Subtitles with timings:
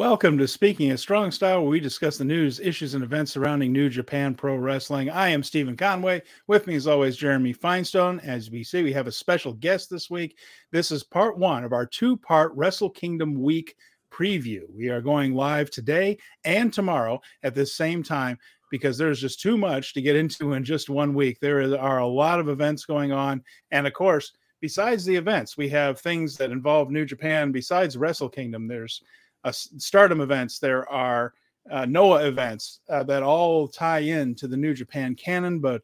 [0.00, 3.70] Welcome to Speaking of Strong Style, where we discuss the news, issues, and events surrounding
[3.70, 5.10] New Japan Pro Wrestling.
[5.10, 6.22] I am Steven Conway.
[6.46, 8.18] With me, as always, Jeremy Finestone.
[8.20, 10.38] As we see, we have a special guest this week.
[10.72, 13.76] This is part one of our two part Wrestle Kingdom Week
[14.10, 14.62] preview.
[14.74, 18.38] We are going live today and tomorrow at the same time
[18.70, 21.40] because there's just too much to get into in just one week.
[21.40, 23.42] There are a lot of events going on.
[23.70, 28.30] And of course, besides the events, we have things that involve New Japan besides Wrestle
[28.30, 28.66] Kingdom.
[28.66, 29.02] There's
[29.44, 31.34] uh, Stardom events, there are
[31.70, 35.60] uh, Noah events uh, that all tie in to the New Japan canon.
[35.60, 35.82] But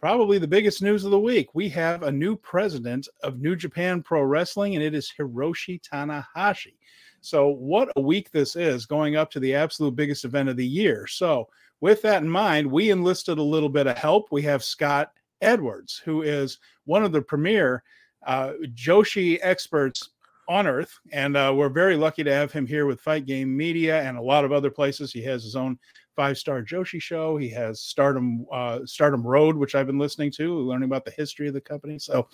[0.00, 4.02] probably the biggest news of the week we have a new president of New Japan
[4.02, 6.74] Pro Wrestling, and it is Hiroshi Tanahashi.
[7.20, 10.66] So, what a week this is going up to the absolute biggest event of the
[10.66, 11.06] year.
[11.06, 11.48] So,
[11.80, 14.28] with that in mind, we enlisted a little bit of help.
[14.30, 17.82] We have Scott Edwards, who is one of the premier
[18.26, 20.10] uh, Joshi experts
[20.48, 20.98] on earth.
[21.12, 24.22] And uh, we're very lucky to have him here with Fight Game Media and a
[24.22, 25.12] lot of other places.
[25.12, 25.78] He has his own
[26.14, 27.36] five star Joshi show.
[27.36, 31.46] He has Stardom uh, Stardom Road, which I've been listening to, learning about the history
[31.48, 31.98] of the company.
[31.98, 32.28] So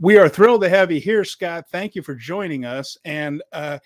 [0.00, 1.66] we are thrilled to have you here, Scott.
[1.70, 2.98] Thank you for joining us.
[3.04, 3.78] And uh,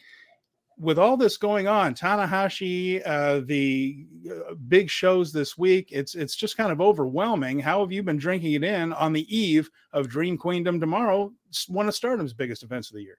[0.78, 6.34] with all this going on, Tanahashi, uh, the uh, big shows this week, it's it's
[6.34, 7.60] just kind of overwhelming.
[7.60, 11.32] How have you been drinking it in on the eve of Dream Queendom tomorrow,
[11.68, 13.18] one of Stardom's biggest events of the year?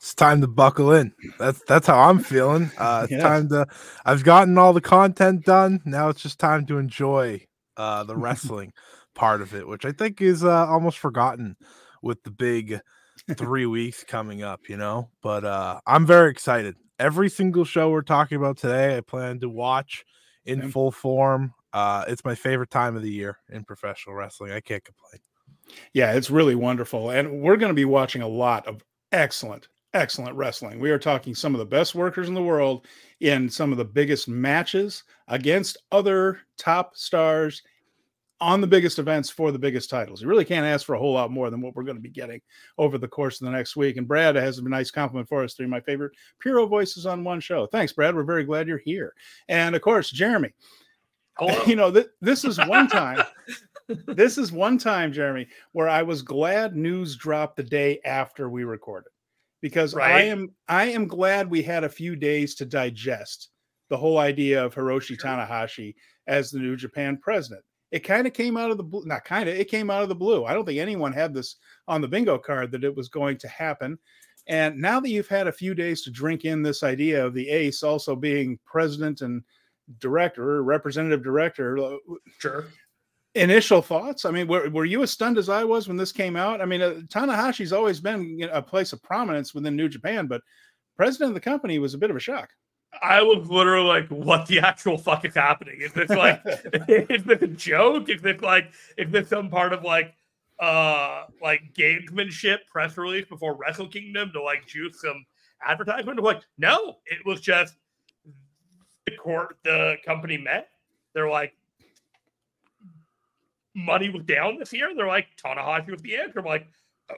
[0.00, 1.12] It's time to buckle in.
[1.38, 2.70] That's that's how I'm feeling.
[2.78, 3.22] Uh, it's yes.
[3.22, 3.66] time to.
[4.06, 5.82] I've gotten all the content done.
[5.84, 8.72] Now it's just time to enjoy uh, the wrestling
[9.14, 11.54] part of it, which I think is uh, almost forgotten
[12.00, 12.80] with the big
[13.36, 14.70] three weeks coming up.
[14.70, 16.76] You know, but uh, I'm very excited.
[16.98, 20.06] Every single show we're talking about today, I plan to watch
[20.46, 21.52] in full form.
[21.74, 24.52] Uh, it's my favorite time of the year in professional wrestling.
[24.52, 25.20] I can't complain.
[25.92, 27.10] Yeah, it's really wonderful.
[27.10, 30.78] And we're going to be watching a lot of excellent excellent wrestling.
[30.78, 32.86] We are talking some of the best workers in the world
[33.20, 37.62] in some of the biggest matches against other top stars
[38.40, 40.22] on the biggest events for the biggest titles.
[40.22, 42.08] You really can't ask for a whole lot more than what we're going to be
[42.08, 42.40] getting
[42.78, 43.98] over the course of the next week.
[43.98, 47.40] And Brad has a nice compliment for us through my favorite Puro voices on one
[47.40, 47.66] show.
[47.66, 48.14] Thanks, Brad.
[48.14, 49.14] We're very glad you're here.
[49.48, 50.52] And of course, Jeremy.
[51.38, 51.62] Hello.
[51.66, 53.22] You know, th- this is one time.
[54.06, 58.64] this is one time, Jeremy, where I was glad news dropped the day after we
[58.64, 59.10] recorded
[59.60, 60.16] because right.
[60.16, 63.50] I am I am glad we had a few days to digest
[63.88, 65.28] the whole idea of Hiroshi sure.
[65.28, 65.94] Tanahashi
[66.26, 67.62] as the new Japan president.
[67.90, 70.08] It kind of came out of the blue, not kind of, it came out of
[70.08, 70.44] the blue.
[70.44, 71.56] I don't think anyone had this
[71.88, 73.98] on the bingo card that it was going to happen.
[74.46, 77.48] And now that you've had a few days to drink in this idea of the
[77.48, 79.42] ace also being president and
[79.98, 81.96] director, representative director, uh,
[82.38, 82.66] sure
[83.34, 84.24] initial thoughts?
[84.24, 86.60] I mean were, were you as stunned as i was when this came out?
[86.60, 90.26] I mean uh, tanahashi's always been you know, a place of prominence within new japan
[90.26, 90.42] but
[90.96, 92.50] president of the company was a bit of a shock.
[93.02, 95.80] I was literally like what the actual fuck is happening?
[95.80, 96.42] Is this like
[96.88, 98.08] is this a joke?
[98.08, 100.14] Is this like is this some part of like
[100.58, 105.24] uh like gamesmanship press release before wrestle kingdom to like juice some
[105.64, 106.18] advertisement?
[106.18, 107.76] I'm like no it was just
[109.06, 110.68] the court the company met.
[111.14, 111.54] They're like
[113.84, 114.90] money was down this year.
[114.94, 116.38] They're like, Tanahashi was the answer.
[116.38, 116.66] I'm like,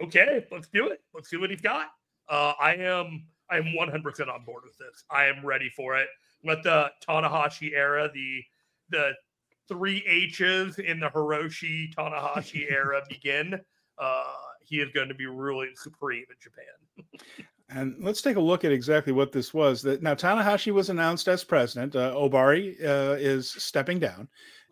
[0.02, 1.00] okay, let's do it.
[1.14, 1.88] Let's see what he's got.
[2.28, 5.04] Uh, I am I am 100% on board with this.
[5.10, 6.08] I am ready for it.
[6.44, 8.42] Let the Tanahashi era, the
[8.90, 9.12] the
[9.68, 13.60] three H's in the Hiroshi Tanahashi era begin.
[13.98, 14.24] Uh,
[14.62, 17.46] he is going to be really supreme in Japan.
[17.68, 19.82] and let's take a look at exactly what this was.
[19.82, 21.94] That now Tanahashi was announced as president.
[21.94, 24.28] Uh, Ohbari uh, is stepping down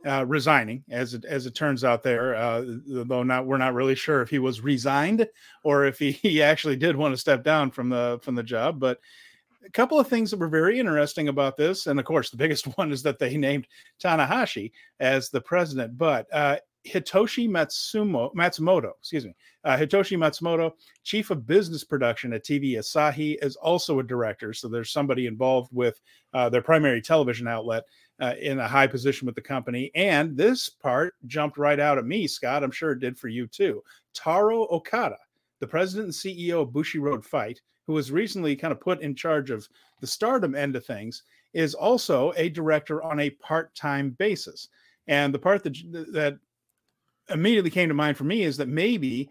[0.06, 2.34] uh, resigning, as it as it turns out there.
[2.34, 5.28] Uh, though not, we're not really sure if he was resigned
[5.62, 8.80] or if he, he actually did want to step down from the from the job.
[8.80, 8.98] But
[9.64, 12.64] a couple of things that were very interesting about this, and of course, the biggest
[12.76, 13.66] one is that they named
[14.02, 15.98] Tanahashi as the president.
[15.98, 16.56] But uh,
[16.86, 20.72] Hitoshi Matsumo, Matsumoto, excuse me, uh, Hitoshi Matsumoto,
[21.04, 24.54] chief of business production at TV Asahi, is also a director.
[24.54, 26.00] So there's somebody involved with
[26.32, 27.84] uh, their primary television outlet
[28.20, 29.90] uh, in a high position with the company.
[29.94, 32.62] And this part jumped right out at me, Scott.
[32.62, 33.82] I'm sure it did for you too.
[34.14, 35.18] Taro Okada,
[35.60, 39.50] the president and CEO of Bushiroad Fight, who was recently kind of put in charge
[39.50, 39.68] of
[40.00, 41.22] the stardom end of things,
[41.52, 44.68] is also a director on a part time basis.
[45.08, 45.74] And the part that,
[46.12, 46.38] that
[47.30, 49.28] immediately came to mind for me is that maybe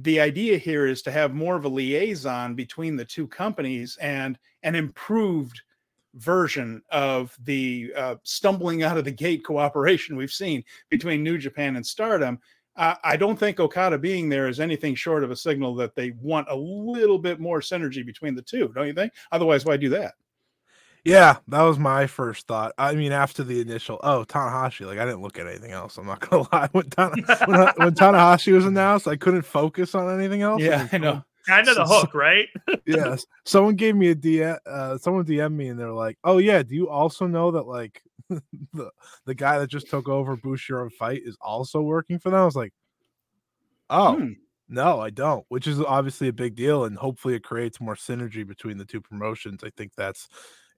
[0.00, 4.38] the idea here is to have more of a liaison between the two companies and
[4.62, 5.62] an improved
[6.14, 11.76] version of the uh, stumbling out of the gate cooperation we've seen between New Japan
[11.76, 12.38] and Stardom.
[12.76, 16.12] Uh, I don't think Okada being there is anything short of a signal that they
[16.20, 18.72] want a little bit more synergy between the two.
[18.74, 19.12] Don't you think?
[19.30, 20.14] Otherwise, why do that?
[21.04, 22.72] Yeah, that was my first thought.
[22.78, 25.98] I mean, after the initial, oh, Tanahashi, like I didn't look at anything else.
[25.98, 26.68] I'm not gonna lie.
[26.72, 27.10] When, Tana,
[27.46, 30.62] when, when Tanahashi was announced, I couldn't focus on anything else.
[30.62, 31.22] Yeah, I know.
[31.46, 32.48] Kind of the hook, right?
[32.86, 33.26] yes.
[33.44, 34.58] Someone gave me a DM.
[34.66, 38.02] Uh, someone DM'd me, and they're like, "Oh yeah, do you also know that like
[38.28, 38.90] the
[39.26, 42.56] the guy that just took over Bushiroad Fight is also working for them?" I was
[42.56, 42.72] like,
[43.90, 44.32] "Oh." Hmm.
[44.66, 48.46] No, I don't, which is obviously a big deal, and hopefully it creates more synergy
[48.46, 49.62] between the two promotions.
[49.62, 50.26] I think that's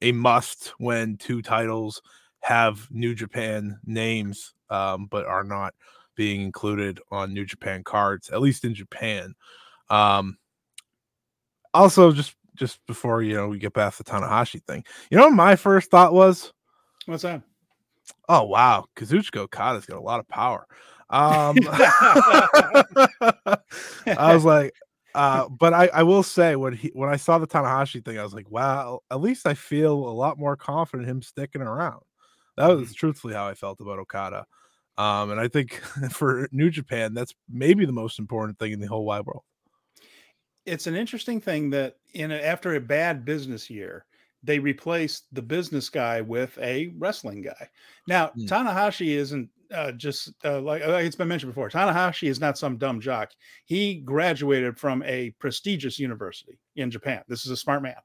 [0.03, 2.03] a must when two titles
[2.41, 5.73] have New Japan names, um, but are not
[6.17, 9.35] being included on New Japan cards, at least in Japan.
[9.89, 10.37] Um,
[11.77, 15.57] also, just just before you know we get past the Tanahashi thing, you know, my
[15.57, 16.53] first thought was,
[17.07, 17.43] "What's that?"
[18.29, 20.67] Oh wow, Kazuchika Okada's got a lot of power.
[21.09, 21.57] Um,
[24.07, 24.75] I was like,
[25.15, 28.23] uh, but I, I will say when he when I saw the Tanahashi thing, I
[28.23, 32.01] was like, wow, at least I feel a lot more confident him sticking around.
[32.57, 32.95] That was mm-hmm.
[32.95, 34.47] truthfully how I felt about Okada.
[34.99, 35.75] Um, and I think
[36.11, 39.43] for New Japan, that's maybe the most important thing in the whole wide world.
[40.67, 44.05] It's an interesting thing that in a, after a bad business year,
[44.43, 47.69] they replaced the business guy with a wrestling guy.
[48.07, 48.47] Now, mm.
[48.49, 52.77] Tanahashi isn't uh, just uh, like uh, it's been mentioned before, Tanahashi is not some
[52.77, 53.33] dumb jock.
[53.65, 57.23] He graduated from a prestigious university in Japan.
[57.29, 57.97] This is a smart man,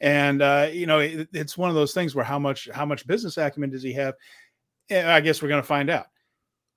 [0.00, 3.06] and uh, you know it, it's one of those things where how much how much
[3.06, 4.14] business acumen does he have?
[4.90, 6.06] Eh, I guess we're going to find out.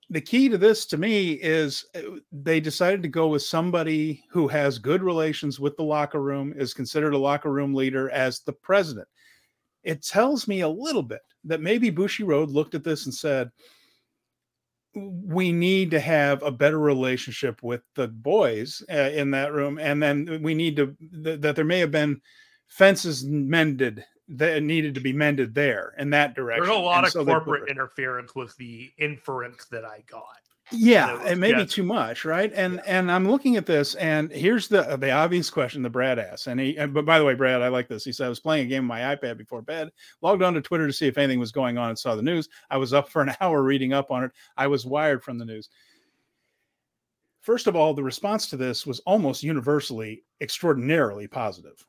[0.08, 4.46] The key to this, to me, is uh, they decided to go with somebody who
[4.48, 8.52] has good relations with the locker room, is considered a locker room leader as the
[8.52, 9.08] president.
[9.82, 13.50] It tells me a little bit that maybe Bushi Road looked at this and said,
[14.96, 20.02] we need to have a better relationship with the boys uh, in that room and
[20.02, 22.20] then we need to th- that there may have been
[22.68, 26.64] fences mended that needed to be mended there in that direction.
[26.64, 30.24] There's a lot and of so corporate interference with the inference that i got.
[30.72, 32.52] Yeah it, it may be too much right?
[32.52, 32.82] And yeah.
[32.86, 36.58] and i'm looking at this and here's the the obvious question the brad asked and
[36.58, 38.04] he but by the way brad i like this.
[38.04, 39.90] He said i was playing a game on my ipad before bed
[40.22, 42.48] logged on to twitter to see if anything was going on and saw the news.
[42.68, 44.32] I was up for an hour reading up on it.
[44.56, 45.68] I was wired from the news.
[47.42, 51.86] First of all the response to this was almost universally extraordinarily positive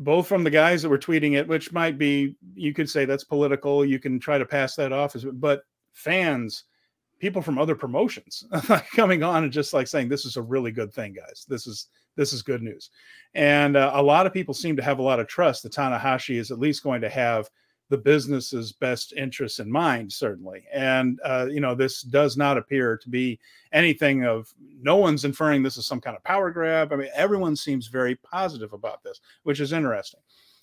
[0.00, 3.24] both from the guys that were tweeting it which might be you could say that's
[3.24, 5.62] political you can try to pass that off as but
[5.92, 6.64] fans
[7.20, 8.44] people from other promotions
[8.96, 11.44] coming on and just like saying this is a really good thing guys.
[11.48, 12.90] This is this is good news.
[13.34, 16.36] And uh, a lot of people seem to have a lot of trust that tanahashi
[16.36, 17.48] is at least going to have
[17.90, 20.64] the business's best interests in mind certainly.
[20.72, 23.38] And uh, you know this does not appear to be
[23.72, 26.92] anything of no one's inferring this is some kind of power grab.
[26.92, 30.20] I mean everyone seems very positive about this which is interesting.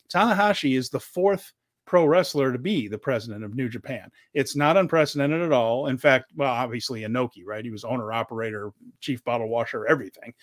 [0.10, 1.52] Tanahashi is the fourth
[1.88, 4.12] pro wrestler to be the president of New Japan.
[4.34, 5.88] It's not unprecedented at all.
[5.88, 7.66] In fact, well, obviously Inoki, right?
[7.66, 10.34] He was owner, operator, chief bottle washer, everything.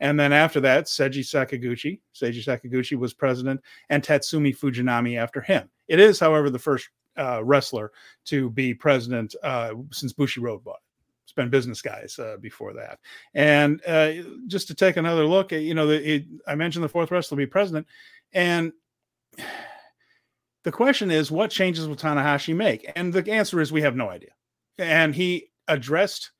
[0.00, 2.00] And then after that, Seiji Sakaguchi.
[2.14, 5.68] Seiji Sakaguchi was president, and Tatsumi Fujinami after him.
[5.86, 7.92] It is, however, the first uh, wrestler
[8.24, 10.80] to be president uh, since Bushiroad bought it
[11.24, 12.98] it's been business guys uh, before that.
[13.34, 14.12] And uh,
[14.46, 17.44] just to take another look, you know, the, it, I mentioned the fourth wrestler will
[17.44, 17.86] be president,
[18.32, 18.72] and
[20.64, 22.90] the question is, what changes will Tanahashi make?
[22.96, 24.30] And the answer is, we have no idea.
[24.78, 26.30] And he addressed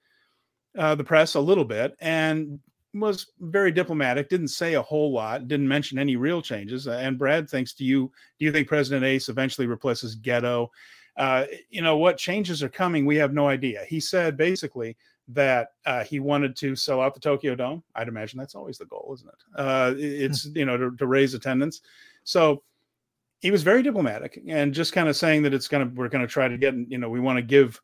[0.77, 2.59] uh, the press a little bit and
[2.95, 4.29] was very diplomatic.
[4.29, 5.47] Didn't say a whole lot.
[5.47, 6.89] Didn't mention any real changes.
[6.89, 10.69] Uh, and Brad thinks, do you do you think President Ace eventually replaces Gedo?
[11.17, 13.07] Uh, you know what changes are coming?
[13.07, 13.85] We have no idea.
[13.87, 14.97] He said basically
[15.29, 17.83] that uh, he wanted to sell out the Tokyo Dome.
[17.95, 19.61] I'd imagine that's always the goal, isn't it?
[19.61, 21.83] Uh, it's you know to, to raise attendance.
[22.25, 22.63] So
[23.45, 26.49] he was very diplomatic and just kind of saying that it's gonna we're gonna try
[26.49, 27.79] to get you know we want to give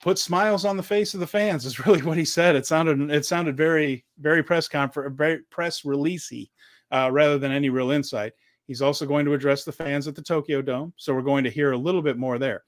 [0.00, 2.54] put smiles on the face of the fans is really what he said.
[2.54, 6.50] It sounded it sounded very very press conference very press releasey
[6.90, 8.34] uh, rather than any real insight.
[8.66, 11.50] He's also going to address the fans at the Tokyo Dome, so we're going to
[11.50, 12.62] hear a little bit more there.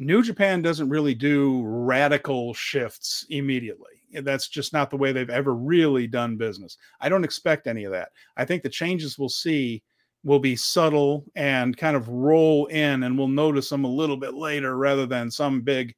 [0.00, 4.02] New Japan doesn't really do radical shifts immediately.
[4.14, 6.76] That's just not the way they've ever really done business.
[7.00, 8.08] I don't expect any of that.
[8.36, 9.84] I think the changes we'll see
[10.26, 14.34] will be subtle and kind of roll in and we'll notice them a little bit
[14.34, 15.94] later rather than some big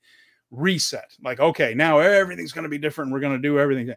[0.50, 1.10] reset.
[1.24, 3.10] Like okay now everything's going to be different.
[3.10, 3.94] We're going to do everything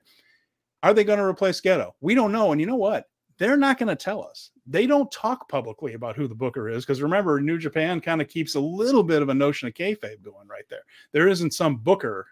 [0.83, 1.91] are they going to replace Gedo?
[2.01, 2.51] We don't know.
[2.51, 3.05] And you know what?
[3.37, 4.51] They're not going to tell us.
[4.65, 8.29] They don't talk publicly about who the booker is because remember new japan kind of
[8.29, 10.83] keeps a little bit of a notion of kayfabe going right there.
[11.11, 12.25] There isn't some booker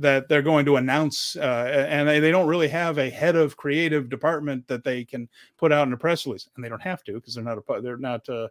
[0.00, 3.56] that they're going to announce, uh, and they, they don't really have a head of
[3.56, 5.28] creative department that they can
[5.58, 7.80] put out in a press release, and they don't have to because they're not a
[7.80, 8.48] they're not uh,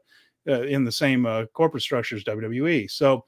[0.48, 2.90] uh, in the same uh, corporate structure as WWE.
[2.90, 3.26] So,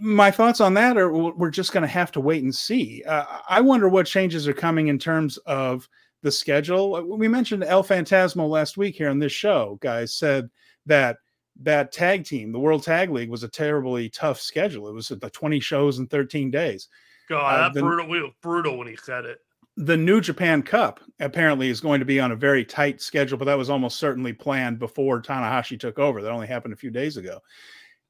[0.00, 3.02] my thoughts on that are we're just going to have to wait and see.
[3.04, 5.88] Uh, I wonder what changes are coming in terms of
[6.22, 7.02] the schedule.
[7.16, 9.78] We mentioned El Phantasmo last week here on this show.
[9.80, 10.48] Guys said
[10.86, 11.16] that
[11.60, 14.88] that tag team, the World Tag League, was a terribly tough schedule.
[14.88, 16.88] It was the 20 shows in 13 days.
[17.28, 19.38] God, uh, the, brutal, brutal when he said it.
[19.76, 23.44] The New Japan Cup apparently is going to be on a very tight schedule, but
[23.44, 26.22] that was almost certainly planned before Tanahashi took over.
[26.22, 27.40] That only happened a few days ago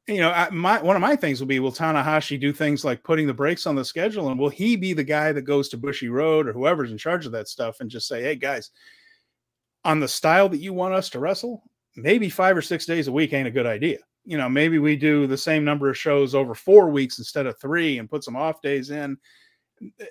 [0.08, 3.04] you know, I, my one of my things will be will Tanahashi do things like
[3.04, 5.78] putting the brakes on the schedule, and will he be the guy that goes to
[5.78, 8.70] Bushiroad or whoever's in charge of that stuff and just say, "Hey guys,
[9.84, 11.62] on the style that you want us to wrestle,
[12.02, 13.98] maybe five or six days a week ain't a good idea.
[14.24, 17.58] You know, maybe we do the same number of shows over four weeks instead of
[17.58, 19.16] three, and put some off days in.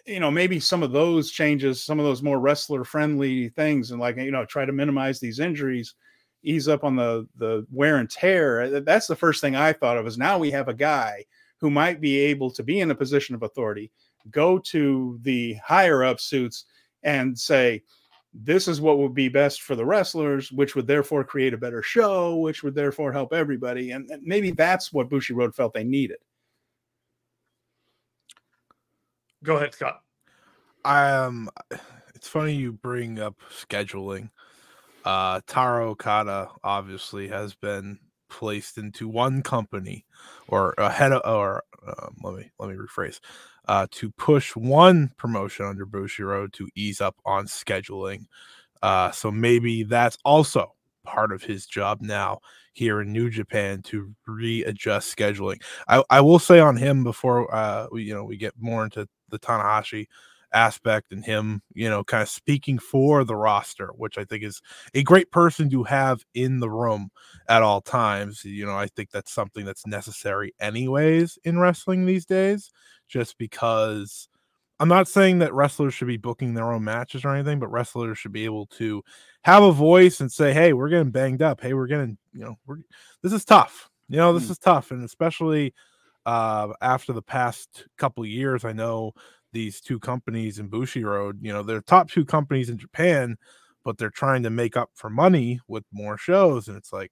[0.06, 4.00] You know, maybe some of those changes, some of those more wrestler friendly things, and
[4.00, 5.96] like you know, try to minimize these injuries."
[6.44, 8.62] ease up on the the wear and tear.
[8.62, 11.26] Uh, that's the first thing I thought of is now we have a guy
[11.60, 13.92] who might be able to be in a position of authority,
[14.30, 16.66] go to the higher up suits
[17.04, 17.84] and say,
[18.44, 21.82] this is what would be best for the wrestlers, which would therefore create a better
[21.82, 23.92] show, which would therefore help everybody.
[23.92, 26.18] And maybe that's what Bushi Road felt they needed.
[29.44, 30.02] Go ahead, Scott.
[30.86, 31.50] Um,
[32.16, 34.30] it's funny you bring up scheduling
[35.08, 37.98] uh, Taro Okada obviously has been
[38.30, 40.06] placed into one company
[40.50, 43.22] or ahead of, or um, let me let me rephrase,
[43.68, 48.26] uh, to push one promotion under Bushiroad to ease up on scheduling.
[48.82, 52.40] Uh, so maybe that's also part of his job now
[52.74, 55.62] here in New Japan to readjust scheduling.
[55.88, 59.08] I, I will say on him before uh, we you know we get more into
[59.30, 60.08] the Tanahashi
[60.54, 64.62] aspect and him, you know, kind of speaking for the roster, which I think is
[64.94, 67.10] a great person to have in the room
[67.50, 68.44] at all times.
[68.46, 72.72] You know, I think that's something that's necessary, anyways, in wrestling these days,
[73.08, 74.30] just because
[74.80, 78.18] I'm not saying that wrestlers should be booking their own matches or anything, but wrestlers
[78.20, 79.04] should be able to
[79.44, 81.62] have a voice and say, "Hey, we're getting banged up.
[81.62, 82.78] Hey, we're getting, you know, we're
[83.24, 83.90] this is tough.
[84.10, 84.52] You know, this mm.
[84.52, 85.74] is tough." And especially
[86.26, 89.14] uh after the past couple years, I know
[89.54, 93.38] these two companies in Bushiroad, you know, they're top two companies in Japan,
[93.84, 96.68] but they're trying to make up for money with more shows.
[96.68, 97.12] And it's like,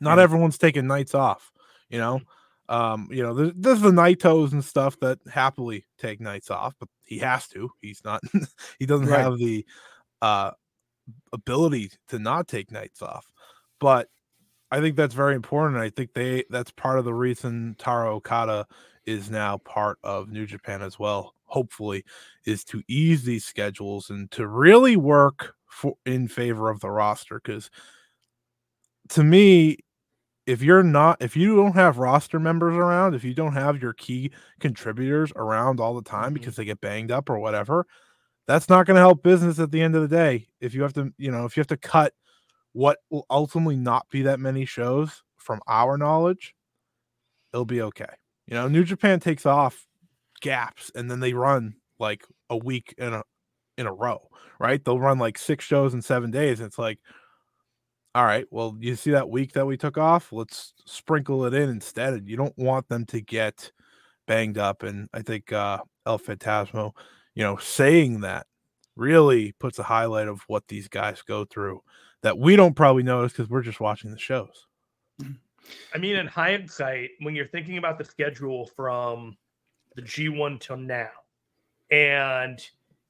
[0.00, 1.50] not everyone's taking nights off,
[1.88, 2.20] you know.
[2.68, 6.88] Um, you know, there's, there's the Naitos and stuff that happily take nights off, but
[7.04, 7.70] he has to.
[7.80, 8.22] He's not,
[8.78, 9.20] he doesn't right.
[9.20, 9.66] have the
[10.22, 10.52] uh
[11.32, 13.26] ability to not take nights off.
[13.80, 14.08] But
[14.70, 15.80] I think that's very important.
[15.80, 18.66] I think they that's part of the reason Taro Okada
[19.06, 21.34] is now part of New Japan as well.
[21.44, 22.04] Hopefully,
[22.46, 27.40] is to ease these schedules and to really work for in favor of the roster.
[27.42, 27.70] Because
[29.10, 29.78] to me,
[30.46, 33.92] if you're not, if you don't have roster members around, if you don't have your
[33.94, 34.30] key
[34.60, 36.34] contributors around all the time mm-hmm.
[36.34, 37.86] because they get banged up or whatever,
[38.46, 40.48] that's not going to help business at the end of the day.
[40.60, 42.12] If you have to, you know, if you have to cut
[42.72, 46.54] what will ultimately not be that many shows from our knowledge,
[47.52, 48.12] it'll be okay.
[48.46, 49.86] You know, New Japan takes off
[50.40, 53.22] gaps and then they run like a week in a
[53.78, 54.84] in a row, right?
[54.84, 56.60] They'll run like six shows in seven days.
[56.60, 56.98] And it's like,
[58.14, 60.32] all right, well, you see that week that we took off?
[60.32, 62.28] Let's sprinkle it in instead.
[62.28, 63.72] You don't want them to get
[64.26, 64.82] banged up.
[64.82, 66.92] And I think uh El Phantasmo,
[67.34, 68.46] you know, saying that
[68.96, 71.82] really puts a highlight of what these guys go through
[72.22, 74.66] that we don't probably notice because we're just watching the shows.
[75.94, 79.36] I mean, in hindsight, when you're thinking about the schedule from
[79.94, 81.10] the G1 till now,
[81.90, 82.60] and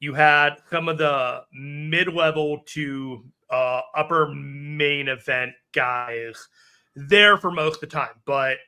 [0.00, 6.48] you had some of the mid level to uh, upper main event guys
[6.94, 8.58] there for most of the time, but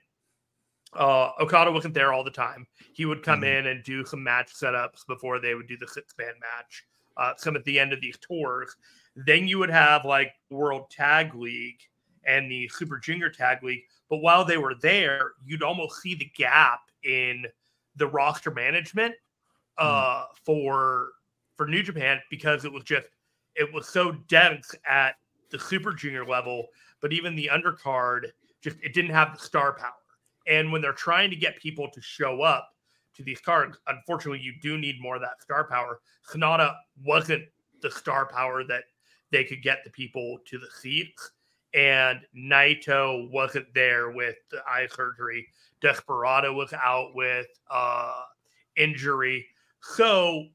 [0.95, 2.67] uh, Okada wasn't there all the time.
[2.95, 3.59] He would come mm-hmm.
[3.59, 6.85] in and do some match setups before they would do the six man match,
[7.17, 8.77] uh, some at the end of these tours.
[9.15, 11.81] Then you would have like World Tag League
[12.27, 13.85] and the Super Junior Tag League.
[14.11, 17.47] But while they were there, you'd almost see the gap in
[17.97, 19.15] the roster management
[19.79, 19.87] hmm.
[19.87, 20.25] uh, mm.
[20.45, 21.11] for
[21.57, 23.09] for New Japan because it was just
[23.55, 25.15] it was so dense at
[25.51, 26.67] the Super Junior level,
[27.01, 28.27] but even the undercard
[28.63, 29.93] just it didn't have the star power.
[30.47, 32.69] And when they're trying to get people to show up
[33.15, 36.01] to these cards, unfortunately, you do need more of that star power.
[36.31, 37.45] Sanada wasn't
[37.83, 38.85] the star power that
[39.31, 41.33] they could get the people to the seats
[41.77, 45.47] and Naito wasn't there with the eye surgery.
[45.83, 48.23] Desperado was out with uh,
[48.77, 49.47] injury.
[49.83, 50.47] So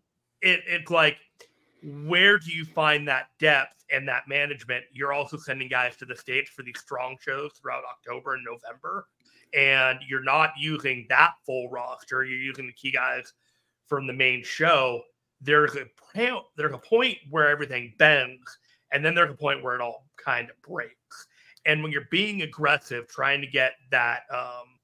[0.42, 1.18] it, it's like
[1.84, 4.86] where do you find that depth and that management?
[4.92, 9.08] You're also sending guys to the States for these strong shows throughout October and November.
[9.54, 12.24] And you're not using that full roster.
[12.24, 13.34] You're using the key guys
[13.88, 15.02] from the main show.
[15.42, 15.86] There's a
[16.56, 18.60] there's a point where everything bends,
[18.92, 21.28] and then there's a point where it all kind of breaks.
[21.66, 24.80] And when you're being aggressive, trying to get that, um,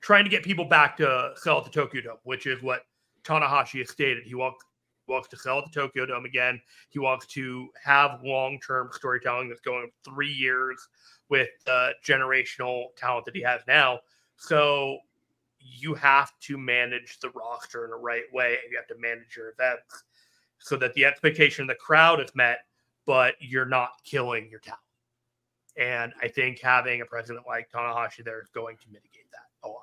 [0.00, 2.82] trying to get people back to sell at the Tokyo Dome, which is what
[3.24, 4.24] Tanahashi has stated.
[4.24, 4.64] He wants
[5.08, 6.60] wants to sell at the Tokyo Dome again.
[6.88, 10.76] He wants to have long term storytelling that's going three years
[11.28, 14.00] with the generational talent that he has now.
[14.36, 14.98] So
[15.58, 19.50] you have to manage the roster in the right way you have to manage your
[19.50, 20.04] events
[20.58, 22.60] so that the expectation of the crowd is met,
[23.06, 24.80] but you're not killing your talent.
[25.78, 29.68] And I think having a president like Tanahashi there is going to mitigate that a
[29.68, 29.82] lot.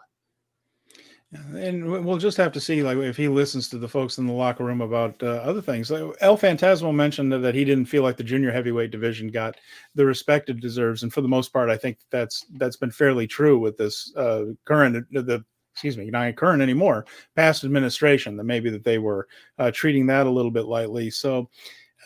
[1.55, 4.33] And we'll just have to see, like, if he listens to the folks in the
[4.33, 5.91] locker room about uh, other things.
[5.91, 9.55] El Phantasmo mentioned that he didn't feel like the junior heavyweight division got
[9.95, 13.25] the respect it deserves, and for the most part, I think that's that's been fairly
[13.25, 18.37] true with this uh, current the excuse me, not current anymore, past administration.
[18.37, 19.27] That maybe that they were
[19.57, 21.09] uh, treating that a little bit lightly.
[21.09, 21.49] So,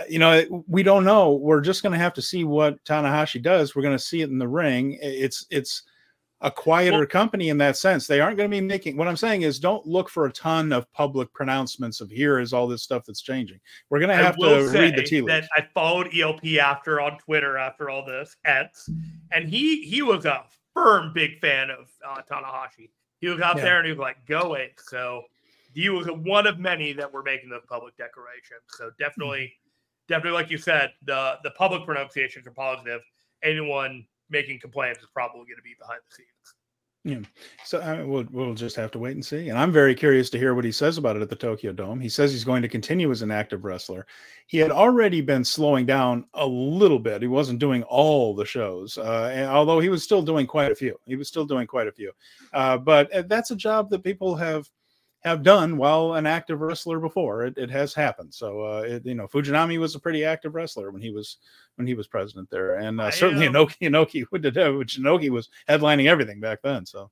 [0.09, 1.33] you know, we don't know.
[1.33, 3.75] We're just going to have to see what Tanahashi does.
[3.75, 4.97] We're going to see it in the ring.
[5.01, 5.83] It's it's
[6.41, 8.05] a quieter well, company in that sense.
[8.05, 10.71] They aren't going to be making what I'm saying is don't look for a ton
[10.71, 13.59] of public pronouncements of here is all this stuff that's changing.
[13.89, 15.47] We're going to have to read the tea leaves.
[15.57, 21.11] I followed ELP after on Twitter after all this, and he he was a firm
[21.13, 22.91] big fan of uh, Tanahashi.
[23.19, 23.63] He was out yeah.
[23.63, 25.23] there and he was like, "Go it." So
[25.73, 28.61] he was one of many that were making those public declarations.
[28.77, 29.66] So definitely, mm-hmm.
[30.07, 33.01] Definitely, like you said, the the public pronunciations are positive.
[33.43, 36.27] Anyone making complaints is probably going to be behind the scenes.
[37.03, 37.19] Yeah.
[37.63, 39.47] So I mean, we'll we'll just have to wait and see.
[39.47, 42.01] And I'm very curious to hear what he says about it at the Tokyo Dome.
[42.01, 44.05] He says he's going to continue as an active wrestler.
[44.47, 47.21] He had already been slowing down a little bit.
[47.21, 50.75] He wasn't doing all the shows, uh, and, although he was still doing quite a
[50.75, 50.99] few.
[51.05, 52.11] He was still doing quite a few.
[52.51, 54.67] Uh, but uh, that's a job that people have
[55.23, 57.45] have done while an active wrestler before.
[57.45, 58.33] It, it has happened.
[58.33, 61.37] So uh, it, you know, Fujinami was a pretty active wrestler when he was
[61.75, 64.25] when he was president there, and uh, certainly Inoki Inoki
[64.77, 66.85] which Inoki was headlining everything back then.
[66.85, 67.11] So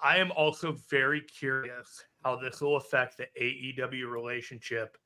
[0.00, 4.96] I am also very curious how this will affect the AEW relationship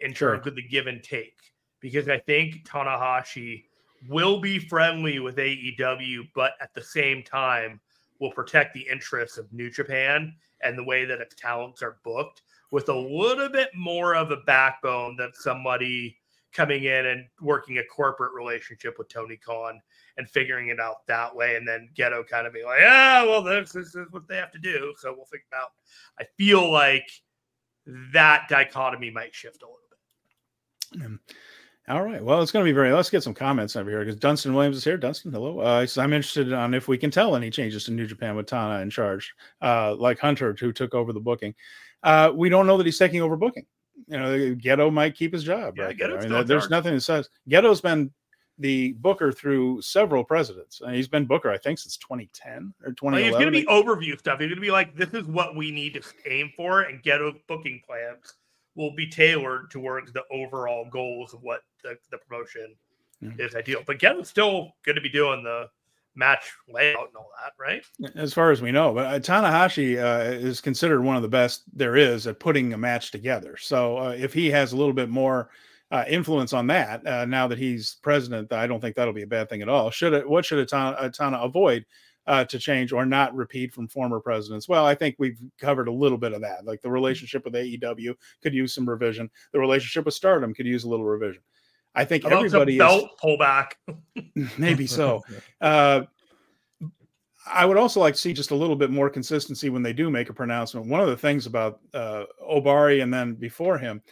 [0.00, 0.34] in sure.
[0.34, 1.36] terms of the give and take,
[1.80, 3.64] because I think Tanahashi
[4.08, 7.80] will be friendly with AEW, but at the same time
[8.20, 12.42] will protect the interests of New Japan and the way that its talents are booked
[12.70, 16.16] with a little bit more of a backbone than somebody
[16.52, 19.80] coming in and working a corporate relationship with Tony Khan
[20.16, 21.56] and figuring it out that way.
[21.56, 24.50] And then Gedo kind of being like, yeah, well, this, this is what they have
[24.52, 24.94] to do.
[24.98, 25.72] So we'll figure it out.
[26.18, 27.08] I feel like
[28.12, 29.78] that dichotomy might shift a little
[31.00, 31.00] bit.
[31.88, 32.22] All right.
[32.22, 32.92] Well, it's going to be very.
[32.92, 34.98] Let's get some comments over here because Dunstan Williams is here.
[34.98, 35.60] Dunstan, hello.
[35.60, 38.46] Uh, so I'm interested on if we can tell any changes to New Japan with
[38.46, 41.54] Tana in charge, uh, like Hunter, who took over the booking.
[42.02, 43.64] Uh, we don't know that he's taking over booking.
[44.06, 45.74] You know, Gedo might keep his job.
[45.76, 48.10] Yeah, right I mean, there's nothing that says Gedo's been
[48.58, 50.82] the booker through several presidents.
[50.82, 53.12] And he's been booker, I think, since 2010 or 2011.
[53.12, 54.40] Like, it's going to be overview stuff.
[54.40, 57.34] It's going to be like, this is what we need to aim for, and Gedo
[57.46, 58.34] booking plans
[58.78, 62.74] will be tailored towards the overall goals of what the, the promotion
[63.22, 63.38] mm-hmm.
[63.38, 63.82] is ideal.
[63.84, 65.68] But Gedo's still going to be doing the
[66.14, 67.84] match layout and all that, right?
[68.14, 71.64] As far as we know, but uh, Tanahashi uh, is considered one of the best
[71.76, 73.56] there is at putting a match together.
[73.56, 75.50] So uh, if he has a little bit more
[75.90, 79.26] uh, influence on that uh, now that he's president, I don't think that'll be a
[79.26, 79.90] bad thing at all.
[79.90, 80.28] Should it?
[80.28, 81.84] What should a Tana, Tana avoid?
[82.28, 84.68] Uh, to change or not repeat from former presidents.
[84.68, 86.66] Well, I think we've covered a little bit of that.
[86.66, 89.30] Like the relationship with AEW could use some revision.
[89.52, 91.40] The relationship with Stardom could use a little revision.
[91.94, 93.72] I think About everybody belt is, pullback.
[94.58, 95.22] maybe so.
[95.62, 96.02] Uh,
[97.50, 100.10] I would also like to see just a little bit more consistency when they do
[100.10, 100.86] make a pronouncement.
[100.86, 104.02] One of the things about uh, Ohbari and then before him,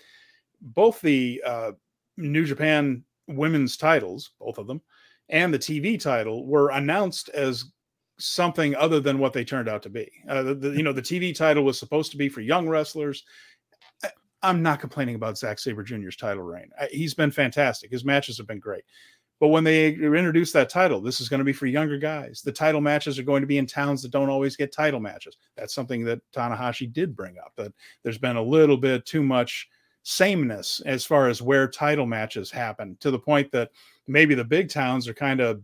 [0.61, 1.73] both the uh,
[2.17, 4.81] New Japan women's titles, both of them,
[5.29, 7.73] and the TV title were announced as
[8.19, 10.11] something other than what they turned out to be.
[10.29, 13.25] Uh, the, the, you know, the TV title was supposed to be for young wrestlers.
[14.43, 16.71] I'm not complaining about Zack Sabre Jr.'s title reign.
[16.91, 17.91] He's been fantastic.
[17.91, 18.85] His matches have been great.
[19.39, 22.41] But when they introduced that title, this is going to be for younger guys.
[22.43, 25.37] The title matches are going to be in towns that don't always get title matches.
[25.57, 27.53] That's something that Tanahashi did bring up.
[27.57, 29.69] That there's been a little bit too much
[30.05, 33.71] sameness as far as where title matches happen, to the point that
[34.07, 35.61] maybe the big towns are kind of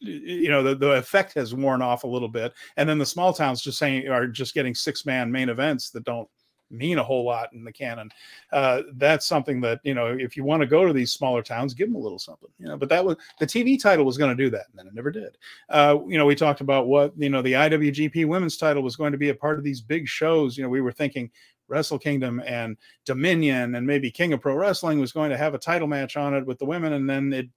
[0.00, 3.32] you know the, the effect has worn off a little bit and then the small
[3.32, 6.28] towns just saying are just getting six man main events that don't
[6.70, 8.10] mean a whole lot in the canon.
[8.52, 11.74] Uh, that's something that you know, if you want to go to these smaller towns,
[11.74, 12.76] give them a little something, you know.
[12.76, 15.10] But that was the TV title was going to do that, and then it never
[15.10, 15.36] did.
[15.68, 19.12] Uh, you know, we talked about what you know the IWGP Women's title was going
[19.12, 20.56] to be a part of these big shows.
[20.56, 21.30] You know, we were thinking
[21.68, 25.58] Wrestle Kingdom and Dominion and maybe King of Pro Wrestling was going to have a
[25.58, 27.48] title match on it with the women, and then it.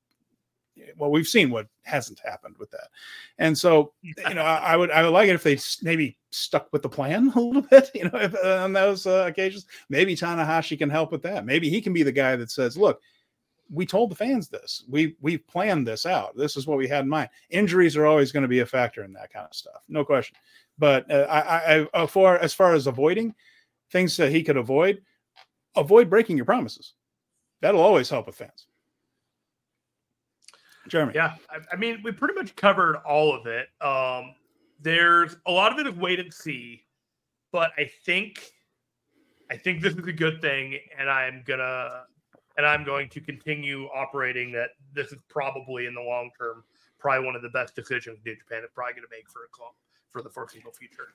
[0.97, 2.89] Well, we've seen what hasn't happened with that,
[3.37, 6.71] and so you know, I, I would I would like it if they maybe stuck
[6.71, 9.65] with the plan a little bit, you know, if, uh, on those uh, occasions.
[9.89, 11.45] Maybe Tanahashi can help with that.
[11.45, 13.01] Maybe he can be the guy that says, "Look,
[13.71, 14.83] we told the fans this.
[14.87, 16.35] We we planned this out.
[16.35, 17.29] This is what we had in mind.
[17.49, 20.35] Injuries are always going to be a factor in that kind of stuff, no question.
[20.77, 23.35] But uh, I, I, I, for as far as avoiding,
[23.91, 25.01] things that he could avoid,
[25.75, 26.93] avoid breaking your promises.
[27.61, 28.67] That'll always help with fans.
[30.89, 31.13] Jeremy.
[31.15, 33.67] Yeah, I, I mean, we pretty much covered all of it.
[33.81, 34.35] Um,
[34.81, 36.83] there's a lot of it is wait and see,
[37.51, 38.51] but I think,
[39.51, 42.03] I think this is a good thing, and I'm gonna,
[42.57, 44.71] and I'm going to continue operating that.
[44.93, 46.63] This is probably in the long term,
[46.97, 49.49] probably one of the best decisions New Japan is probably going to make for a
[49.49, 49.73] club
[50.11, 51.13] for the foreseeable future.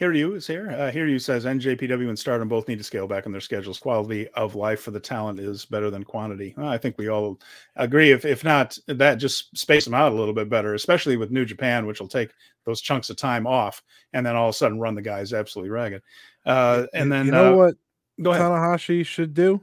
[0.00, 0.70] Here you is here.
[0.70, 3.78] Uh, here you says NJPW and Stardom both need to scale back on their schedules.
[3.78, 6.54] Quality of life for the talent is better than quantity.
[6.56, 7.38] Well, I think we all
[7.76, 8.10] agree.
[8.10, 11.44] If if not that, just space them out a little bit better, especially with New
[11.44, 12.30] Japan, which will take
[12.64, 13.82] those chunks of time off
[14.14, 16.00] and then all of a sudden run the guys absolutely ragged.
[16.46, 17.74] Uh, and then you know uh, what
[18.22, 18.40] go ahead.
[18.40, 19.60] Tanahashi should do.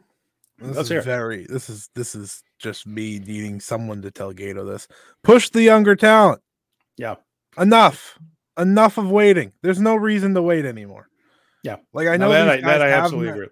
[0.60, 1.48] This Let's is hear very.
[1.50, 4.88] This is this is just me needing someone to tell Gedo this.
[5.24, 6.44] Push the younger talent.
[6.96, 7.16] Yeah.
[7.58, 8.20] Enough.
[8.58, 9.52] Enough of waiting.
[9.62, 11.10] There's no reason to wait anymore.
[11.64, 11.78] Yeah.
[11.94, 13.48] Like I know that, I, that I absolutely ma- agree.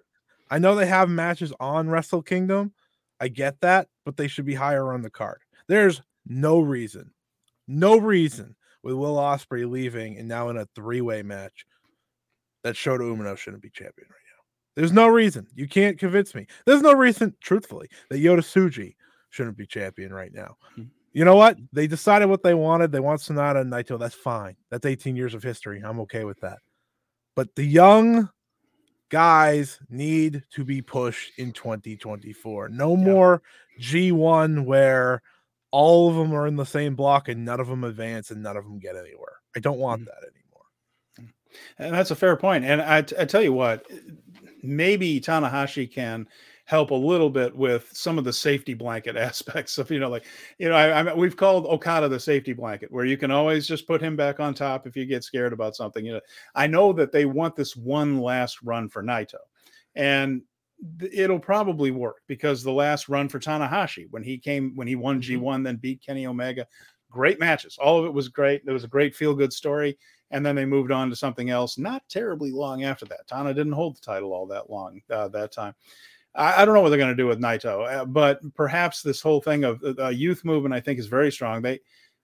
[0.50, 2.72] I know they have matches on Wrestle Kingdom.
[3.20, 5.40] I get that, but they should be higher on the card.
[5.68, 7.12] There's no reason,
[7.66, 11.66] no reason with Will Ospreay leaving and now in a three-way match
[12.62, 14.42] that Shota Umino shouldn't be champion right now.
[14.76, 15.46] There's no reason.
[15.54, 16.46] You can't convince me.
[16.66, 18.94] There's no reason, truthfully, that Yota Tsuji
[19.30, 20.56] shouldn't be champion right now.
[20.74, 20.84] Hmm.
[21.16, 21.56] You know what?
[21.72, 22.92] They decided what they wanted.
[22.92, 23.98] They want Sanada and Naito.
[23.98, 24.54] That's fine.
[24.70, 25.80] That's 18 years of history.
[25.82, 26.58] I'm okay with that.
[27.34, 28.28] But the young
[29.08, 32.68] guys need to be pushed in 2024.
[32.68, 33.02] No Yeah.
[33.02, 33.42] more
[33.80, 35.22] G1 where
[35.70, 38.58] all of them are in the same block and none of them advance and none
[38.58, 39.40] of them get anywhere.
[39.56, 40.06] I don't want Mhm.
[40.08, 41.32] that anymore.
[41.78, 42.66] And that's a fair point.
[42.66, 43.86] And I, I tell you what,
[44.62, 46.28] maybe Tanahashi can
[46.66, 50.26] help a little bit with some of the safety blanket aspects of, you know, like,
[50.58, 53.86] you know, I, I we've called Okada the safety blanket, where you can always just
[53.86, 56.04] put him back on top if you get scared about something.
[56.04, 56.20] You know,
[56.54, 59.38] I know that they want this one last run for Naito,
[59.94, 60.42] and
[61.00, 64.96] th- it'll probably work because the last run for Tanahashi when he came when he
[64.96, 65.22] won Mhm.
[65.22, 66.66] G1, then beat Kenny Omega,
[67.10, 67.78] great matches.
[67.78, 68.64] All of it was great.
[68.64, 69.98] There was a great feel good story
[70.32, 73.28] and then they moved on to something else not terribly long after that.
[73.28, 75.72] Tana didn't hold the title all that long uh, that time.
[76.36, 79.40] I, don't know what they're going to do with Naito, uh, but perhaps this whole
[79.40, 81.62] thing of uh, youth movement, I think, is very strong.
[81.62, 81.80] They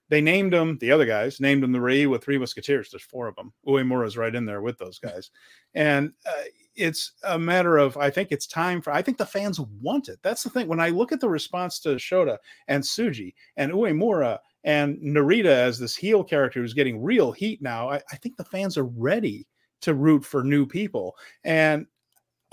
[0.09, 2.91] they named them the other guys named them the Reiwa three Musketeers.
[2.91, 3.53] There's four of them.
[3.65, 5.31] Uemura's right in there with those guys,
[5.73, 6.43] and uh,
[6.75, 8.91] it's a matter of I think it's time for.
[8.91, 10.19] I think the fans want it.
[10.21, 10.67] That's the thing.
[10.67, 15.79] When I look at the response to Shota and Tsuji and Uemura and Narita as
[15.79, 19.47] this heel character who's getting real heat now, I, I think the fans are ready
[19.81, 21.15] to root for new people.
[21.43, 21.85] And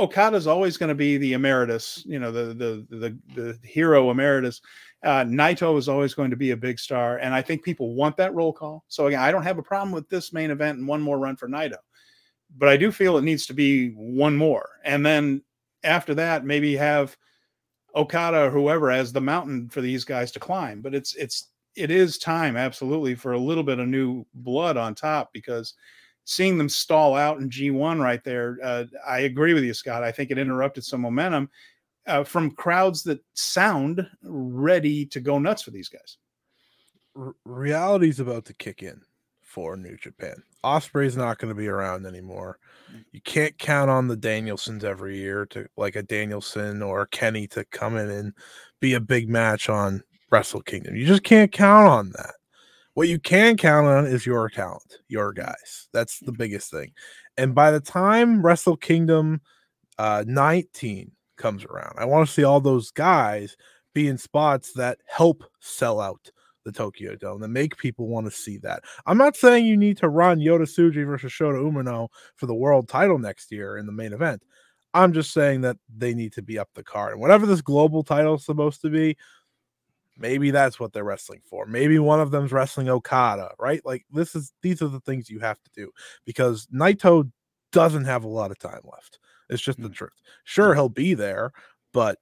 [0.00, 4.60] Okada's always going to be the emeritus, you know, the the the, the hero emeritus.
[5.02, 8.16] Uh, Naito is always going to be a big star, and I think people want
[8.16, 8.84] that roll call.
[8.88, 11.36] So again, I don't have a problem with this main event and one more run
[11.36, 11.76] for Naito,
[12.56, 15.42] but I do feel it needs to be one more, and then
[15.84, 17.16] after that, maybe have
[17.94, 20.80] Okada or whoever as the mountain for these guys to climb.
[20.80, 24.94] But it's it's it is time absolutely for a little bit of new blood on
[24.94, 25.74] top because
[26.24, 30.04] seeing them stall out in G1 right there, uh, I agree with you, Scott.
[30.04, 31.50] I think it interrupted some momentum
[32.06, 36.18] uh, from crowds that sound ready to go nuts for these guys.
[37.16, 39.00] R- reality's about to kick in
[39.42, 40.42] for New Japan.
[40.64, 42.58] Ospreay's not going to be around anymore.
[43.12, 47.46] You can't count on the Danielsons every year to like a Danielson or a Kenny
[47.48, 48.32] to come in and
[48.80, 50.96] be a big match on Wrestle Kingdom.
[50.96, 52.34] You just can't count on that.
[53.00, 55.88] What you can count on is your talent, your guys.
[55.90, 56.92] That's the biggest thing.
[57.38, 59.40] And by the time Wrestle Kingdom
[59.96, 63.56] uh, 19 comes around, I want to see all those guys
[63.94, 66.30] be in spots that help sell out
[66.66, 68.82] the Tokyo Dome that make people want to see that.
[69.06, 72.86] I'm not saying you need to run Yota Tsuji versus Shota Umino for the world
[72.86, 74.42] title next year in the main event.
[74.92, 77.12] I'm just saying that they need to be up the card.
[77.12, 79.16] And whatever this global title is supposed to be,
[80.20, 81.66] maybe that's what they're wrestling for.
[81.66, 83.80] Maybe one of them's wrestling Okada, right?
[83.84, 85.90] Like this is these are the things you have to do
[86.24, 87.30] because Naito
[87.72, 89.18] doesn't have a lot of time left.
[89.48, 89.88] It's just mm-hmm.
[89.88, 90.12] the truth.
[90.44, 91.52] Sure, he'll be there,
[91.92, 92.18] but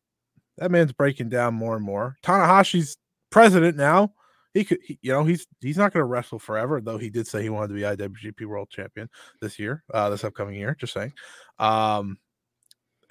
[0.57, 2.17] that man's breaking down more and more.
[2.23, 2.97] Tanahashi's
[3.31, 4.13] president now.
[4.55, 6.99] He could, he, you know, he's he's not going to wrestle forever, though.
[6.99, 9.09] He did say he wanted to be IWGP World Champion
[9.41, 10.75] this year, uh, this upcoming year.
[10.79, 11.13] Just saying,
[11.59, 12.19] um,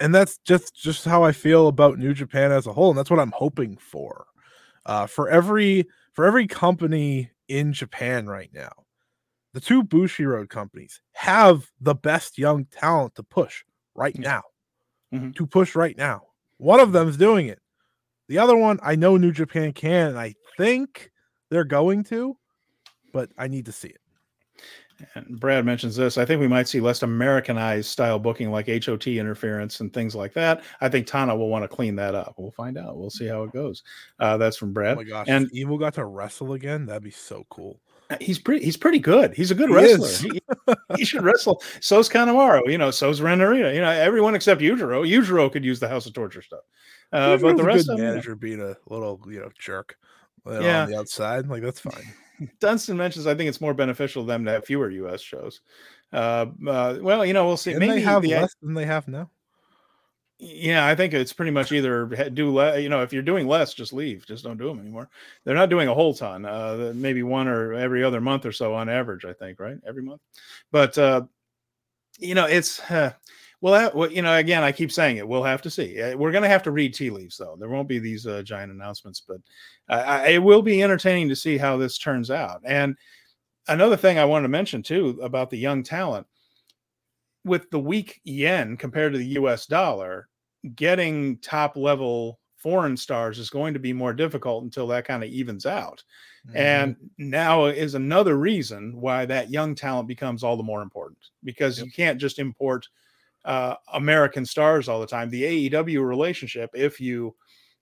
[0.00, 3.10] and that's just just how I feel about New Japan as a whole, and that's
[3.10, 4.26] what I'm hoping for.
[4.88, 8.72] Uh, for every for every company in Japan right now,
[9.52, 14.42] the two Bushiroad companies have the best young talent to push right now.
[15.14, 15.32] Mm-hmm.
[15.32, 16.22] To push right now,
[16.56, 17.60] one of them is doing it.
[18.28, 21.10] The other one, I know New Japan can, and I think
[21.50, 22.36] they're going to,
[23.12, 24.00] but I need to see it.
[25.14, 26.18] And Brad mentions this.
[26.18, 30.32] I think we might see less Americanized style booking like HOT interference and things like
[30.34, 30.62] that.
[30.80, 32.34] I think Tana will want to clean that up.
[32.36, 32.96] We'll find out.
[32.96, 33.82] We'll see how it goes.
[34.18, 34.94] Uh, that's from Brad.
[34.96, 35.26] Oh my gosh!
[35.28, 36.86] And Evil got to wrestle again.
[36.86, 37.80] That'd be so cool.
[38.10, 38.64] Uh, he's pretty.
[38.64, 39.34] He's pretty good.
[39.34, 40.30] He's a good he wrestler.
[40.32, 41.62] He, he, should wrestle.
[41.80, 42.70] So's Kanemaru.
[42.70, 42.90] You know.
[42.90, 43.74] So's Ren Narita.
[43.74, 43.90] You know.
[43.90, 45.08] Everyone except Yujiro.
[45.08, 46.64] Yujiro could use the House of Torture stuff.
[47.12, 49.96] Uh, but the rest of the manager being a little you know jerk.
[50.46, 50.84] Yeah.
[50.84, 52.14] on the outside, like that's fine.
[52.60, 55.20] Dunstan mentions I think it's more beneficial to them to have fewer U.S.
[55.20, 55.60] shows.
[56.12, 57.70] Uh, uh, well, you know, we'll see.
[57.70, 59.30] Didn't Maybe they have the, less than they have now.
[60.40, 62.80] Yeah, I think it's pretty much either do less.
[62.80, 64.24] You know, if you're doing less, just leave.
[64.24, 65.08] Just don't do them anymore.
[65.44, 66.44] They're not doing a whole ton.
[66.44, 69.24] Uh, maybe one or every other month or so on average.
[69.24, 70.20] I think right every month.
[70.70, 71.22] But uh,
[72.18, 72.80] you know, it's.
[72.90, 73.12] Uh,
[73.60, 75.26] well, well, you know, again, I keep saying it.
[75.26, 76.00] We'll have to see.
[76.00, 77.56] Uh, we're going to have to read tea leaves, though.
[77.58, 79.38] There won't be these uh, giant announcements, but
[79.88, 82.62] uh, it will be entertaining to see how this turns out.
[82.64, 82.96] And
[83.66, 86.26] another thing I wanted to mention too about the young talent,
[87.44, 89.66] with the weak yen compared to the U.S.
[89.66, 90.28] dollar,
[90.74, 95.30] getting top level foreign stars is going to be more difficult until that kind of
[95.30, 96.02] evens out.
[96.48, 96.56] Mm-hmm.
[96.56, 101.78] And now is another reason why that young talent becomes all the more important because
[101.78, 101.86] yep.
[101.86, 102.86] you can't just import
[103.48, 105.30] uh, American stars all the time.
[105.30, 107.34] The AEW relationship, if you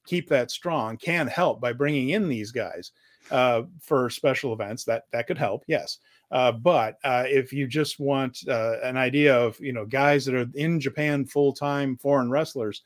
[0.06, 2.92] keep that strong, can help by bringing in these guys
[3.32, 4.84] uh, for special events.
[4.84, 5.98] That that could help, yes.
[6.30, 10.36] Uh, but uh, if you just want uh, an idea of you know guys that
[10.36, 12.82] are in Japan full time foreign wrestlers,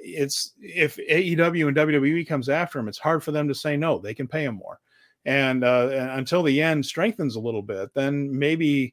[0.00, 4.00] it's if AEW and WWE comes after them, it's hard for them to say no.
[4.00, 4.80] They can pay them more,
[5.24, 8.92] and, and until the yen strengthens a little bit, then maybe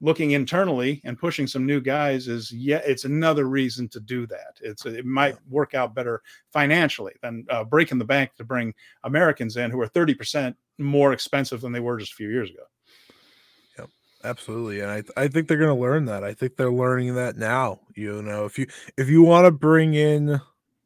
[0.00, 4.58] looking internally and pushing some new guys is yeah it's another reason to do that.
[4.62, 9.56] It's it might work out better financially than uh, breaking the bank to bring americans
[9.56, 12.62] in who are 30% more expensive than they were just a few years ago.
[13.78, 13.90] Yep
[14.24, 16.24] absolutely and i, I think they're going to learn that.
[16.24, 18.44] I think they're learning that now you know?
[18.46, 20.40] If you if you want to bring in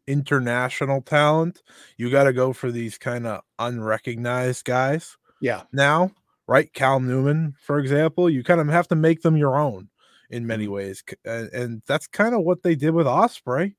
[0.06, 1.62] international talent
[1.96, 5.62] you got to go for these kind of unrecognized guys yeah.
[5.72, 6.10] now
[6.46, 6.72] right?
[6.72, 9.88] Cal Newman, for example, you kind of have to make them your own
[10.30, 10.74] in many mm-hmm.
[10.74, 13.74] ways, and, and that's kind of what they did with Ospreay.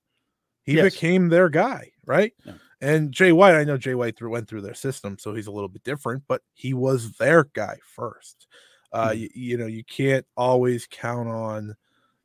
[0.63, 0.93] He yes.
[0.93, 2.33] became their guy, right?
[2.43, 2.53] Yeah.
[2.81, 5.51] And Jay White, I know Jay White through, went through their system, so he's a
[5.51, 8.47] little bit different, but he was their guy first.
[8.91, 9.19] Uh, mm-hmm.
[9.19, 11.75] you, you know, you can't always count on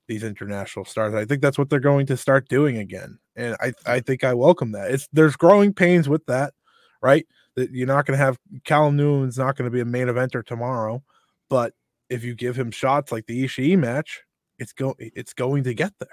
[0.07, 1.15] these international stars.
[1.15, 4.35] I think that's what they're going to start doing again, and I I think I
[4.35, 4.91] welcome that.
[4.91, 6.53] It's there's growing pains with that,
[7.01, 7.27] right?
[7.57, 10.45] That you're not going to have Callum Newman's not going to be a main eventer
[10.45, 11.03] tomorrow,
[11.49, 11.75] but
[12.09, 14.23] if you give him shots like the Ishii match,
[14.59, 16.09] it's go it's going to get there.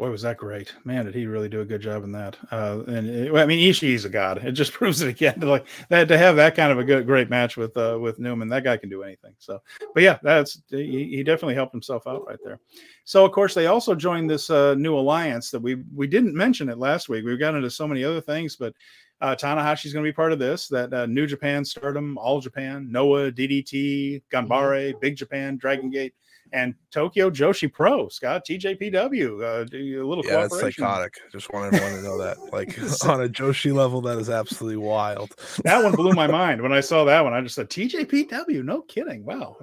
[0.00, 1.04] Boy, was that great, man!
[1.04, 2.34] Did he really do a good job in that?
[2.50, 4.42] Uh, and it, I mean, Ishii's a god.
[4.42, 5.38] It just proves it again.
[5.40, 8.48] Like that to have that kind of a good, great match with uh, with Newman,
[8.48, 9.34] that guy can do anything.
[9.38, 9.60] So,
[9.92, 12.60] but yeah, that's he, he definitely helped himself out right there.
[13.04, 16.70] So, of course, they also joined this uh, new alliance that we we didn't mention
[16.70, 17.26] it last week.
[17.26, 18.72] We've gotten into so many other things, but
[19.20, 20.68] uh, Tanahashi's going to be part of this.
[20.68, 26.14] That uh, New Japan, Stardom, All Japan, Noah, DDT, Ganbare, Big Japan, Dragon Gate,
[26.52, 28.08] and Tokyo Joshi Pro.
[28.08, 29.42] Scott TJPW.
[29.42, 31.18] Uh, a little yeah, that's psychotic.
[31.30, 32.38] Just want everyone to know that.
[32.52, 35.34] Like on a Joshi level, that is absolutely wild.
[35.64, 37.32] that one blew my mind when I saw that one.
[37.32, 38.64] I just said TJPW.
[38.64, 39.24] No kidding.
[39.24, 39.56] Wow.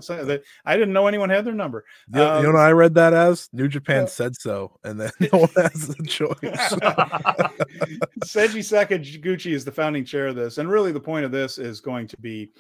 [0.66, 1.86] I didn't know anyone had their number.
[2.14, 3.50] You, um, you know what I read that as?
[3.54, 6.38] New Japan said so, and then no one has the choice.
[8.26, 11.82] Seiji Sakaguchi is the founding chair of this, and really the point of this is
[11.82, 12.52] going to be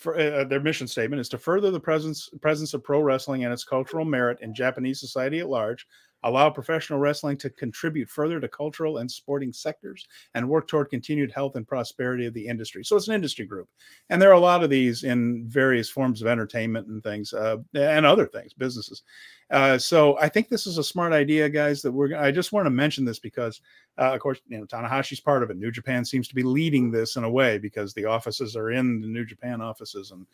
[0.00, 3.52] for, uh, their mission statement is to further the presence presence of pro wrestling and
[3.52, 5.86] its cultural merit in Japanese society at large,
[6.22, 11.32] allow professional wrestling to contribute further to cultural and sporting sectors, and work toward continued
[11.32, 12.84] health and prosperity of the industry.
[12.84, 13.68] So it's an industry group,
[14.08, 17.56] and there are a lot of these in various forms of entertainment and things, uh,
[17.74, 19.02] and other things, businesses.
[19.50, 21.82] Uh, so I think this is a smart idea, guys.
[21.82, 22.16] That we're.
[22.16, 23.60] I just want to mention this because,
[23.98, 25.56] uh, of course, you know Tanahashi's part of it.
[25.56, 29.00] New Japan seems to be leading this in a way because the offices are in
[29.00, 30.26] the New Japan offices, and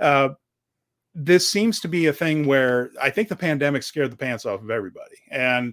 [0.00, 0.30] uh,
[1.18, 4.60] this seems to be a thing where I think the pandemic scared the pants off
[4.60, 5.16] of everybody.
[5.30, 5.72] And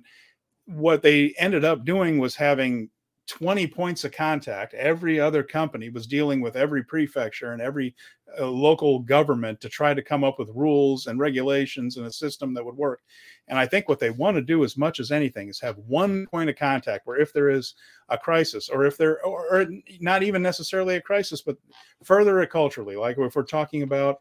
[0.67, 2.89] what they ended up doing was having
[3.27, 4.73] 20 points of contact.
[4.73, 7.93] Every other company was dealing with every prefecture and every
[8.39, 12.53] uh, local government to try to come up with rules and regulations and a system
[12.53, 13.01] that would work.
[13.49, 16.25] And I think what they want to do as much as anything is have one
[16.27, 17.75] point of contact where if there is
[18.07, 19.67] a crisis or if there or, or
[19.99, 21.57] not even necessarily a crisis, but
[22.01, 24.19] further it culturally, like if we're talking about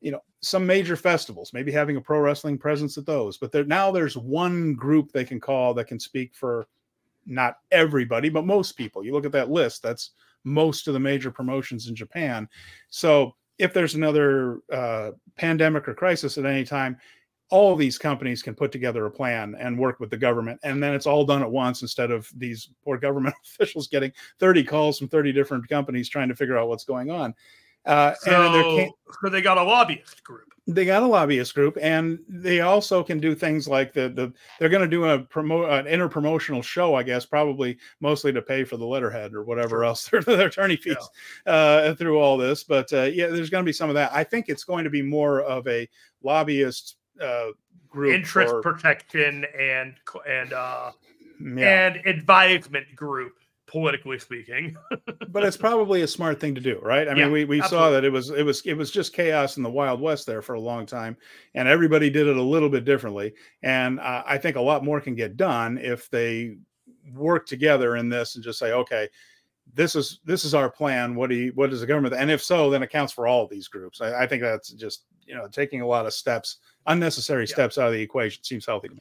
[0.00, 3.64] you know some major festivals maybe having a pro wrestling presence at those but there
[3.64, 6.66] now there's one group they can call that can speak for
[7.26, 9.04] not everybody but most people.
[9.04, 10.10] You look at that list that's
[10.44, 12.48] most of the major promotions in japan.
[12.88, 16.96] So if there's another uh, pandemic or crisis at any time
[17.48, 20.94] all these companies can put together a plan and work with the government and then
[20.94, 25.08] it's all done at once instead of these poor government officials getting 30 calls from
[25.08, 27.34] 30 different companies trying to figure out what's going on
[27.86, 28.90] uh, so,
[29.22, 30.42] so they got a lobbyist group.
[30.68, 34.68] They got a lobbyist group, and they also can do things like the the they're
[34.68, 38.64] going to do a promote an inter promotional show, I guess, probably mostly to pay
[38.64, 40.96] for the letterhead or whatever else their, their attorney fees
[41.46, 41.52] yeah.
[41.52, 42.64] uh, through all this.
[42.64, 44.12] But uh, yeah, there's going to be some of that.
[44.12, 45.88] I think it's going to be more of a
[46.24, 47.50] lobbyist uh,
[47.88, 49.94] group, interest or, protection and
[50.28, 50.90] and uh,
[51.40, 51.86] yeah.
[51.86, 53.34] and advisement group
[53.66, 54.76] politically speaking.
[55.28, 57.08] but it's probably a smart thing to do, right?
[57.08, 59.62] I mean, we, we saw that it was it was it was just chaos in
[59.62, 61.16] the Wild West there for a long time,
[61.54, 63.34] and everybody did it a little bit differently.
[63.62, 66.56] And uh, I think a lot more can get done if they
[67.14, 69.08] work together in this and just say, okay,
[69.74, 71.14] this is this is our plan.
[71.14, 72.14] What do you, what does the government?
[72.14, 74.00] And if so, then accounts for all of these groups.
[74.00, 77.54] I, I think that's just you know taking a lot of steps, unnecessary yeah.
[77.54, 79.00] steps out of the equation seems healthy to me.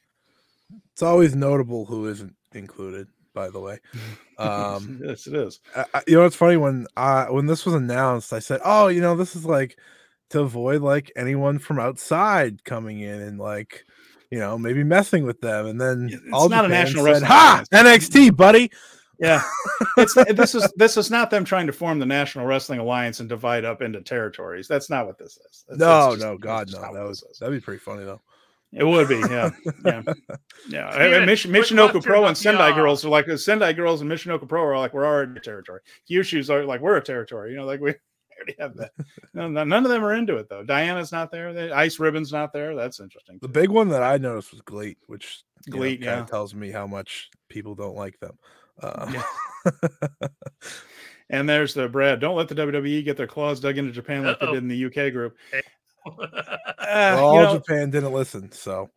[0.92, 3.80] It's always notable who isn't included by the way.
[4.38, 5.62] Um, yes, it is.
[5.74, 9.00] I, you know, it's funny when I when this was announced, I said, "Oh, you
[9.00, 9.80] know, this is like
[10.32, 13.86] to avoid like anyone from outside coming in and like."
[14.32, 17.24] You know, maybe messing with them, and then it's all not Japan a national said,
[17.24, 18.70] "Ha, NXT, buddy."
[19.20, 19.42] Yeah,
[19.98, 23.30] it's this is this is not them trying to form the National Wrestling Alliance and
[23.30, 24.68] divide up into territories.
[24.68, 25.64] That's not what this is.
[25.68, 26.82] That's, no, just, no, God, no.
[26.82, 28.22] That was that'd be pretty funny though.
[28.76, 29.52] It would be, yeah,
[29.86, 30.02] yeah,
[30.68, 30.88] yeah.
[30.90, 34.78] I Mission, Michinoku Pro and Sendai Girls are like Sendai Girls and Michinoku Pro are
[34.78, 35.80] like we're already territory.
[36.10, 37.52] Kyushu's are like we're a territory.
[37.52, 37.94] You know, like we
[38.38, 38.92] already have that.
[39.34, 40.62] No, none of them are into it though.
[40.62, 41.54] Diana's not there.
[41.54, 42.76] The Ice Ribbon's not there.
[42.76, 43.40] That's interesting.
[43.42, 46.26] The big one that I noticed was GLEAT, which GLEAT know, yeah.
[46.26, 48.38] tells me how much people don't like them.
[48.82, 49.72] Uh, yeah.
[51.30, 52.20] and there's the Brad.
[52.20, 54.48] Don't let the WWE get their claws dug into Japan like Uh-oh.
[54.48, 55.38] they did in the UK group.
[56.06, 56.28] Uh,
[56.78, 58.90] well, all know, Japan didn't listen, so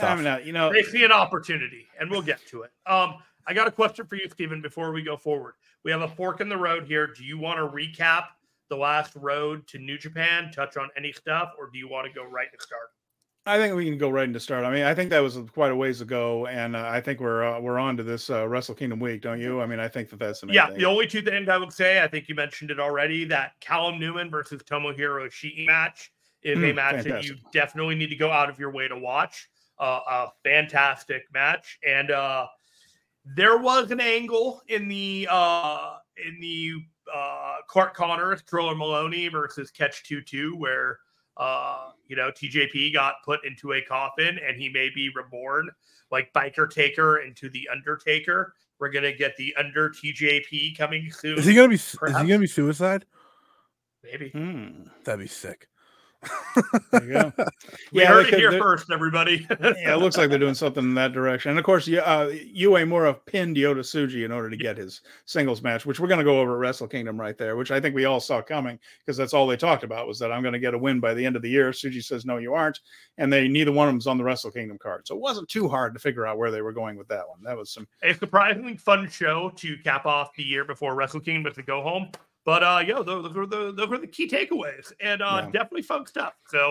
[0.00, 0.44] I'm not.
[0.44, 2.70] You know, they see an opportunity, and we'll get to it.
[2.86, 4.60] Um, I got a question for you, Stephen.
[4.60, 7.06] Before we go forward, we have a fork in the road here.
[7.06, 8.24] Do you want to recap
[8.68, 10.50] the last road to New Japan?
[10.52, 12.90] Touch on any stuff, or do you want to go right to start?
[13.48, 14.64] I think we can go right into start.
[14.64, 17.44] I mean, I think that was quite a ways ago, and uh, I think we're
[17.44, 19.60] uh, we're on to this uh, Wrestle Kingdom week, don't you?
[19.60, 20.66] I mean, I think that that's the yeah.
[20.66, 20.78] Thing.
[20.78, 24.00] The only two things I would say, I think you mentioned it already, that Callum
[24.00, 26.10] Newman versus Tomohiro Ishii match
[26.46, 27.12] is mm, a match fantastic.
[27.12, 29.48] that you definitely need to go out of your way to watch.
[29.78, 32.46] Uh, a fantastic match, and uh,
[33.36, 36.72] there was an angle in the uh, in the
[37.14, 41.00] uh, Clark Connors, Drilla Moloney versus Catch Two Two, where
[41.36, 45.68] uh, you know TJP got put into a coffin and he may be reborn
[46.10, 48.54] like Biker Taker into the Undertaker.
[48.78, 51.38] We're gonna get the Under TJP coming soon.
[51.38, 51.80] Is he gonna be?
[51.98, 52.20] Perhaps.
[52.20, 53.04] Is he gonna be suicide?
[54.02, 54.30] Maybe.
[54.30, 54.84] Hmm.
[55.04, 55.68] That'd be sick
[56.90, 57.32] there you go.
[57.92, 59.46] we yeah, heard it here first, everybody.
[59.60, 61.50] yeah, it looks like they're doing something in that direction.
[61.50, 65.86] And of course, uh, Uemura pinned Yota Tsuji in order to get his singles match,
[65.86, 68.04] which we're going to go over at Wrestle Kingdom right there, which I think we
[68.04, 70.74] all saw coming because that's all they talked about was that I'm going to get
[70.74, 71.70] a win by the end of the year.
[71.70, 72.80] Tsuji says, "No, you aren't,"
[73.18, 75.68] and they neither one of them's on the Wrestle Kingdom card, so it wasn't too
[75.68, 77.42] hard to figure out where they were going with that one.
[77.42, 81.44] That was some a surprisingly fun show to cap off the year before Wrestle Kingdom
[81.44, 82.10] with the go home.
[82.46, 85.50] But uh, yo, those, were the those were the key takeaways, and uh, yeah.
[85.50, 86.34] definitely fun stuff.
[86.46, 86.70] So,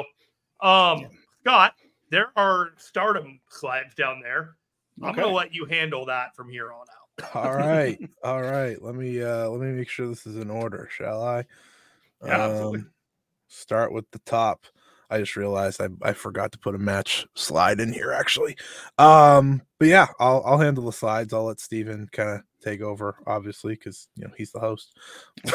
[0.61, 1.07] um, yeah.
[1.41, 1.73] Scott,
[2.09, 4.55] there are stardom slides down there.
[5.03, 7.35] I'm gonna let you handle that from here on out.
[7.35, 8.81] all right, all right.
[8.81, 11.45] Let me uh let me make sure this is in order, shall I?
[12.25, 12.89] Yeah, um,
[13.49, 14.65] Start with the top.
[15.09, 18.57] I just realized I, I forgot to put a match slide in here actually.
[18.97, 21.33] Um, but yeah, I'll I'll handle the slides.
[21.33, 24.97] I'll let Steven kind of take over, obviously, because you know he's the host.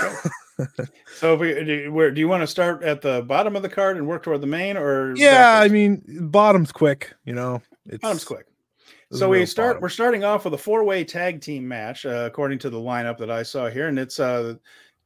[1.16, 3.68] so, if we, do, where do you want to start at the bottom of the
[3.68, 5.70] card and work toward the main, or yeah, backwards?
[5.70, 7.12] I mean, bottom's quick.
[7.24, 8.46] You know, it's bottom's quick.
[9.12, 9.74] So we start.
[9.74, 9.82] Bottom.
[9.82, 13.30] We're starting off with a four-way tag team match, uh, according to the lineup that
[13.30, 14.54] I saw here, and it's uh,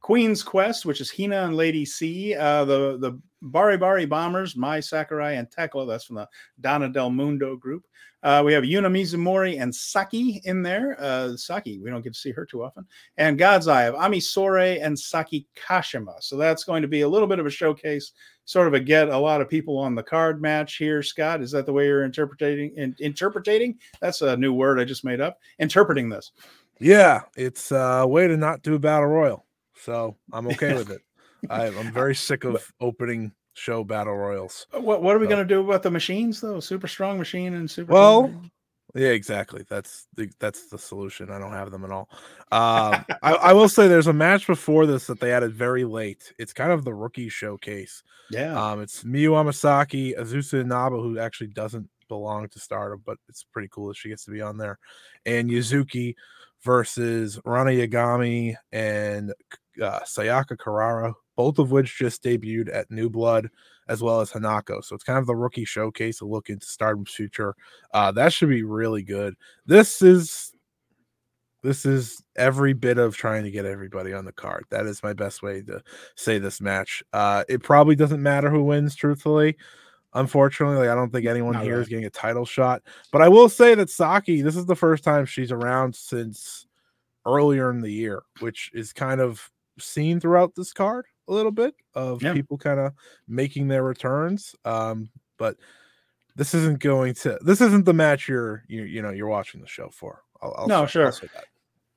[0.05, 2.35] Queen's Quest, which is Hina and Lady C.
[2.35, 5.89] Uh, the the Bari Bari Bombers, Mai Sakurai and Thekla.
[5.89, 6.29] That's from the
[6.61, 7.87] Donna Del Mundo group.
[8.23, 10.95] Uh, we have Yuna Mizumori and Saki in there.
[11.01, 12.85] Uh, Saki, we don't get to see her too often.
[13.17, 16.23] And God's Eye of Ami Sourei and Saki Kashima.
[16.23, 18.13] So that's going to be a little bit of a showcase,
[18.45, 21.03] sort of a get a lot of people on the card match here.
[21.03, 22.77] Scott, is that the way you're interpreting?
[22.77, 23.79] In, interpreting?
[24.03, 25.39] That's a new word I just made up.
[25.59, 26.33] Interpreting this.
[26.79, 29.47] Yeah, it's a way to not do a battle royal.
[29.77, 31.03] So I'm okay with it.
[31.51, 34.67] I, am very sick of opening show battle royals.
[34.75, 35.31] Uh, what What are we so.
[35.31, 36.61] going to do about the machines though?
[36.61, 37.93] Super strong machine and super.
[37.93, 38.33] Well,
[38.95, 39.65] yeah, exactly.
[39.69, 41.31] That's the that's the solution.
[41.31, 42.09] I don't have them at all.
[42.53, 46.33] Um, I, I, will say there's a match before this that they added very late.
[46.39, 48.05] It's kind of the rookie showcase.
[48.31, 48.55] Yeah.
[48.55, 53.69] Um, it's Miyu Amasaki, Azusa Inaba, who actually doesn't belong to Stardom, but it's pretty
[53.71, 54.79] cool that she gets to be on there,
[55.27, 56.15] and Yuzuki
[56.63, 59.35] versus Rana Yagami and
[59.83, 63.49] uh, Sayaka Kurara, both of which just debuted at New Blood
[63.89, 64.83] as well as Hanako.
[64.83, 67.55] So it's kind of the rookie showcase, a look into Stardom's future.
[67.93, 69.35] Uh, that should be really good.
[69.67, 70.53] This is
[71.63, 74.67] this is every bit of trying to get everybody on the card.
[74.71, 75.83] That is my best way to
[76.15, 77.03] say this match.
[77.15, 79.57] Uh, it probably doesn't matter who wins, truthfully.
[80.13, 81.83] Unfortunately, I don't think anyone Not here right.
[81.83, 82.83] is getting a title shot.
[83.11, 86.67] But I will say that Saki, this is the first time she's around since
[87.27, 91.75] earlier in the year, which is kind of seen throughout this card a little bit
[91.95, 92.33] of yeah.
[92.33, 92.93] people kind of
[93.29, 94.55] making their returns.
[94.65, 95.57] Um, but
[96.37, 99.67] this isn't going to this isn't the match you're you, you know you're watching the
[99.67, 100.23] show for.
[100.43, 101.07] I'll, I'll no, say, sure.
[101.07, 101.21] I'll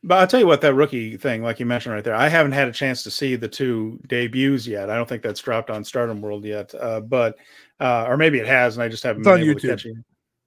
[0.03, 2.51] but I'll tell you what, that rookie thing, like you mentioned right there, I haven't
[2.51, 4.89] had a chance to see the two debuts yet.
[4.89, 7.35] I don't think that's dropped on Stardom World yet, uh, but
[7.79, 9.61] uh, or maybe it has, and I just haven't it's been able YouTube.
[9.61, 9.95] to catch it.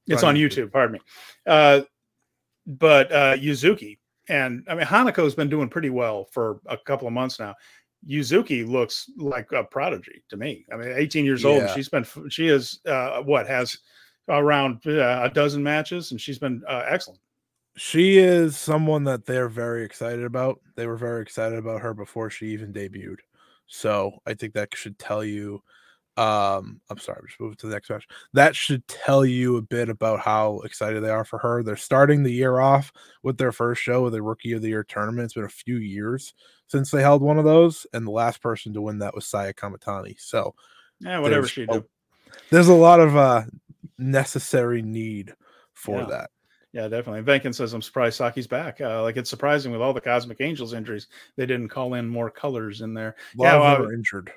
[0.07, 0.67] It's, it's on, YouTube.
[0.67, 0.73] YouTube.
[0.73, 1.01] Pardon me.
[1.47, 1.83] Uh,
[2.67, 3.99] but uh, Yuzuki
[4.31, 7.55] and I mean Hanako's been doing pretty well for a couple of months now.
[8.09, 10.65] Yuzuki looks like a prodigy to me.
[10.73, 11.51] I mean, 18 years yeah.
[11.51, 11.71] old.
[11.71, 13.77] She's been she is uh, what has
[14.29, 17.21] around uh, a dozen matches, and she's been uh, excellent.
[17.77, 20.61] She is someone that they're very excited about.
[20.77, 23.19] They were very excited about her before she even debuted.
[23.67, 25.63] So I think that should tell you
[26.17, 28.07] um, I'm sorry, just move to the next match.
[28.33, 31.63] That should tell you a bit about how excited they are for her.
[31.63, 32.93] They're starting the year off
[33.23, 35.27] with their first show with a rookie of the year tournament.
[35.27, 36.35] It's been a few years
[36.67, 39.53] since they held one of those, and the last person to win that was Saya
[39.53, 40.21] Kamitani.
[40.21, 40.55] So,
[41.01, 41.85] yeah, whatever she do.
[42.51, 43.43] There's a lot of uh
[43.99, 45.35] necessary need
[45.75, 46.07] for yeah.
[46.07, 46.31] that.
[46.73, 47.23] Yeah, definitely.
[47.23, 48.81] Venkin says, I'm surprised Saki's back.
[48.81, 52.31] Uh, like, it's surprising with all the Cosmic Angels injuries, they didn't call in more
[52.31, 53.17] colors in there.
[53.39, 54.31] A lot yeah, of are injured.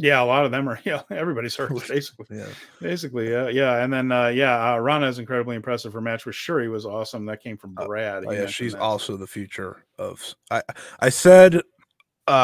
[0.00, 0.78] Yeah, a lot of them are.
[0.84, 2.26] Yeah, everybody's hurt basically.
[2.30, 2.46] yeah,
[2.80, 3.30] basically.
[3.30, 5.92] Yeah, yeah, and then uh, yeah, uh, Rana is incredibly impressive.
[5.92, 7.26] Her match with Shuri was awesome.
[7.26, 8.24] That came from uh, Brad.
[8.24, 8.80] Oh, yeah, she's that.
[8.80, 10.22] also the future of.
[10.50, 10.62] I
[11.00, 11.60] I said uh,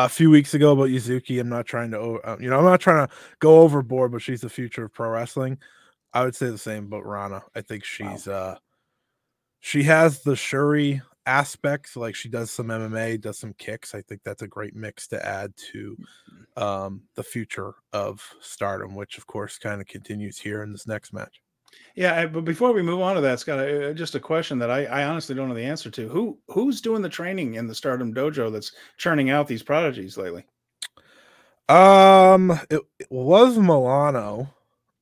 [0.05, 1.41] a few weeks ago about Yuzuki.
[1.41, 4.41] I'm not trying to, uh, you know, I'm not trying to go overboard, but she's
[4.41, 5.59] the future of pro wrestling.
[6.13, 7.45] I would say the same about Rana.
[7.55, 8.35] I think she's wow.
[8.35, 8.57] uh
[9.61, 14.21] she has the Shuri aspects like she does some mma does some kicks i think
[14.25, 16.63] that's a great mix to add to mm-hmm.
[16.63, 21.13] um, the future of stardom which of course kind of continues here in this next
[21.13, 21.41] match.
[21.97, 24.85] Yeah but before we move on to that scott uh, just a question that I,
[24.85, 26.09] I honestly don't know the answer to.
[26.09, 30.45] Who who's doing the training in the stardom dojo that's churning out these prodigies lately?
[31.69, 34.51] Um it, it was milano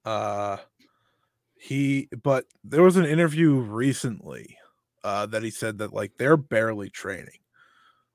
[0.04, 0.58] uh
[1.56, 4.56] he but there was an interview recently
[5.04, 7.38] uh, that he said that like they're barely training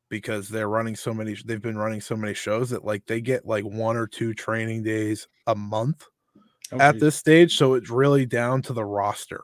[0.09, 3.45] because they're running so many they've been running so many shows that like they get
[3.45, 6.05] like one or two training days a month
[6.71, 7.01] oh, at geez.
[7.01, 9.43] this stage so it's really down to the roster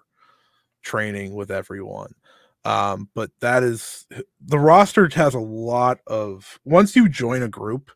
[0.81, 2.13] training with everyone
[2.65, 4.05] um but that is
[4.45, 7.91] the roster has a lot of once you join a group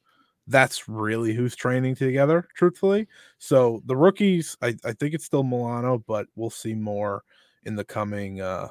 [0.48, 6.04] that's really who's training together truthfully so the rookies i, I think it's still milano
[6.06, 7.24] but we'll see more
[7.64, 8.68] in the coming uh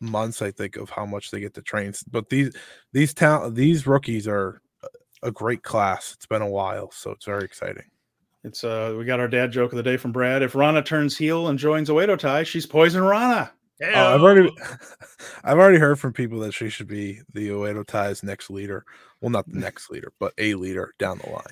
[0.00, 1.92] months, I think, of how much they get to train.
[2.10, 2.54] But these
[2.92, 4.60] these talent these rookies are
[5.22, 6.12] a great class.
[6.14, 7.84] It's been a while, so it's very exciting.
[8.44, 10.42] It's uh we got our dad joke of the day from Brad.
[10.42, 13.52] If Rana turns heel and joins Oedo Tai, she's poison Rana.
[13.82, 14.50] Oh, I've already
[15.44, 18.84] I've already heard from people that she should be the Oedo Tai's next leader.
[19.20, 21.42] Well, not the next leader, but a leader down the line.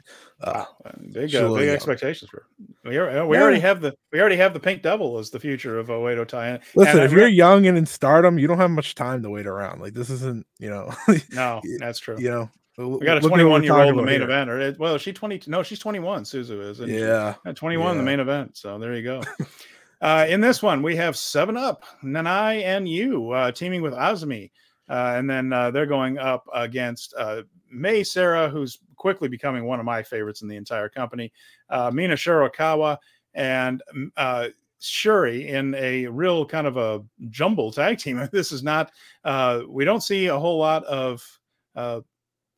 [0.40, 0.92] Uh, wow.
[1.12, 2.46] Big uh, big expectations for.
[2.84, 3.42] We, are, we yeah.
[3.42, 6.60] already have the we already have the pink devil as the future of Oedo Tai.
[6.74, 9.46] Listen, and if you're young and in stardom, you don't have much time to wait
[9.46, 9.80] around.
[9.80, 10.92] Like this isn't, you know.
[11.32, 12.16] no, that's true.
[12.18, 14.24] You know, we got a 21 year old in the main here.
[14.24, 15.42] event, or well, she 20.
[15.46, 16.24] No, she's 21.
[16.24, 16.78] Suzu is.
[16.80, 17.52] Yeah, she?
[17.52, 17.90] 21 yeah.
[17.92, 18.56] in the main event.
[18.56, 19.22] So there you go.
[20.00, 24.50] Uh, in this one, we have Seven Up, Nanae, and you uh, teaming with Azumi.
[24.88, 29.80] Uh, and then uh, they're going up against uh, Mei Seira, who's quickly becoming one
[29.80, 31.32] of my favorites in the entire company,
[31.70, 32.98] uh, Mina Shirakawa,
[33.34, 33.82] and
[34.16, 34.48] uh,
[34.80, 38.28] Syuri in a real kind of a jumble tag team.
[38.32, 38.92] This is not,
[39.24, 41.40] uh, we don't see a whole lot of,
[41.74, 42.00] uh,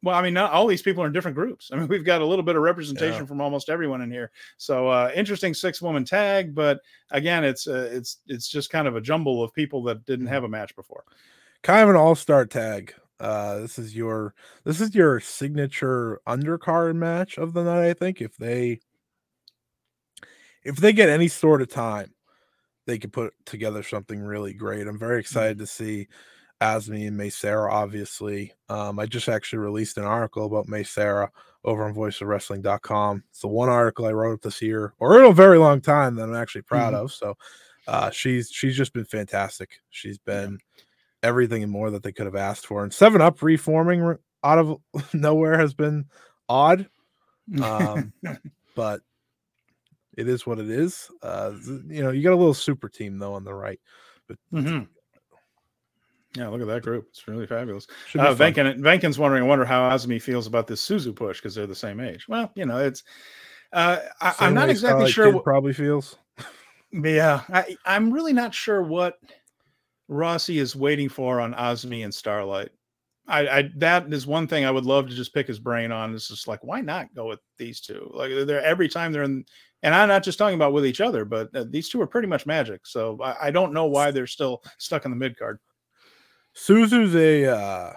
[0.02, 1.70] well, I mean, not all these people are in different groups.
[1.72, 3.26] I mean, we've got a little bit of representation yeah.
[3.26, 4.30] from almost everyone in here.
[4.56, 6.80] So, uh, interesting six woman tag, but
[7.10, 10.34] again, it's uh, it's it's just kind of a jumble of people that didn't mm-hmm.
[10.34, 11.04] have a match before.
[11.62, 12.94] Kind of an all star tag.
[13.18, 14.34] Uh, this is your
[14.64, 17.88] this is your signature undercard match of the night.
[17.88, 18.80] I think if they
[20.62, 22.14] if they get any sort of time,
[22.86, 24.86] they could put together something really great.
[24.86, 25.20] I'm very mm-hmm.
[25.20, 26.06] excited to see
[26.60, 28.52] Azumi and Mei Seira, obviously.
[28.68, 31.28] Um, I just actually released an article about Mei Seira
[31.64, 33.24] over on voiceofwrestling.com.
[33.30, 36.28] It's the one article I wrote this year, or in a very long time that
[36.28, 37.04] I'm actually proud mm-hmm.
[37.04, 37.12] of.
[37.12, 37.36] So
[37.86, 39.80] uh, she's she's just been fantastic.
[39.90, 40.58] She's been
[41.22, 42.82] everything and more that they could have asked for.
[42.82, 44.78] And Seven Up reforming out of
[45.12, 46.06] nowhere has been
[46.48, 46.88] odd.
[47.62, 48.12] Um,
[48.74, 49.00] but
[50.16, 51.10] it is what it is.
[51.22, 51.52] Uh,
[51.88, 53.80] you know, you got a little super team though on the right.
[54.26, 54.84] But mm-hmm.
[56.36, 57.06] Yeah, look at that group.
[57.10, 57.86] It's really fabulous.
[58.14, 61.66] Uh, Venkin, Venkin's wondering, I wonder how Azumi feels about this Suzu push because they're
[61.66, 62.26] the same age.
[62.28, 63.02] Well, you know, it's.
[63.72, 65.32] Uh, I, am not exactly sure.
[65.32, 66.16] What probably feels.
[66.90, 69.18] Yeah, I, I'm really not sure what
[70.08, 72.70] Rossy is waiting for on Azumi and Starlight.
[73.26, 76.14] I, I, that is one thing I would love to just pick his brain on.
[76.14, 78.10] It's just like, why not go with these two?
[78.14, 79.44] Like they're every time they're in
[79.82, 82.26] and I'm not just talking about with each other, but uh, these two are pretty
[82.26, 82.86] much magic.
[82.86, 85.60] So I, I, don't know why they're still stuck in the mid card.
[86.58, 87.92] Suzu's a, uh,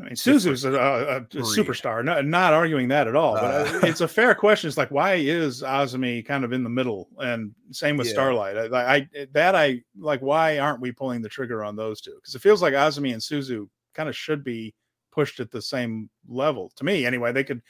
[0.00, 2.02] I mean, Suzu's a, a, a superstar.
[2.02, 4.68] Not, not arguing that at all, but uh, it's a fair question.
[4.68, 7.08] It's like, why is Azumi kind of in the middle?
[7.18, 8.14] And same with yeah.
[8.14, 8.56] Starlight.
[8.56, 10.20] I, I, that I like.
[10.20, 12.14] Why aren't we pulling the trigger on those two?
[12.14, 14.74] Because it feels like Azumi and Suzu kind of should be
[15.12, 17.04] pushed at the same level to me.
[17.04, 17.60] Anyway, they could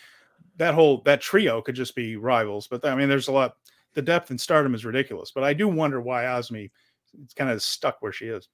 [0.57, 2.69] that whole that trio could just be rivals.
[2.69, 3.57] But I mean, there's a lot.
[3.95, 5.33] The depth in stardom is ridiculous.
[5.33, 6.71] But I do wonder why Azumi
[7.27, 8.49] is kind of stuck where she is.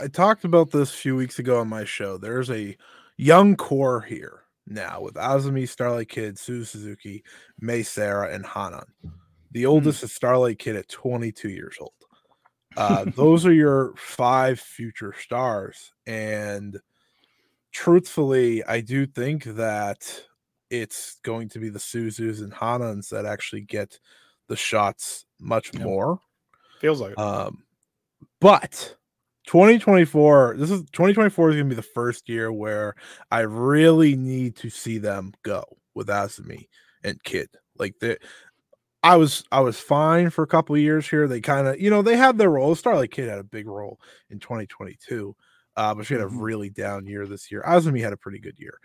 [0.00, 2.16] I talked about this a few weeks ago on my show.
[2.16, 2.76] There's a
[3.16, 7.24] young core here now with Azumi, Starlight Kid, Suzu Suzuki,
[7.60, 8.86] Mei Seira, and Hanan.
[9.50, 9.68] The hmm.
[9.68, 10.04] oldest mm.
[10.04, 11.92] is Starlight Kid at 22 years old.
[12.76, 15.92] Uh, those are your five future stars.
[16.06, 16.78] And
[17.72, 20.24] truthfully, I do think that
[20.70, 23.98] it's going to be the Suzus and Hanans that actually get
[24.48, 26.20] the shots much more.
[26.80, 27.18] Feels like it.
[27.18, 27.64] Um,
[28.40, 28.96] but
[29.46, 32.94] 2024, this is 2024 is going to be the first year where
[33.30, 35.64] I really need to see them go
[35.94, 36.68] with Azumi
[37.02, 37.48] and Kid.
[37.78, 38.18] Like the
[39.02, 41.28] I was I was fine for a couple years here.
[41.28, 42.74] They kind of, you know, they had their role.
[42.74, 45.36] Starlight Kid had a big role in 2022.
[45.76, 46.38] Uh, but she had a mm-hmm.
[46.38, 47.62] really down year this year.
[47.66, 48.78] Azumi had a pretty good year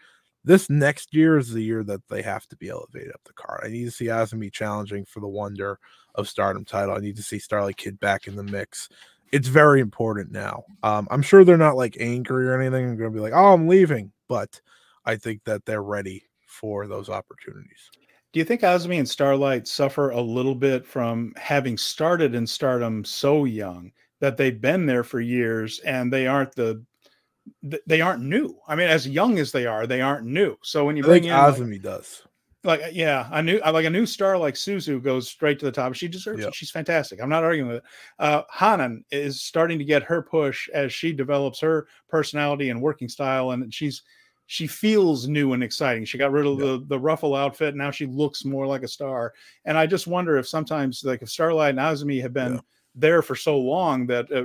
[0.44, 3.62] this next year is the year that they have to be elevated up the card.
[3.64, 5.80] I need to see Azumi challenging for the wonder
[6.16, 6.96] of stardom title.
[6.96, 8.90] I need to see Starlight Kid back in the mix.
[9.32, 10.64] It's very important now.
[10.84, 12.86] Um, I'm sure they're not like angry or anything.
[12.86, 14.12] I'm going to be like, oh, I'm leaving.
[14.28, 14.60] But
[15.06, 17.90] I think that they're ready for those opportunities.
[18.32, 23.04] Do you think Azumi and Starlight suffer a little bit from having started in stardom
[23.04, 26.84] so young that they've been there for years and they aren't the
[27.88, 28.56] they aren't new.
[28.68, 30.56] I mean, as young as they are, they aren't new.
[30.62, 32.24] So when you bring in Azumi like, does,
[32.64, 35.94] like yeah, a new like a new star like Suzu goes straight to the top.
[35.94, 36.50] She deserves yep.
[36.50, 36.56] it.
[36.56, 37.22] She's fantastic.
[37.22, 37.84] I'm not arguing with it.
[38.20, 43.08] Uh, Hanan is starting to get her push as she develops her personality and working
[43.08, 44.04] style, and she's
[44.48, 46.04] she feels new and exciting.
[46.04, 46.60] She got rid of yep.
[46.60, 47.76] the the ruffle outfit.
[47.76, 49.34] Now she looks more like a star.
[49.66, 52.56] And I just wonder if sometimes like if Starlight and Azumi have been.
[52.56, 52.66] Yep.
[52.96, 54.44] There for so long that uh,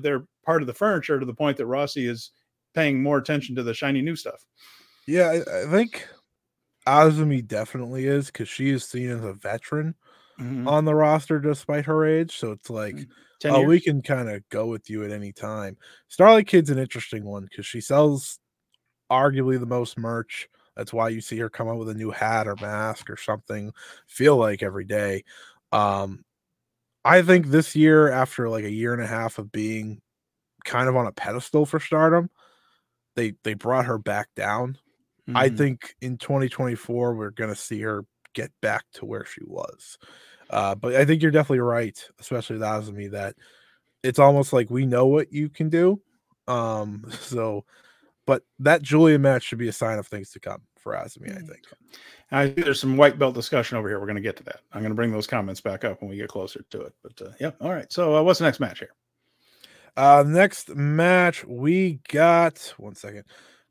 [0.00, 2.30] they're part of the furniture to the point that Rossy is
[2.74, 4.44] paying more attention to the shiny new stuff.
[5.06, 6.06] Yeah, I, I think
[6.86, 9.94] Azumi definitely is because she is seen as a veteran
[10.38, 10.68] mm-hmm.
[10.68, 12.36] on the roster despite her age.
[12.36, 13.06] So it's like, mm,
[13.46, 15.76] oh, we can kind of go with you at any time.
[16.08, 18.38] Starlight Kid's an interesting one because she sells
[19.10, 20.48] arguably the most merch.
[20.76, 23.72] That's why you see her come out with a new hat or mask or something.
[24.06, 25.24] Feel like every day.
[25.72, 26.24] Um,
[27.04, 30.02] I think this year, after like a year and a half of being
[30.64, 32.30] kind of on a pedestal for stardom,
[33.14, 34.76] they they brought her back down.
[35.28, 35.36] Mm-hmm.
[35.36, 38.04] I think in 2024 we're going to see her
[38.34, 39.98] get back to where she was.
[40.50, 43.34] Uh, but I think you're definitely right, especially with Azumi, that
[44.02, 46.00] it's almost like we know what you can do.
[46.46, 47.64] Um, so,
[48.26, 51.40] but that Julia match should be a sign of things to come for Azumi, I
[51.40, 51.48] mm.
[51.48, 51.62] think.
[52.30, 53.98] I think there's some white belt discussion over here.
[54.00, 54.60] We're going to get to that.
[54.72, 56.92] I'm going to bring those comments back up when we get closer to it.
[57.02, 57.92] But uh, yeah, all right.
[57.92, 58.90] So, uh, what's the next match here?
[59.96, 63.24] Uh, next match we got one second.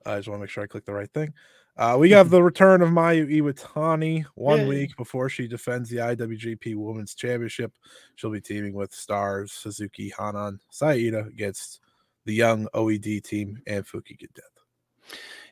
[0.06, 1.34] I just want to make sure I click the right thing.
[1.78, 4.68] Uh, we have the return of Mayu Iwatani one Yay.
[4.68, 7.74] week before she defends the IWGP Women's Championship.
[8.16, 11.82] She'll be teaming with stars Suzuki Hanan Saida against
[12.26, 14.46] the young OED team and Fuki Death.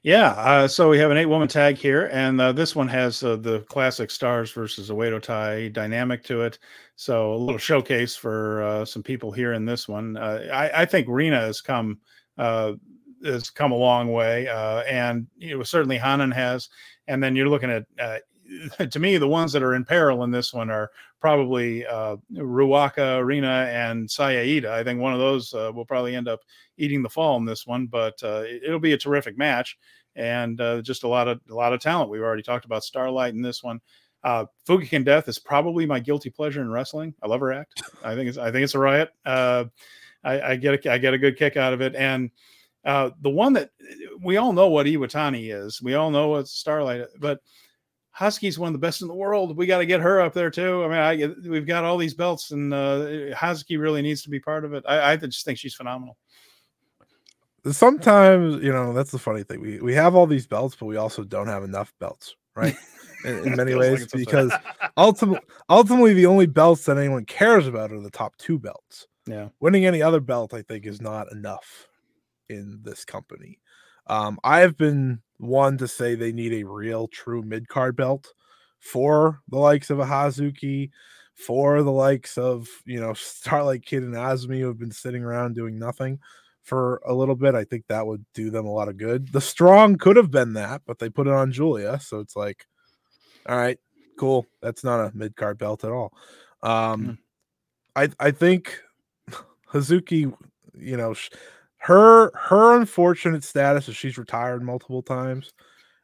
[0.02, 3.38] Yeah, uh, so we have an eight-woman tag here, and uh, this one has uh,
[3.38, 6.60] the classic stars versus Oedo Tai dynamic to it.
[6.98, 10.18] So a little showcase for uh, some people here in this one.
[10.18, 12.00] Uh, I, I, think Rena has come
[12.38, 12.74] uh,
[13.24, 16.70] has come a long way, and you know, certainly Hanan has.
[17.08, 18.24] And then you're looking at
[18.92, 23.18] to me, the ones that are in peril in this one are probably uh, Ruaka,
[23.18, 26.42] Arena, and Saya I think one of those uh, will probably end up
[26.78, 29.78] eating the fall in this one, but uh, it'll be a terrific match
[30.16, 32.10] and uh, just a lot of a lot of talent.
[32.10, 33.82] We've already talked about Starlight in this one.
[34.24, 37.14] Uh, Death is probably my guilty pleasure in wrestling.
[37.22, 37.84] I love her act.
[38.04, 39.10] I think it's I think it's a riot.
[39.26, 39.66] Uh,
[40.24, 42.32] I, I, get a, I get a good kick out of it, and
[42.86, 43.70] uh, the one that
[44.22, 45.82] we all know what Iwatani is.
[45.82, 47.40] We all know what Starlight, but
[48.18, 49.58] Hazuki's one of the best in the world.
[49.58, 50.84] We got to get her up there too.
[50.84, 53.06] I mean, I, we've got all these belts, and uh,
[53.36, 54.84] Hazuki really needs to be part of it.
[54.88, 56.18] I, I just think she's phenomenal.
[57.72, 59.62] Sometimes, you know, that's the funny thing.
[59.62, 62.76] We we have all these belts, but we also don't have enough belts, right?
[63.26, 64.52] In, in many ways, like because
[64.98, 69.08] ultimately, ultimately, the only belts that anyone cares about are the top two belts.
[69.26, 71.88] Yeah, winning any other belt, I think, is not enough
[72.54, 73.60] in this company.
[74.08, 78.34] Um, I have been one to say they need a real true mid card belt
[78.80, 80.92] for the likes of a Hazuki,
[81.34, 85.56] for the likes of you know Starlight Kid and Azumi who have been sitting around
[85.56, 86.20] doing nothing
[86.64, 87.56] for a little bit.
[87.56, 89.32] I think that would do them a lot of good.
[89.32, 92.66] The strong could have been that, but they put it on Julia, so it's like,
[93.48, 93.80] all right,
[94.18, 94.46] cool.
[94.62, 96.14] That's not a mid card belt at all.
[96.62, 97.12] Um, mm-hmm.
[97.96, 98.82] I I think
[99.72, 100.34] Hazuki,
[100.74, 101.14] you know,
[101.84, 105.52] her her unfortunate status is she's retired multiple times,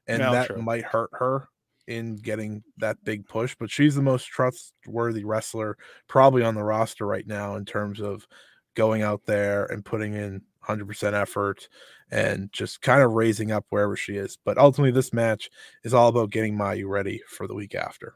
[0.08, 0.62] and oh, that true.
[0.62, 1.48] might hurt her
[1.88, 3.56] in getting that big push.
[3.58, 5.78] But she's the most trustworthy wrestler
[6.10, 8.28] probably on the roster right now in terms of
[8.76, 11.70] going out there and putting in 100% effort
[12.12, 14.38] and just kind of raising up wherever she is.
[14.44, 15.50] But ultimately, this match
[15.86, 18.16] is all about getting Mayu ready for the week after.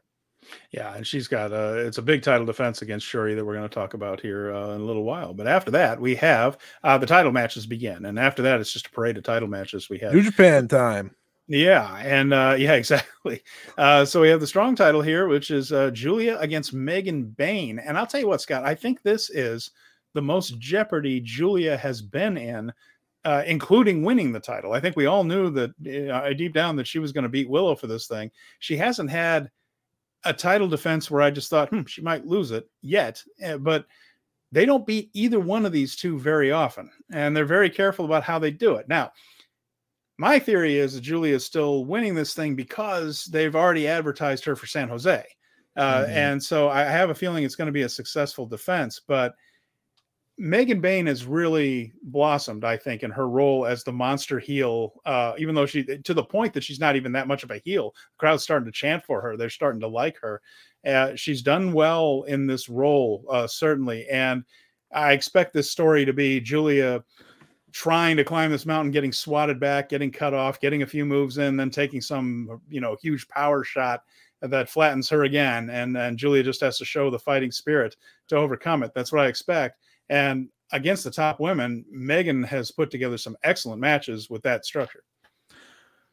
[0.70, 3.68] Yeah, and she's got a it's a big title defense against Shuri that we're going
[3.68, 5.34] to talk about here uh, in a little while.
[5.34, 8.88] But after that, we have uh, the title matches begin, and after that, it's just
[8.88, 9.88] a parade of title matches.
[9.88, 11.14] We have New Japan time.
[11.46, 13.42] Yeah, and uh, yeah, exactly.
[13.76, 17.78] Uh, so we have the strong title here, which is uh, Julia against Megan Bayne,
[17.78, 19.70] and I'll tell you what, Scott, I think this is
[20.14, 22.72] the most jeopardy Julia has been in.
[23.26, 24.74] Uh, including winning the title.
[24.74, 27.48] I think we all knew that uh, deep down that she was going to beat
[27.48, 28.30] Willow for this thing.
[28.58, 29.50] She hasn't had
[30.24, 33.22] a title defense where I just thought, hmm, she might lose it yet.
[33.40, 33.86] Eh, but
[34.52, 36.90] they don't beat either one of these two very often.
[37.12, 38.88] And they're very careful about how they do it.
[38.88, 39.12] Now,
[40.16, 44.54] my theory is that Julia is still winning this thing because they've already advertised her
[44.54, 45.24] for San Jose.
[45.76, 46.12] Uh, mm-hmm.
[46.12, 49.00] And so I have a feeling it's going to be a successful defense.
[49.06, 49.34] But
[50.36, 54.94] Megan Bayne has really blossomed, I think, in her role as the monster heel.
[55.04, 57.58] Uh, even though she, to the point that she's not even that much of a
[57.58, 59.36] heel, the crowd's starting to chant for her.
[59.36, 60.42] They're starting to like her.
[60.84, 64.08] Uh, she's done well in this role, uh, certainly.
[64.08, 64.44] And
[64.92, 67.04] I expect this story to be Julia
[67.70, 71.38] trying to climb this mountain, getting swatted back, getting cut off, getting a few moves
[71.38, 74.02] in, then taking some, you know, huge power shot
[74.40, 75.70] that flattens her again.
[75.70, 77.96] And and Julia just has to show the fighting spirit
[78.28, 78.92] to overcome it.
[78.94, 79.80] That's what I expect.
[80.08, 85.02] And against the top women, Megan has put together some excellent matches with that structure.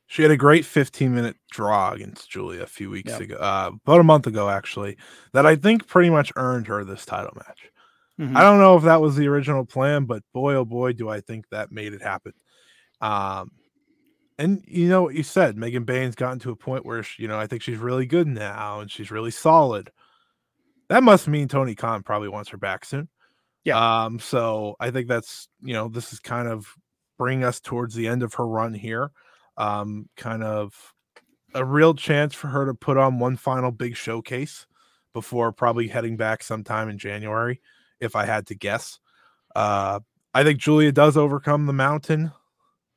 [0.08, 3.22] She had a great 15 minute draw against Julia a few weeks yep.
[3.22, 4.98] ago, uh, about a month ago, actually,
[5.32, 7.72] that I think pretty much earned her this title match.
[8.20, 8.36] Mm-hmm.
[8.36, 11.22] I don't know if that was the original plan, but boy, oh boy, do I
[11.22, 12.34] think that made it happen.
[13.00, 13.52] Um,
[14.38, 17.28] and you know what you said, Megan Bayne's gotten to a point where she, you
[17.28, 19.92] know I think she's really good now and she's really solid.
[20.90, 23.08] That must mean Tony Khan probably wants her back soon.
[23.64, 24.04] Yeah.
[24.04, 26.68] Um, so I think that's you know, this is kind of
[27.18, 29.12] bringing us towards the end of her run here.
[29.58, 30.94] Um, kind of
[31.54, 34.66] a real chance for her to put on one final big showcase
[35.14, 37.62] before probably heading back sometime in January,
[38.00, 39.00] if I had to guess.
[39.56, 40.00] Uh,
[40.34, 42.32] I think Julia does overcome the mountain,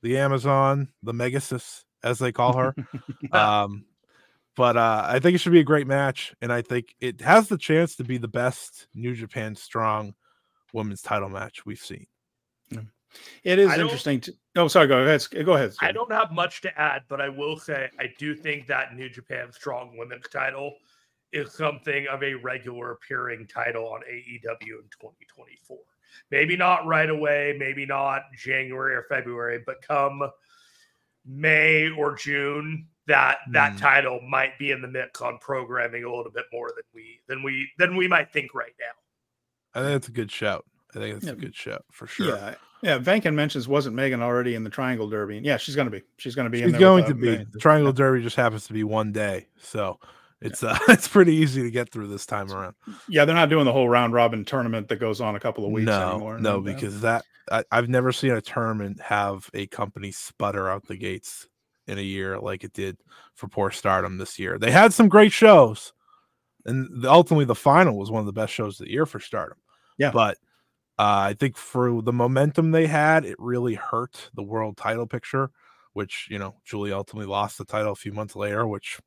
[0.02, 2.74] the Amazon, the Megasus, as they call her.
[3.32, 3.84] um,
[4.56, 7.48] but uh, I think it should be a great match, and I think it has
[7.48, 10.14] the chance to be the best New Japan Strong
[10.74, 12.06] women's title match we've seen.
[13.44, 14.20] It is interesting.
[14.22, 14.88] To, oh, sorry.
[14.88, 15.24] Go ahead.
[15.44, 15.74] Go ahead.
[15.80, 19.08] I don't have much to add, but I will say I do think that New
[19.08, 20.74] Japan Strong Women's title
[21.32, 25.78] is something of a regular appearing title on AEW in 2024.
[26.30, 30.22] Maybe not right away, maybe not January or February, but come
[31.26, 33.80] May or June that that mm.
[33.80, 37.42] title might be in the mix on programming a little bit more than we than
[37.42, 39.03] we than we might think right now.
[39.74, 40.64] I think that's a good shout.
[40.94, 41.32] I think it's yeah.
[41.32, 42.36] a good shout for sure.
[42.36, 42.98] Yeah, yeah.
[42.98, 45.38] Vankin mentions wasn't Megan already in the Triangle Derby?
[45.38, 46.02] And Yeah, she's going to be.
[46.18, 46.62] She's going to be.
[46.62, 47.36] She's going to be.
[47.36, 49.98] The Triangle Derby just happens to be one day, so
[50.40, 50.70] it's yeah.
[50.70, 52.74] uh it's pretty easy to get through this time around.
[53.08, 55.72] Yeah, they're not doing the whole round robin tournament that goes on a couple of
[55.72, 56.38] weeks no, anymore.
[56.38, 60.96] No, because that I, I've never seen a tournament have a company sputter out the
[60.96, 61.48] gates
[61.86, 62.98] in a year like it did
[63.34, 64.58] for poor stardom this year.
[64.58, 65.92] They had some great shows,
[66.64, 69.20] and the, ultimately the final was one of the best shows of the year for
[69.20, 69.58] stardom.
[69.98, 70.38] Yeah, but
[70.98, 75.50] uh, I think for the momentum they had, it really hurt the world title picture.
[75.92, 78.98] Which you know, Julie ultimately lost the title a few months later, which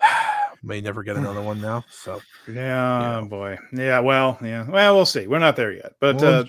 [0.62, 1.84] may never get another one now.
[1.90, 4.00] So yeah, boy, yeah.
[4.00, 4.68] Well, yeah.
[4.68, 5.26] Well, we'll see.
[5.26, 5.92] We're not there yet.
[6.00, 6.44] But uh,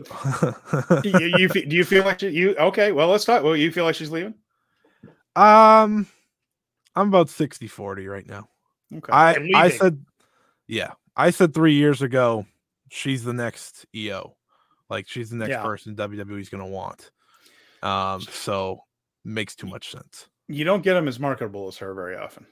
[1.03, 2.93] you, you, do you feel like you okay?
[2.93, 3.43] Well, let's talk.
[3.43, 4.35] Well, you feel like she's leaving?
[5.35, 6.07] Um,
[6.95, 8.49] I'm about 60 40 right now.
[8.91, 9.13] Okay.
[9.13, 10.03] I, I said,
[10.67, 12.47] yeah, I said three years ago,
[12.89, 14.35] she's the next Io.
[14.89, 15.63] Like she's the next yeah.
[15.63, 17.11] person WWE's going to want.
[17.83, 18.81] Um, so
[19.23, 20.27] makes too much sense.
[20.47, 22.45] You don't get them as marketable as her very often.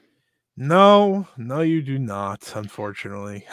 [0.58, 3.46] No, no, you do not, unfortunately.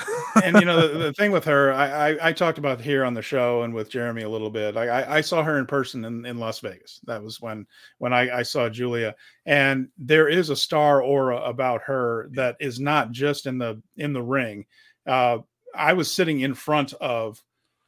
[0.45, 3.13] and you know the, the, thing with her, I, I, I talked about here on
[3.13, 4.77] the show and with Jeremy a little bit.
[4.77, 7.01] I I, I saw her in person in, in Las Vegas.
[7.07, 7.67] That was when
[7.99, 9.17] when I, I saw Julia,
[9.47, 14.13] and there is a star aura about her that is not just in the in
[14.13, 14.65] the ring.
[15.05, 15.39] Uh,
[15.75, 17.43] I was sitting in front of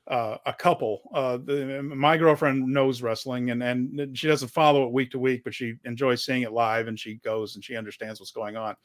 [0.07, 1.03] uh, a couple.
[1.15, 5.43] Uh, the, my girlfriend knows wrestling and and she doesn't follow it week to week,
[5.45, 8.77] but she enjoys seeing it live and she goes and she understands what's going on.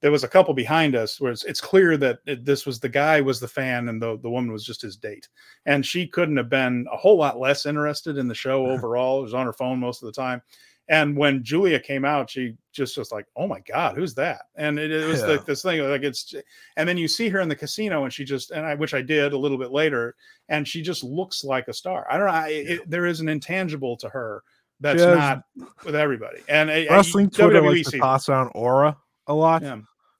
[0.00, 2.88] There was a couple behind us where it's, it's clear that it, this was the
[2.88, 5.28] guy was the fan and the, the woman was just his date.
[5.66, 9.18] And she couldn't have been a whole lot less interested in the show overall.
[9.18, 10.40] It was on her phone most of the time
[10.88, 14.78] and when julia came out she just was like oh my god who's that and
[14.78, 15.26] it, it was yeah.
[15.26, 16.34] like this thing like it's
[16.76, 19.02] and then you see her in the casino and she just and i which i
[19.02, 20.14] did a little bit later
[20.48, 22.72] and she just looks like a star i don't know I, yeah.
[22.74, 24.42] it, there is an intangible to her
[24.80, 25.42] that's not
[25.84, 28.96] with everybody and wrestling twitter WWE likes to toss on aura
[29.28, 29.62] a lot.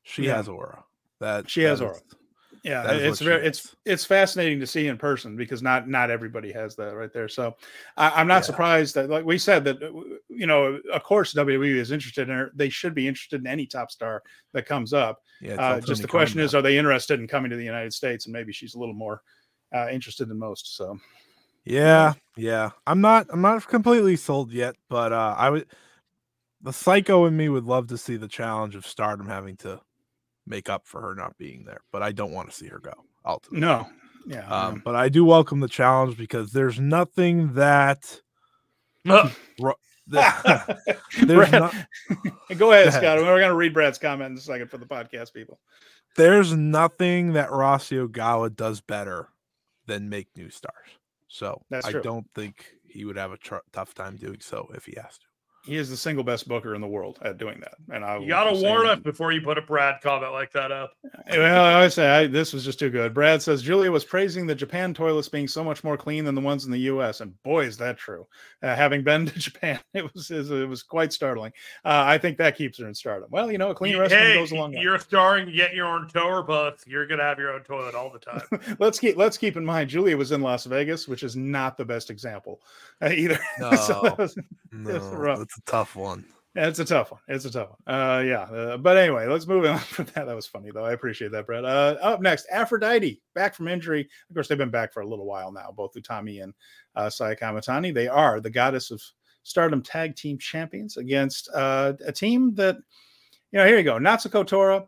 [0.02, 0.84] She has aura.
[1.20, 1.98] That she has aura.
[2.64, 6.76] Yeah, it's very it's it's fascinating to see in person because not not everybody has
[6.76, 7.28] that right there.
[7.28, 7.54] So
[7.96, 8.40] I, am not yeah.
[8.42, 9.80] surprised that like we said that
[10.28, 12.50] you know of course WWE is interested in her.
[12.54, 15.20] They should be interested in any top star that comes up.
[15.40, 18.26] Yeah, uh, just the question is, are they interested in coming to the United States?
[18.26, 19.22] And maybe she's a little more
[19.74, 20.76] uh, interested than most.
[20.76, 20.98] So
[21.64, 25.66] yeah, yeah, I'm not I'm not completely sold yet, but uh, I would
[26.60, 29.80] the psycho in me would love to see the challenge of stardom having to
[30.48, 32.94] make up for her not being there, but I don't want to see her go.
[33.24, 33.60] Ultimately.
[33.60, 33.86] No,
[34.26, 34.46] yeah.
[34.46, 38.20] Um, but I do welcome the challenge because there's nothing that.
[39.08, 39.30] Uh.
[40.08, 41.74] there's not...
[42.56, 43.18] go ahead, Scott.
[43.18, 45.58] We're going to read Brad's comment in a second for the podcast people.
[46.16, 49.28] There's nothing that Rossy Ogawa does better
[49.86, 50.88] than make new stars.
[51.28, 54.96] So I don't think he would have a tr- tough time doing so if he
[54.96, 55.26] has to
[55.68, 57.74] he is the single best booker in the world at doing that.
[57.92, 60.94] And I you gotta warn us before you put a Brad comment like that up.
[61.30, 63.12] Well, I say I, this was just too good.
[63.12, 66.40] Brad says Julia was praising the Japan toilets being so much more clean than the
[66.40, 67.20] ones in the U.S.
[67.20, 68.26] And boy, is that true.
[68.62, 71.52] Uh, having been to Japan, it was it was quite startling.
[71.84, 73.28] Uh, I think that keeps her in stardom.
[73.30, 74.72] Well, you know, a clean restroom hey, goes along.
[74.72, 76.82] You're starring to get your own tour bus.
[76.86, 78.76] You're gonna have your own toilet all the time.
[78.78, 81.84] let's keep let's keep in mind Julia was in Las Vegas, which is not the
[81.84, 82.60] best example
[83.02, 83.38] uh, either.
[83.58, 84.36] No, so was,
[84.70, 86.24] no, a tough one.
[86.54, 87.20] It's a tough one.
[87.28, 87.94] It's a tough one.
[87.94, 88.42] Uh, yeah.
[88.42, 90.26] Uh, but anyway, let's move on from that.
[90.26, 90.84] That was funny though.
[90.84, 91.64] I appreciate that, Brett.
[91.64, 94.08] Uh, up next, Aphrodite back from injury.
[94.28, 96.54] Of course, they've been back for a little while now, both Utami and
[96.96, 97.94] uh, Saya Kamitani.
[97.94, 99.00] They are the goddess of
[99.44, 102.76] Stardom Tag Team Champions against uh, a team that,
[103.52, 104.84] you know, here you go, Natsuko Tora.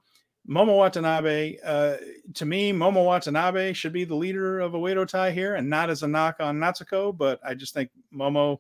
[0.49, 1.97] Momo Watanabe, uh,
[2.35, 5.91] to me, Momo Watanabe should be the leader of a Oedo Tai here, and not
[5.91, 8.59] as a knock on Natsuko, but I just think Momo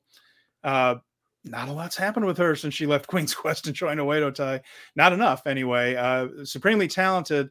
[0.63, 0.97] uh,
[1.45, 4.61] not a lot's happened with her since she left Queen's Quest and joined Oedo Tai.
[4.97, 5.95] Not enough, anyway.
[5.95, 7.51] Uh, supremely talented.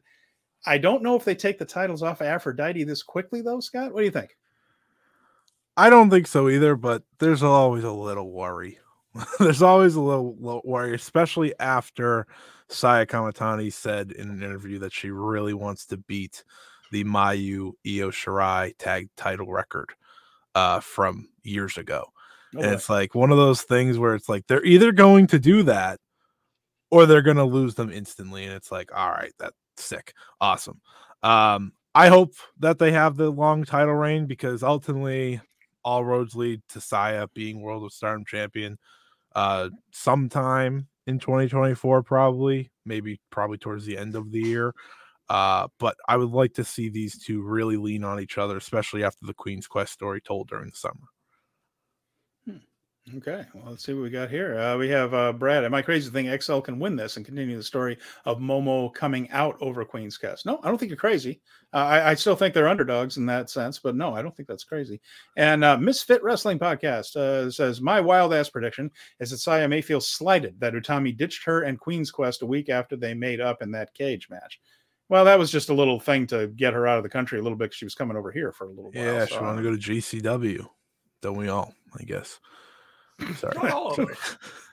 [0.66, 3.92] I don't know if they take the titles off of Aphrodite this quickly, though, Scott.
[3.92, 4.36] What do you think?
[5.76, 8.78] I don't think so either, but there's always a little worry.
[9.38, 12.26] there's always a little, little, worry, especially after
[12.68, 16.44] Saya Kamitani said in an interview that she really wants to beat
[16.92, 19.90] the Mayu Io Shirai tag title record
[20.54, 22.12] uh, from years ago.
[22.58, 25.62] And it's like one of those things where it's like they're either going to do
[25.64, 26.00] that
[26.90, 28.44] or they're going to lose them instantly.
[28.44, 30.14] And it's like, all right, that's sick.
[30.40, 30.80] Awesome.
[31.22, 35.40] Um, I hope that they have the long title reign because ultimately
[35.84, 38.78] all roads lead to Saya being World of Stardom champion.
[39.34, 44.74] uh, sometime in 2024, probably, maybe probably towards the end of the year.
[45.28, 49.04] Uh, but I would like to see these two really lean on each other, especially
[49.04, 51.08] after the Queen's Quest story told during the summer.
[53.16, 54.56] Okay, well, let's see what we got here.
[54.58, 55.64] Uh, we have uh, Brad.
[55.64, 58.92] Am I crazy to think XL can win this and continue the story of Momo
[58.92, 60.46] coming out over Queen's Quest?
[60.46, 61.40] No, I don't think you're crazy.
[61.72, 64.48] Uh, I, I, still think they're underdogs in that sense, but no, I don't think
[64.48, 65.00] that's crazy.
[65.36, 69.80] And uh, Misfit Wrestling Podcast uh, says my wild ass prediction is that Saya may
[69.80, 73.62] feel slighted that Utami ditched her and Queen's Quest a week after they made up
[73.62, 74.60] in that cage match.
[75.08, 77.42] Well, that was just a little thing to get her out of the country a
[77.42, 77.74] little bit.
[77.74, 79.04] She was coming over here for a little while.
[79.04, 79.34] Yeah, so.
[79.34, 80.68] she wanted to go to GCW.
[81.22, 81.74] Don't we all?
[81.98, 82.38] I guess.
[83.36, 83.54] Sorry.
[83.68, 83.94] no,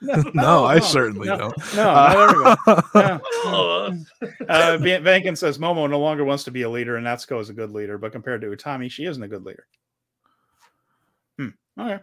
[0.00, 1.74] no, no, I certainly no, don't.
[1.76, 1.82] No,
[2.66, 4.00] uh, not
[4.48, 7.54] uh, Vankin says Momo no longer wants to be a leader, and Natsuko is a
[7.54, 9.66] good leader, but compared to Utami, she isn't a good leader.
[11.38, 11.48] Hmm.
[11.78, 11.98] Okay.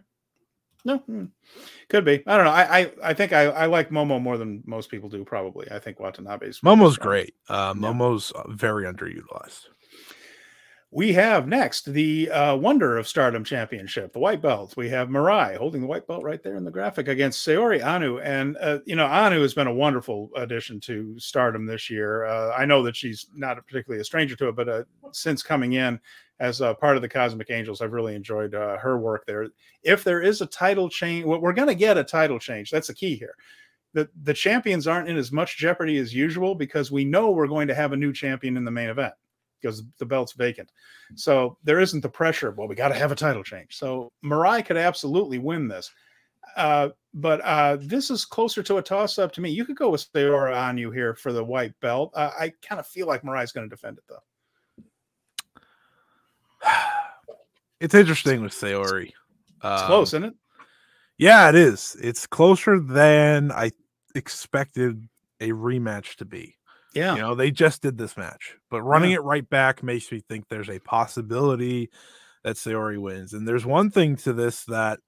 [0.85, 1.25] No, hmm.
[1.89, 2.23] could be.
[2.27, 2.51] I don't know.
[2.51, 5.23] I I, I think I, I like Momo more than most people do.
[5.25, 5.69] Probably.
[5.71, 7.33] I think Watanabe's Momo's great.
[7.49, 8.43] Uh, Momo's yeah.
[8.49, 9.67] very underutilized.
[10.95, 14.77] We have next the uh, Wonder of Stardom Championship, the white belt.
[14.77, 18.21] We have Mirai holding the white belt right there in the graphic against Saori Anou.
[18.23, 22.23] And, uh, you know, Anou has been a wonderful addition to Stardom this year.
[22.23, 25.73] Uh, I know that she's not particularly a stranger to it, but uh, since coming
[25.73, 25.99] in
[26.39, 29.49] as part of the Cosmic Angels, I've really enjoyed uh, her work there.
[29.83, 32.71] If there is a title change, well, we're going to get a title change.
[32.71, 33.35] That's the key here.
[33.91, 37.67] The, the champions aren't in as much jeopardy as usual because we know we're going
[37.67, 39.13] to have a new champion in the main event
[39.61, 40.71] because the belt's vacant.
[41.15, 42.51] So there isn't the pressure.
[42.51, 43.77] Well, we got to have a title change.
[43.77, 45.91] So Mirai could absolutely win this.
[46.55, 49.49] Uh, but uh, this is closer to a toss up to me.
[49.49, 52.11] You could go with Saori Anou here for the white belt.
[52.13, 54.23] Uh, I kind of feel like Mirai's going to defend it though.
[57.81, 59.07] It's interesting with Saori.
[59.07, 59.13] It's
[59.61, 60.33] um, close, isn't it?
[61.17, 61.97] Yeah, it is.
[62.01, 63.71] It's closer than I
[64.15, 65.07] expected
[65.41, 66.55] a rematch to be.
[66.95, 67.15] Yeah.
[67.15, 69.17] You know, they just did this match, but running yeah.
[69.17, 71.89] it right back makes me think there's a possibility
[72.43, 73.33] that Saori wins.
[73.33, 74.99] And there's one thing to this that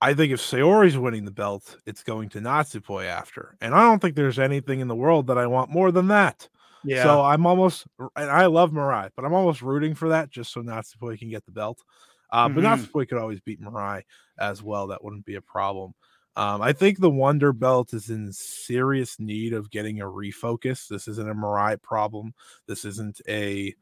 [0.00, 3.56] I think if Saori's winning the belt, it's going to Natsupoi after.
[3.60, 6.48] And I don't think there's anything in the world that I want more than that.
[6.84, 7.02] Yeah.
[7.02, 10.62] So I'm almost, and I love Mirai, but I'm almost rooting for that just so
[10.62, 11.82] Natsupoi can get the belt.
[12.30, 12.54] Uh, mm-hmm.
[12.54, 14.02] But Natsupoi could always beat Mirai
[14.38, 14.86] as well.
[14.88, 15.94] That wouldn't be a problem.
[16.36, 20.86] Um, I think the Wonder Belt is in serious need of getting a refocus.
[20.86, 22.34] This isn't a Mirai problem.
[22.66, 23.74] This isn't a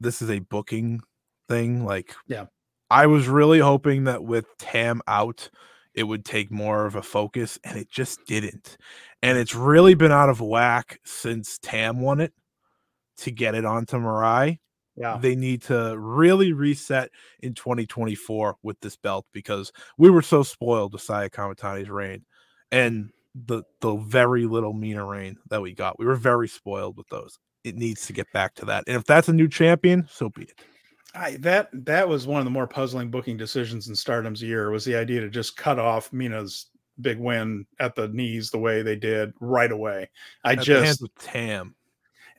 [0.00, 1.00] this is a booking
[1.48, 1.84] thing.
[1.84, 2.46] Like, yeah,
[2.90, 5.48] I was really hoping that with Tam out,
[5.94, 8.76] it would take more of a focus, and it just didn't.
[9.22, 12.32] And it's really been out of whack since Tam won it
[13.18, 14.58] to get it onto Mirai.
[14.96, 15.18] Yeah.
[15.20, 20.94] They need to really reset in 2024 with this belt because we were so spoiled
[20.94, 22.24] with Saya Kamitani's reign
[22.72, 25.98] and the the very little Mina reign that we got.
[25.98, 27.38] We were very spoiled with those.
[27.64, 28.84] It needs to get back to that.
[28.86, 30.60] And if that's a new champion, so be it.
[31.14, 34.84] I, that that was one of the more puzzling booking decisions in Stardom's year was
[34.84, 36.66] the idea to just cut off Mina's
[37.00, 40.08] big win at the knees the way they did right away.
[40.44, 41.74] I at just Tam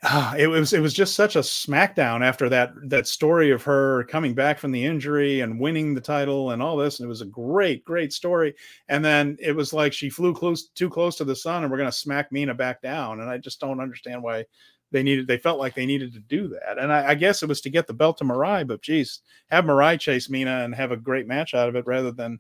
[0.04, 4.04] uh, it was it was just such a smackdown after that that story of her
[4.06, 7.22] coming back from the injury and winning the title and all this and it was
[7.22, 8.54] a great great story.
[8.90, 11.80] And then it was like she flew close too close to the sun and we're
[11.80, 14.46] going to smack Mina back down and I just don't understand why
[14.92, 16.78] they needed they felt like they needed to do that.
[16.78, 19.66] And I, I guess it was to get the belt to Mirai but geez have
[19.66, 22.40] Mirai chase Mina and have a great match out of it rather than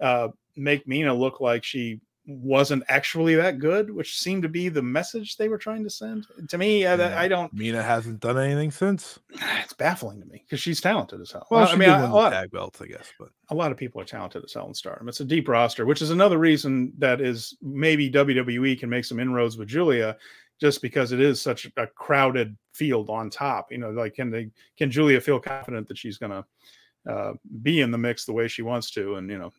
[0.00, 4.82] uh, make Mina look like she wasn't actually that good, which seemed to be the
[4.82, 6.26] message they were trying to send.
[6.50, 6.94] To me, yeah.
[6.94, 7.50] I, I, don't.
[7.54, 9.18] Mina hasn't done anything since.
[9.62, 11.46] It's baffling to me because she's talented as hell.
[11.50, 14.00] Well, I mean, I, a lot, tag belts, I guess, but a lot of people
[14.00, 15.08] are talented as hell in Stardom.
[15.08, 19.20] It's a deep roster, which is another reason that is maybe WWE can make some
[19.20, 20.16] inroads with Julia,
[20.60, 23.70] just because it is such a crowded field on top.
[23.70, 27.80] You know, like can they can Julia feel confident that she's going to uh, be
[27.80, 29.52] in the mix the way she wants to, and you know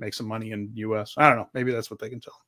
[0.00, 1.14] make some money in US.
[1.16, 1.48] I don't know.
[1.54, 2.40] Maybe that's what they can tell.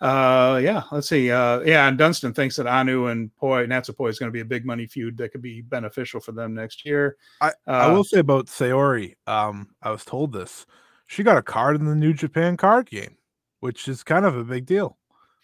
[0.00, 1.30] Uh, yeah, let's see.
[1.30, 4.44] Uh, yeah, and Dunstan thinks that Anou and Poi Natsupoi is going to be a
[4.44, 7.16] big money feud that could be beneficial for them next year.
[7.40, 10.66] I, uh, I will say about Saori, um, I was told this.
[11.06, 13.16] She got a card in the New Japan card game,
[13.60, 14.98] which is kind of a big deal.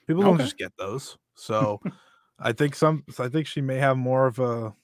[0.07, 1.17] People don't just get those.
[1.35, 1.81] So
[2.39, 4.75] I think some I think she may have more of a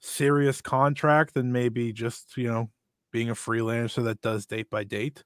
[0.00, 2.70] serious contract than maybe just, you know,
[3.12, 5.22] being a freelancer that does date by date.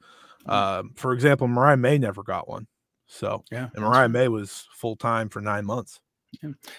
[0.46, 2.66] Um, for example, Mariah May never got one.
[3.06, 6.00] So yeah, and Mariah May was full time for nine months.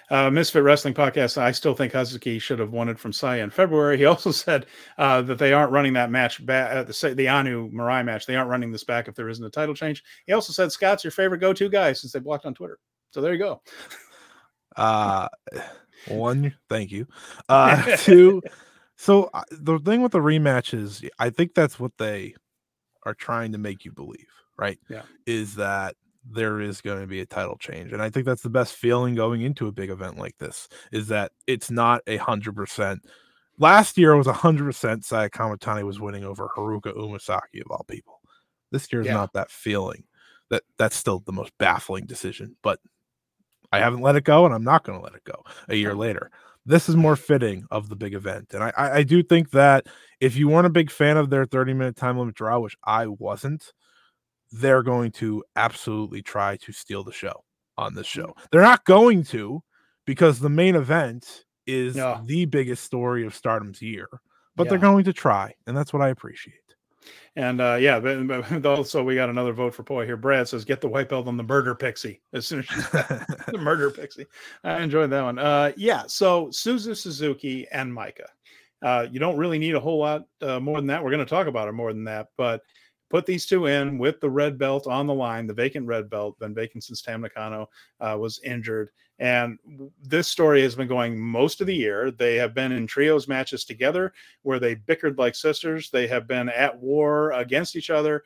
[0.09, 1.37] Uh, Misfit Wrestling Podcast.
[1.37, 3.97] I still think Hazuki should have won it from Saya in February.
[3.97, 4.65] He also said
[4.97, 6.71] uh, that they aren't running that match back.
[6.71, 8.25] Uh, the, the Anou Mirai match.
[8.25, 10.03] They aren't running this back if there isn't a title change.
[10.25, 12.79] He also said Scott's your favorite go-to guy since they blocked on Twitter.
[13.11, 13.61] So there you go.
[14.75, 15.27] Uh,
[16.07, 17.07] one, thank you.
[17.49, 18.41] Uh, two.
[18.95, 22.35] So uh, the thing with the rematch is, I think that's what they
[23.05, 24.27] are trying to make you believe,
[24.57, 24.79] right?
[24.89, 25.03] Yeah.
[25.25, 25.95] Is that
[26.29, 27.91] there is going to be a title change.
[27.91, 31.07] And I think that's the best feeling going into a big event like this is
[31.07, 33.05] that it's not a hundred percent.
[33.57, 37.85] Last year was a hundred percent Saya Kamitani was winning over Haruka Umesaki of all
[37.89, 38.21] people.
[38.71, 39.13] This year's yeah.
[39.13, 40.05] not that feeling.
[40.49, 42.79] That that's still the most baffling decision, but
[43.71, 45.95] I haven't let it go and I'm not going to let it go a year
[45.95, 46.31] later.
[46.65, 48.53] This is more fitting of the big event.
[48.53, 49.87] And I, I do think that
[50.21, 53.07] if you weren't a big fan of their 30 minute time limit draw, which I
[53.07, 53.73] wasn't,
[54.51, 57.43] they're going to absolutely try to steal the show
[57.77, 58.27] on this show.
[58.27, 58.35] Mm.
[58.51, 59.61] They're not going to
[60.05, 62.21] because the main event is yeah.
[62.25, 64.07] the biggest story of Stardom's year,
[64.55, 64.69] but yeah.
[64.71, 66.55] they're going to try, and that's what I appreciate.
[67.35, 70.17] And uh, yeah, but, but, also we got another vote for Poi here.
[70.17, 72.67] Brad says, "Get the white belt on the murder pixie as soon as
[73.47, 74.27] the murder pixie."
[74.63, 75.39] I enjoyed that one.
[75.39, 78.27] Uh, yeah, so Suzu Suzuki and Maika.
[78.83, 81.03] Uh, you don't really need a whole lot uh, more than that.
[81.03, 82.61] We're going to talk about it more than that, but
[83.09, 86.37] put these two in with the red belt on the line, the vacant red belt,
[86.39, 87.69] been vacant since Tam Nakano
[88.01, 88.89] uh, was injured.
[89.19, 89.57] And
[90.01, 92.11] this story has been going most of the year.
[92.11, 95.89] They have been in trios matches together where they bickered like sisters.
[95.89, 98.23] They have been at war against each other.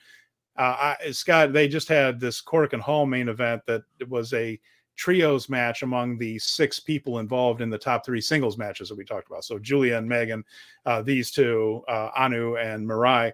[0.58, 4.60] Uh, I, Scott, they just had this Korakuen Hall main event that was a
[4.96, 9.06] trios match among the six people involved in the top three singles matches that we
[9.06, 9.46] talked about.
[9.46, 10.44] So Giulia and Megan,
[10.86, 13.34] uh, these two, uh, Anou and Mirai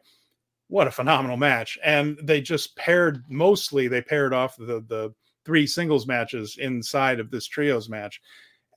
[0.74, 1.78] what a phenomenal match.
[1.84, 5.14] And they just paired mostly they paired off the the
[5.46, 8.22] three singles matches inside of this trios match.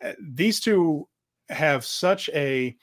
[0.02, 1.08] Uh, these two
[1.48, 2.76] have such a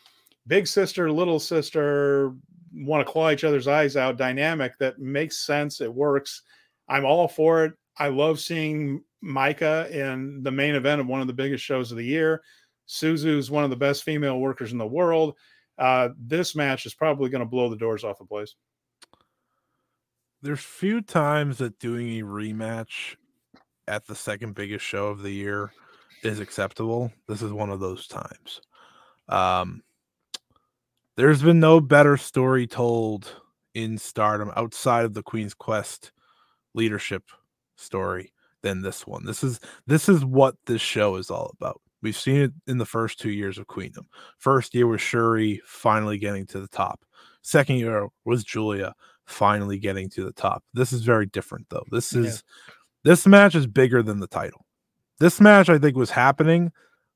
[0.47, 2.33] big sister, little sister,
[2.73, 5.79] want to claw each other's eyes out dynamic that makes sense.
[5.81, 6.41] It works.
[6.87, 7.73] I'm all for it.
[7.97, 11.97] I love seeing Maika in the main event of one of the biggest shows of
[11.97, 12.41] the year.
[12.87, 15.35] Suzu's one of the best female workers in the world.
[15.77, 18.55] Uh, this match is probably going to blow the doors off the place
[20.43, 23.15] there's few times that doing a rematch
[23.87, 25.71] at the second biggest show of the year
[26.23, 27.11] is acceptable.
[27.27, 28.61] This is one of those times.
[29.29, 29.83] Um,
[31.15, 33.41] there's been no better story told
[33.73, 36.11] in stardom outside of the Queen's Quest
[36.73, 37.23] leadership
[37.75, 38.31] story
[38.61, 39.25] than this one.
[39.25, 41.81] This is this is what this show is all about.
[42.01, 44.07] We've seen it in the first two years of Queendom.
[44.37, 47.05] First year was Shuri finally getting to the top.
[47.41, 48.93] Second year was Giulia
[49.25, 50.63] finally getting to the top.
[50.73, 51.85] This is very different though.
[51.91, 52.73] This is yeah.
[53.03, 54.65] This match is bigger than the title.
[55.19, 56.71] This match I think was happening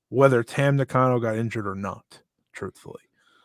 [0.10, 2.22] whether Tam Nakano got injured or not,
[2.54, 3.02] truthfully.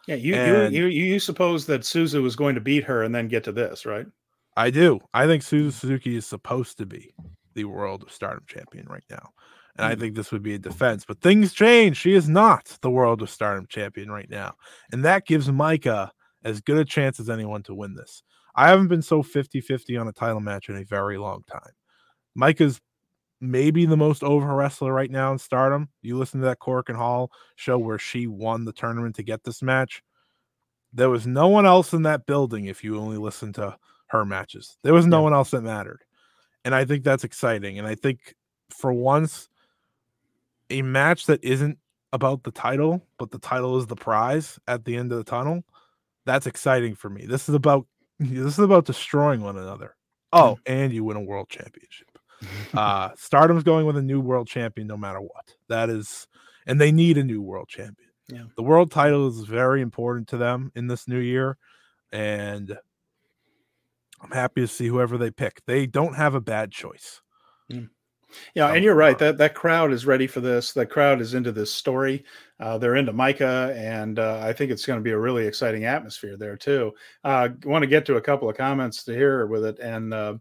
[0.06, 3.14] Yeah, you and you, you you suppose that Suzu was going to beat her and
[3.14, 4.06] then get to this, right?
[4.56, 5.00] I do.
[5.14, 7.14] I think Suzu Suzuki is supposed to be
[7.54, 9.30] the world of stardom champion right now.
[9.76, 10.00] And I hmm.
[10.00, 11.96] think this would be a defense, but things change.
[11.96, 14.54] She is not the world of stardom champion right now.
[14.92, 16.10] And that gives Maika
[16.44, 18.22] as good a chance as anyone to win this.
[18.54, 21.72] I haven't been so 50 50 on a title match in a very long time.
[22.38, 22.80] Maika's
[23.40, 25.88] maybe the most over wrestler right now in stardom.
[26.00, 29.62] You listen to that Korakuen Hall show where she won the tournament to get this
[29.62, 30.02] match.
[30.92, 33.76] There was no one else in that building if you only listen to
[34.08, 34.76] her matches.
[34.82, 35.24] There was no yeah.
[35.24, 36.04] one else that mattered.
[36.64, 37.78] And I think that's exciting.
[37.78, 38.34] And I think
[38.70, 39.48] for once,
[40.70, 41.78] a match that isn't
[42.12, 45.64] about the title, but the title is the prize at the end of the tunnel,
[46.24, 47.26] that's exciting for me.
[47.26, 47.86] This is about
[48.20, 49.96] this is about destroying one another.
[50.32, 50.72] Oh, mm-hmm.
[50.72, 52.11] and you win a world championship.
[52.74, 55.54] uh Stardom's going with a new world champion no matter what.
[55.68, 56.26] That is
[56.66, 58.10] and they need a new world champion.
[58.28, 58.44] Yeah.
[58.56, 61.58] The world title is very important to them in this new year
[62.12, 62.76] and
[64.22, 65.62] I'm happy to see whoever they pick.
[65.66, 67.20] They don't have a bad choice.
[67.70, 67.88] Mm.
[68.54, 69.18] Yeah, and you're right.
[69.18, 70.72] That that crowd is ready for this.
[70.72, 72.24] That crowd is into this story.
[72.58, 75.84] Uh, they're into Maika, and uh, I think it's going to be a really exciting
[75.84, 76.92] atmosphere there too.
[77.24, 80.34] Uh, want to get to a couple of comments to hear with it, and uh,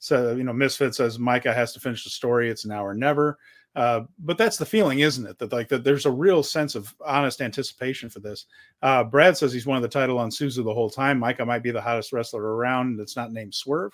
[0.00, 2.50] so you know, Misfit says Maika has to finish the story.
[2.50, 3.38] It's now or never.
[3.76, 5.38] Uh, but that's the feeling, isn't it?
[5.38, 8.46] That like that there's a real sense of honest anticipation for this.
[8.82, 11.20] Uh, Brad says he's won the title on Suzu the whole time.
[11.20, 13.92] Maika might be the hottest wrestler around that's not named Swerve.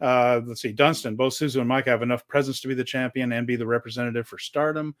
[0.00, 1.16] Uh, let's see, Dunston.
[1.16, 4.28] Both Suzu and Maika have enough presence to be the champion and be the representative
[4.28, 4.94] for Stardom.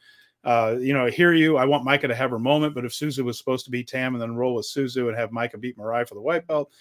[0.44, 1.56] Uh, you know, I hear you.
[1.56, 4.14] I want Maika to have her moment, but if Suzu was supposed to be Tam
[4.14, 6.72] and then roll with Suzu and have Maika beat Mirai for the white belt,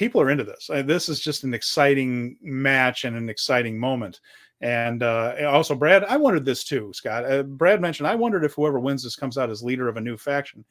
[0.00, 0.70] people are into this.
[0.86, 4.20] This is just an exciting match and an exciting moment.
[4.62, 7.30] And uh, also, Brad, I wondered this too, Scott.
[7.30, 10.00] Uh, Brad mentioned I wondered if whoever wins this comes out as leader of a
[10.00, 10.64] new faction.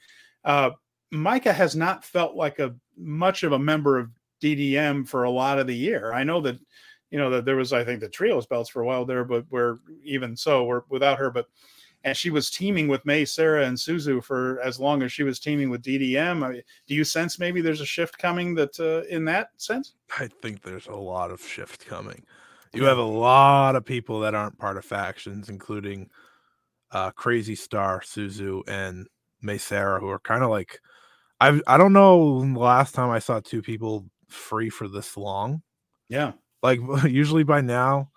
[0.43, 0.71] Uh,
[1.13, 4.09] Maika has not felt like a much of a member of
[4.41, 6.11] DDM for a lot of the year.
[6.11, 6.57] I know that
[7.11, 9.45] you know that there was I think the trios belts for a while there, but
[9.51, 11.30] we're even so we're without her.
[11.30, 11.45] But
[12.04, 15.39] and she was teaming with Mei Seira, and Suzu for as long as she was
[15.39, 16.43] teaming with DDM.
[16.43, 19.93] I mean, do you sense maybe there's a shift coming that uh, in that sense?
[20.18, 22.24] I think there's a lot of shift coming.
[22.74, 26.10] You have a lot of people that aren't part of factions, including
[26.91, 29.08] uh, Crazy Star, Suzu, and
[29.41, 30.80] Mei Seira, who are kind of like
[31.41, 35.62] I I don't know the last time I saw two people free for this long.
[36.08, 36.34] Yeah.
[36.62, 38.12] Like usually by now,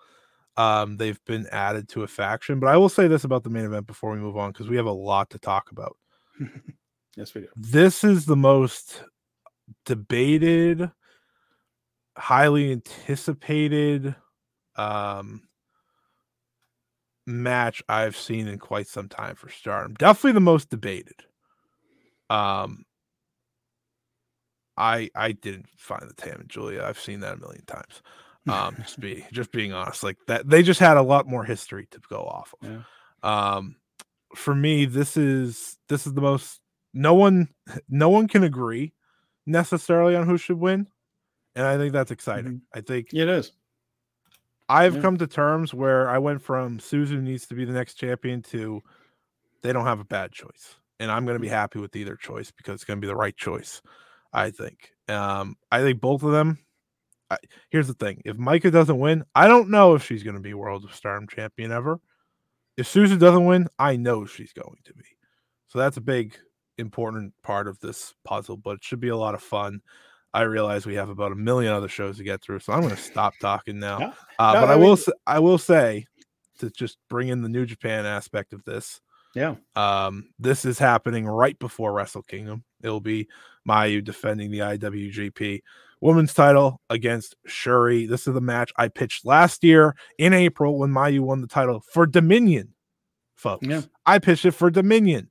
[0.57, 2.59] um, they've been added to a faction.
[2.59, 4.77] But I will say this about the main event before we move on, because we
[4.77, 5.97] have a lot to talk about.
[7.15, 7.47] yes, we do.
[7.55, 9.03] This is the most
[9.85, 10.91] debated,
[12.17, 14.15] highly anticipated
[14.75, 15.43] um
[17.25, 19.93] match I've seen in quite some time for Stardom.
[19.93, 21.15] Definitely the most debated.
[22.29, 22.85] Um
[24.77, 26.83] I I didn't find the Tam and Giulia.
[26.83, 28.01] I've seen that a million times.
[28.47, 31.87] Um, just be just being honest, like that they just had a lot more history
[31.91, 32.69] to go off of.
[32.69, 32.81] Yeah.
[33.23, 33.77] Um,
[34.35, 36.59] for me, this is this is the most.
[36.93, 37.49] No one,
[37.89, 38.93] no one can agree
[39.45, 40.87] necessarily on who should win,
[41.55, 42.53] and I think that's exciting.
[42.53, 42.77] Mm-hmm.
[42.77, 43.51] I think it is.
[44.67, 45.01] I've yeah.
[45.01, 48.81] come to terms where I went from Susan needs to be the next champion to
[49.61, 51.51] they don't have a bad choice, and I'm going to be mm.
[51.51, 53.81] happy with either choice because it's going to be the right choice.
[54.33, 54.91] I think.
[55.07, 56.59] Um, I think both of them.
[57.29, 57.37] I,
[57.69, 60.53] here's the thing: if Maika doesn't win, I don't know if she's going to be
[60.53, 61.99] World of Stardom champion ever.
[62.77, 65.05] If Susan doesn't win, I know she's going to be.
[65.67, 66.35] So that's a big,
[66.77, 68.57] important part of this puzzle.
[68.57, 69.81] But it should be a lot of fun.
[70.33, 72.95] I realize we have about a million other shows to get through, so I'm going
[72.95, 73.99] to stop talking now.
[73.99, 74.13] Yeah.
[74.39, 74.97] Uh, no, but I, I mean, will,
[75.27, 76.07] I will say
[76.59, 78.99] to just bring in the New Japan aspect of this.
[79.35, 79.55] Yeah.
[79.75, 82.63] Um, this is happening right before Wrestle Kingdom.
[82.83, 83.27] It'll be
[83.67, 85.61] Mayu defending the IWGP
[86.01, 88.05] Women's title against Shuri.
[88.05, 91.81] This is the match I pitched last year in April when Mayu won the title
[91.93, 92.73] for Dominion,
[93.35, 93.65] folks.
[93.65, 93.81] Yeah.
[94.05, 95.29] I pitched it for Dominion.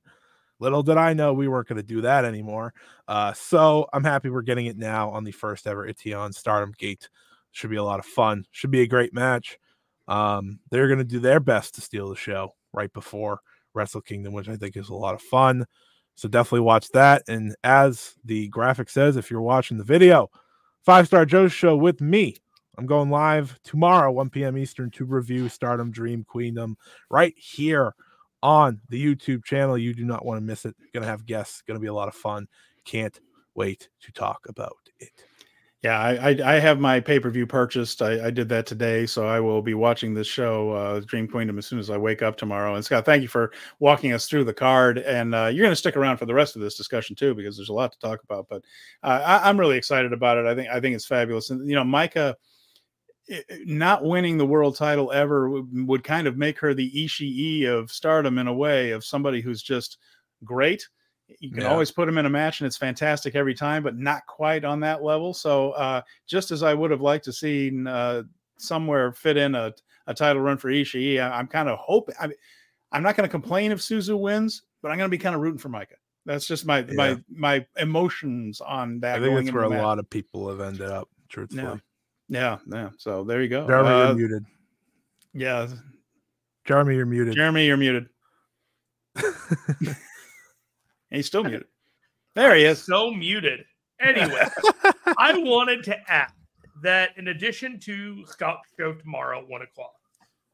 [0.59, 2.73] Little did I know we weren't going to do that anymore.
[3.07, 7.09] Uh, so I'm happy we're getting it now on the first ever Ition Stardom Gate.
[7.51, 8.45] Should be a lot of fun.
[8.51, 9.59] Should be a great match.
[10.07, 13.41] Um, they're going to do their best to steal the show right before
[13.73, 15.65] Wrestle Kingdom, which I think is a lot of fun.
[16.15, 17.23] So definitely watch that.
[17.27, 20.29] And as the graphic says, if you're watching the video,
[20.83, 22.35] Five Star Joshi show with me.
[22.77, 24.57] I'm going live tomorrow, 1 p.m.
[24.57, 26.75] Eastern, to review Stardom Dream Queendom
[27.09, 27.93] right here
[28.41, 29.77] on the YouTube channel.
[29.77, 30.75] You do not want to miss it.
[30.91, 31.61] Going to have guests.
[31.61, 32.47] Going to be a lot of fun.
[32.83, 33.17] Can't
[33.55, 35.11] wait to talk about it.
[35.83, 38.01] Yeah, I, I, I have my pay per view purchased.
[38.01, 41.57] I, I, did that today, so I will be watching this show, uh, Dream Queendom,
[41.57, 42.75] as soon as I wake up tomorrow.
[42.75, 44.99] And Scott, thank you for walking us through the card.
[44.99, 47.57] And uh, you're going to stick around for the rest of this discussion too, because
[47.57, 48.47] there's a lot to talk about.
[48.49, 48.63] But
[49.03, 50.45] uh, I, am really excited about it.
[50.45, 51.49] I think I think it's fabulous.
[51.49, 52.35] And you know, Maika
[53.65, 57.91] not winning the world title ever would, would kind of make her the Ishii of
[57.91, 59.97] Stardom in a way of somebody who's just
[60.45, 60.87] great
[61.39, 61.69] you can yeah.
[61.69, 64.79] always put him in a match and it's fantastic every time, but not quite on
[64.81, 65.33] that level.
[65.33, 68.23] So uh, just as I would have liked to see uh,
[68.57, 69.73] somewhere fit in a,
[70.07, 72.15] a title run for Ishii, I, am kind of hoping.
[72.19, 72.29] I
[72.91, 75.41] I'm not going to complain if Suzu wins, but I'm going to be kind of
[75.41, 75.95] rooting for Maika.
[76.25, 76.93] That's just my yeah.
[76.93, 79.17] my my emotions on that.
[79.17, 79.81] I think that's where a match.
[79.81, 81.09] lot of people have ended up.
[81.27, 81.81] Truthfully,
[82.29, 82.89] yeah, yeah, yeah.
[82.97, 83.67] So there you go.
[83.67, 84.45] Jeremy, uh, you're muted.
[85.33, 85.67] Yeah,
[86.65, 87.35] Jeremy, you're muted.
[87.35, 88.07] Jeremy, you're muted.
[91.13, 91.67] And he's still muted.
[92.33, 92.83] There he is.
[92.83, 93.65] So muted.
[93.99, 94.47] Anyway,
[95.19, 96.31] I wanted to add
[96.81, 99.93] that in addition to Scott's show tomorrow at one o'clock,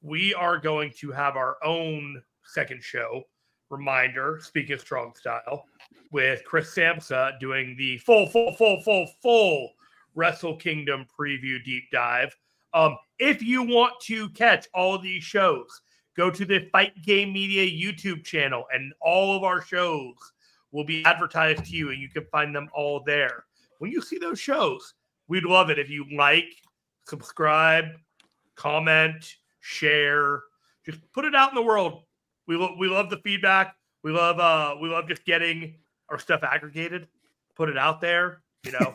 [0.01, 3.23] we are going to have our own second show.
[3.69, 5.63] Reminder, speaking strong style,
[6.11, 9.71] with Chris Samsa doing the full, full, full, full, full
[10.15, 12.35] Wrestle Kingdom preview deep dive.
[12.73, 15.69] Um, if you want to catch all of these shows,
[16.17, 20.15] go to the Fight Game Media YouTube channel and all of our shows
[20.71, 23.45] will be advertised to you and you can find them all there.
[23.79, 24.93] When you see those shows,
[25.27, 26.49] we'd love it if you like,
[27.07, 27.85] subscribe,
[28.55, 30.41] comment, share,
[30.85, 32.03] just put it out in the world.
[32.47, 33.75] We lo- we love the feedback.
[34.03, 35.75] We love uh we love just getting
[36.09, 37.07] our stuff aggregated,
[37.55, 38.93] put it out there, you know,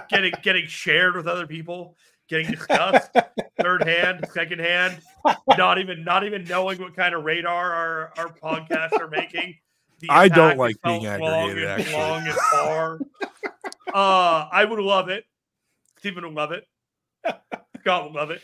[0.08, 1.96] getting getting shared with other people,
[2.28, 3.10] getting discussed
[3.60, 5.00] third hand, second hand,
[5.56, 9.56] not even not even knowing what kind of radar our our podcasts are making.
[10.08, 11.64] I don't like being aggregated.
[11.64, 12.98] Long and, long and far.
[13.94, 15.24] uh, I would love it
[16.06, 16.64] Stephen will love it.
[17.80, 18.40] Scott will love it.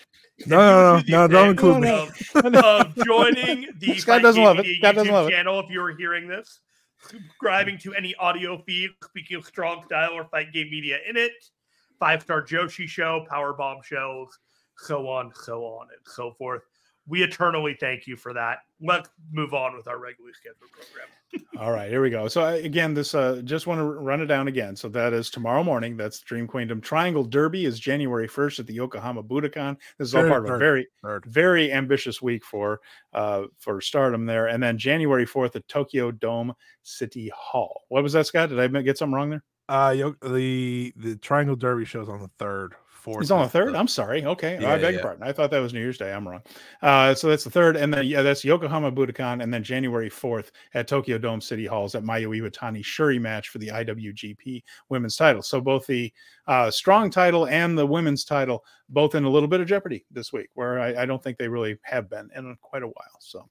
[0.46, 1.90] No, no, no, no, don't include me.
[1.90, 4.66] Of, of joining the Scott doesn't love it.
[4.78, 5.30] Scott doesn't love it.
[5.30, 6.60] channel if you are hearing this.
[7.08, 11.32] Subscribing to any audio feed, speaking of strong style or fight game media in it,
[12.00, 14.38] five star Joshi show, power bomb shows,
[14.78, 16.62] so on, so on, and so forth.
[17.08, 18.58] We eternally thank you for that.
[18.80, 21.08] Let's move on with our regularly scheduled program.
[21.58, 22.28] All right, here we go.
[22.28, 24.76] So again, this uh just want to run it down again.
[24.76, 25.96] So that is tomorrow morning.
[25.96, 29.76] That's Dream Queendom Triangle Derby is January 1st at the Yokohama Budokan.
[29.98, 30.86] This is all part of a very
[31.26, 32.80] very ambitious week for
[33.14, 34.48] uh for stardom there.
[34.48, 36.52] And then January 4th at Tokyo Dome
[36.82, 37.82] City Hall.
[37.88, 38.50] What was that, Scott?
[38.50, 39.44] Did I get something wrong there?
[39.68, 43.20] Uh the the Triangle Derby shows on the third fourth.
[43.20, 43.74] He's on the third.
[43.74, 44.24] I'm sorry.
[44.24, 44.90] Okay, yeah, I beg yeah.
[44.90, 45.24] your pardon.
[45.24, 46.12] I thought that was New Year's Day.
[46.12, 46.40] I'm wrong.
[46.80, 50.52] Uh, so that's the third, and then yeah, that's Yokohama Budokan, and then January fourth
[50.74, 55.42] at Tokyo Dome City Halls at Mayu Iwatani Shuri match for the IWGP Women's Title.
[55.42, 56.12] So both the
[56.46, 60.32] uh, strong title and the women's title both in a little bit of jeopardy this
[60.32, 63.18] week, where I, I don't think they really have been in quite a while.
[63.20, 63.48] So.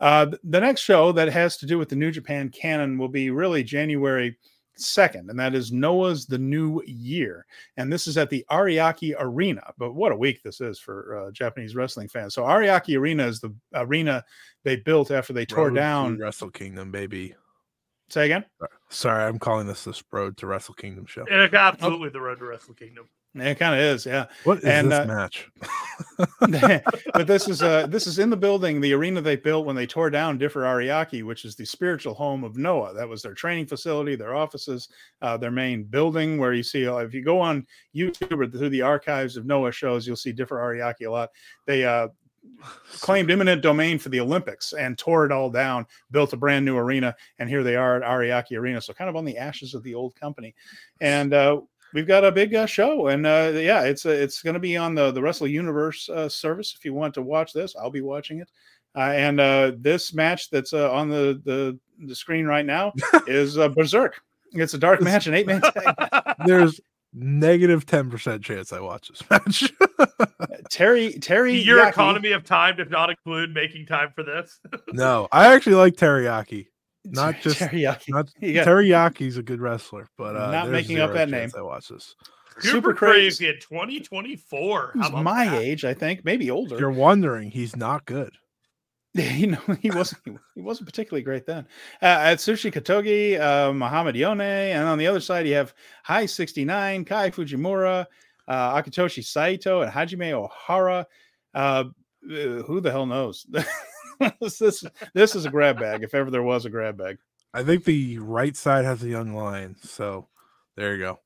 [0.00, 3.30] Uh, the next show that has to do with the New Japan canon will be
[3.30, 4.36] really January
[4.76, 7.46] second, and that is Noah's The New Year.
[7.76, 9.72] And this is at the Ariake Arena.
[9.78, 12.34] But what a week this is for uh, Japanese wrestling fans.
[12.34, 14.24] So, Ariake Arena is the arena
[14.64, 17.34] they built after they tore down Wrestle Kingdom, baby.
[18.08, 18.44] Say again?
[18.90, 21.24] Sorry, I'm calling this the Road to Wrestle Kingdom show.
[21.28, 23.08] It's absolutely the Road to Wrestle Kingdom.
[23.34, 24.26] It kind of is, yeah.
[24.44, 25.50] What is and, this uh, match?
[27.14, 29.86] but this is uh this is in the building, the arena they built when they
[29.86, 32.92] tore down Differ Ariake, which is the spiritual home of Noah.
[32.92, 34.90] That was their training facility, their offices,
[35.22, 36.36] uh, their main building.
[36.36, 39.72] Where you see, uh, if you go on YouTube or through the archives of Noah
[39.72, 41.30] shows, you'll see Differ Ariake a lot.
[41.66, 42.08] They uh
[43.00, 46.76] claimed eminent domain for the Olympics and tore it all down, built a brand new
[46.76, 48.80] arena, and here they are at Ariake Arena.
[48.80, 50.54] So kind of on the ashes of the old company.
[51.00, 51.60] And uh,
[51.94, 54.76] we've got a big uh, show, and uh, yeah, it's uh, it's going to be
[54.76, 56.74] on the the Wrestle Universe uh, service.
[56.76, 58.50] If you want to watch this, I'll be watching it.
[58.94, 62.92] Uh, and uh, this match that's on the, the the screen right now
[63.26, 64.20] is Berserk.
[64.52, 66.34] It's a dark match, an eight man tag.
[66.46, 66.80] There's
[67.14, 69.72] negative 10% chance I watch this match.
[70.70, 71.88] Terry, Terry, your Yaki.
[71.90, 74.60] economy of time does not include making time for this.
[74.92, 76.68] no, I actually like teriyaki.
[77.10, 78.10] Not just teriyaki.
[78.10, 78.64] Not, yeah.
[78.64, 81.50] Teriyaki's a good wrestler, but uh, not making up that name.
[81.56, 82.14] I watch this.
[82.58, 84.92] Super, Super crazy in 2024.
[84.94, 85.60] He's my that?
[85.60, 86.74] age, I think, maybe older.
[86.74, 88.36] If you're wondering, he's not good.
[89.14, 90.22] you know, he wasn't
[90.54, 91.66] he wasn't particularly great then.
[92.00, 97.04] Uh, Atsushi Kotoge, uh, Muhammad Yone, and on the other side you have High 69,
[97.04, 98.06] Kai Fujimura,
[98.48, 101.04] uh, Akitoshi Saito, and Hajime Ohara.
[101.54, 101.84] Uh,
[102.22, 103.46] who the hell knows?
[104.40, 104.84] this
[105.14, 107.18] this is a grab bag if ever there was a grab bag.
[107.54, 110.28] I think the right side has a young lion, so
[110.76, 111.20] there you go.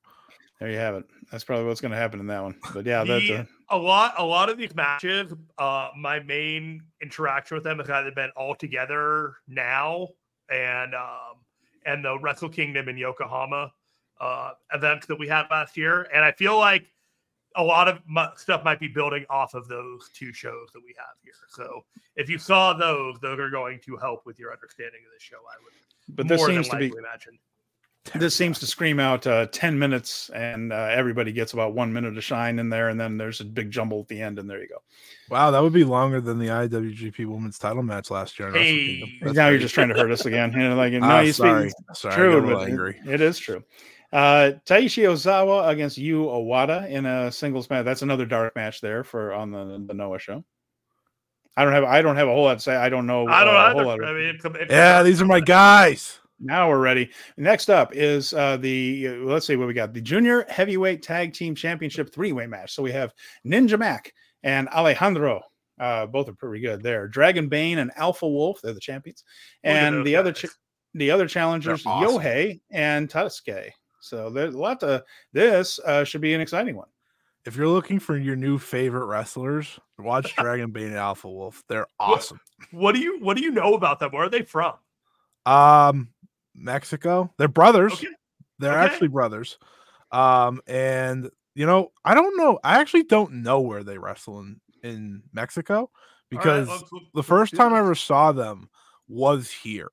[0.59, 1.05] There you have it.
[1.31, 2.55] That's probably what's going to happen in that one.
[2.73, 4.15] But yeah, the, that's a lot.
[4.17, 8.55] A lot of these matches, uh, my main interaction with them has either been all
[8.55, 10.07] together now
[10.49, 11.37] and um,
[11.85, 13.71] and the Wrestle Kingdom in Yokohama
[14.19, 16.87] uh, events that we had last year, and I feel like
[17.57, 17.99] a lot of
[18.37, 21.33] stuff might be building off of those two shows that we have here.
[21.49, 21.83] So
[22.15, 25.37] if you saw those, those are going to help with your understanding of the show.
[25.37, 27.37] I would, but this seems to be imagine.
[28.15, 32.15] This seems to scream out uh, 10 minutes, and uh, everybody gets about one minute
[32.15, 34.61] to shine in there, and then there's a big jumble at the end, and there
[34.61, 34.81] you go.
[35.29, 38.51] Wow, that would be longer than the IWGP Women's Title match last year.
[38.53, 40.53] Hey, now you're just trying to hurt us again.
[40.53, 42.97] You know, like, no, uh, you sorry, sorry, true, angry.
[43.05, 43.61] It, it is true.
[44.11, 47.85] Uh, Taishi Ozawa against Yu Owada in a singles match.
[47.85, 50.43] That's another dark match there for on the, the Noah show.
[51.57, 52.75] I don't have I don't have a whole lot to say.
[52.75, 53.27] I don't know.
[53.27, 53.91] I don't uh, know.
[53.91, 56.19] I mean, it's, it's, yeah, these are my guys.
[56.39, 57.09] Now we're ready.
[57.35, 59.93] Next up is uh, the uh, let's see what we got.
[59.93, 62.75] The Junior Heavyweight Tag Team Championship three way match.
[62.75, 63.11] So we have
[63.45, 64.13] Ninja Mac
[64.43, 65.41] and Alejandro.
[65.79, 67.07] Uh, both are pretty good there.
[67.07, 68.61] Dragon Bane and Alpha Wolf.
[68.61, 69.23] They're the champions.
[69.63, 70.19] And the guys.
[70.19, 70.55] other ch-
[70.93, 72.21] the other challengers, awesome.
[72.21, 73.71] Yohei and Tasuke.
[74.07, 75.03] So there's a lot to
[75.33, 75.79] this.
[75.79, 76.87] Uh, should be an exciting one.
[77.45, 81.63] If you're looking for your new favorite wrestlers, watch Dragon Bane and Alpha Wolf.
[81.69, 82.39] They're awesome.
[82.71, 84.11] What, what, do you What do you know about them?
[84.11, 84.73] Where are they from?
[85.45, 86.09] Um,
[86.53, 87.33] Mexico.
[87.37, 87.93] They're brothers.
[87.93, 88.07] Okay.
[88.59, 88.93] They're okay.
[88.93, 89.57] actually brothers.
[90.11, 92.59] Um, and you know, I don't know.
[92.63, 95.89] I actually don't know where they wrestle in in Mexico
[96.29, 98.69] because right, let's, let's, the first time I ever saw them
[99.07, 99.89] was here.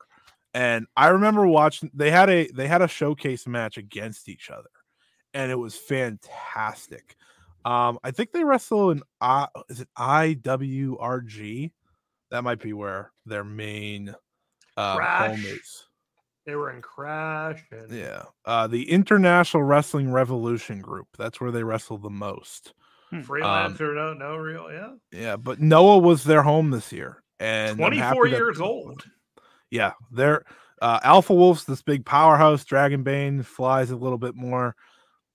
[0.55, 4.71] And I remember watching they had a they had a showcase match against each other
[5.35, 7.17] and it was fantastic.
[7.65, 11.73] Um I think they wrestle in I is it IWRG?
[12.31, 14.15] That might be where their main
[14.77, 15.85] uh home is.
[16.47, 17.65] They were in Crash.
[17.71, 17.91] And...
[17.91, 18.25] Yeah.
[18.45, 21.09] Uh, the International Wrestling Revolution Group.
[21.17, 22.75] That's where they wrestle the most.
[23.09, 23.21] Hmm.
[23.21, 24.93] Freelancer, um, no, no real, yeah.
[25.11, 27.23] Yeah, but Noah was their home this year.
[27.41, 29.05] And 24 years old.
[29.75, 29.95] Yeah.
[30.13, 30.45] They're
[30.81, 32.65] uh, Alpha Wolf's this big powerhouse.
[32.65, 34.77] Dragonbane flies a little bit more.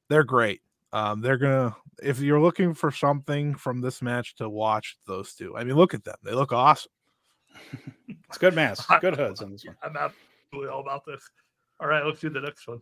[0.07, 0.61] They're great.
[0.94, 5.57] Um, they're gonna if you're looking for something from this match to watch those two.
[5.57, 6.91] I mean, look at them; they look awesome.
[8.07, 9.76] it's good mass, good hoods on this one.
[9.84, 11.22] I'm absolutely all about this.
[11.82, 12.80] All right, let's do the next one.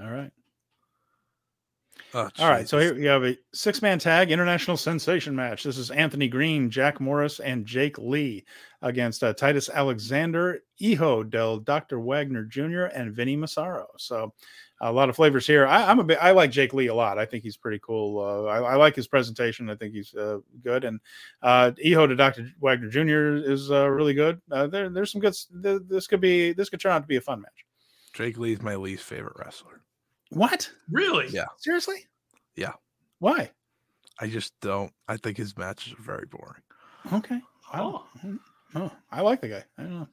[0.00, 0.30] All right.
[2.16, 5.62] Oh, All right, so here we have a six man tag international sensation match.
[5.62, 8.46] This is Anthony Green, Jack Morris, and Jake Lee
[8.80, 12.00] against uh, Titus Alexander, Hijo del Dr.
[12.00, 13.86] Wagner Jr., and Vinny Massaro.
[13.98, 14.32] So
[14.80, 15.66] a lot of flavors here.
[15.66, 17.18] I, am a bit, I like Jake Lee a lot.
[17.18, 18.18] I think he's pretty cool.
[18.18, 19.68] Uh, I, I, like his presentation.
[19.68, 20.84] I think he's uh, good.
[20.84, 20.98] And
[21.42, 22.50] uh, Hijo to Dr.
[22.60, 23.46] Wagner Jr.
[23.46, 24.40] is uh, really good.
[24.50, 25.36] Uh, there, there's some good.
[25.52, 26.54] This could be.
[26.54, 27.66] This could turn out to be a fun match.
[28.14, 29.82] Jake Lee is my least favorite wrestler.
[30.30, 30.70] What?
[30.90, 31.28] Really?
[31.28, 31.46] Yeah.
[31.58, 32.06] Seriously?
[32.56, 32.72] Yeah.
[33.18, 33.50] Why?
[34.18, 34.92] I just don't.
[35.08, 36.62] I think his matches are very boring.
[37.12, 37.40] Okay.
[37.74, 38.06] Oh.
[38.74, 39.64] oh, I like the guy.
[39.78, 40.08] I don't know.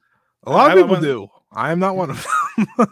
[0.46, 1.30] A lot of people do.
[1.52, 2.28] I am not one of
[2.78, 2.88] them.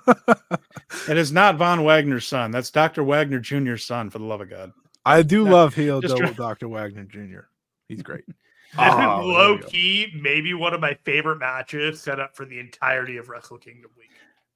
[1.10, 2.52] it is not Von Wagner's son.
[2.52, 3.04] That's Dr.
[3.04, 4.72] Wagner Jr.'s son, for the love of God.
[5.06, 6.70] I do no, love Heel try- Dr.
[6.70, 7.48] Wagner Jr.
[7.88, 8.24] He's great.
[8.78, 13.28] oh, low key, maybe one of my favorite matches set up for the entirety of
[13.28, 14.12] Wrestle Kingdom week.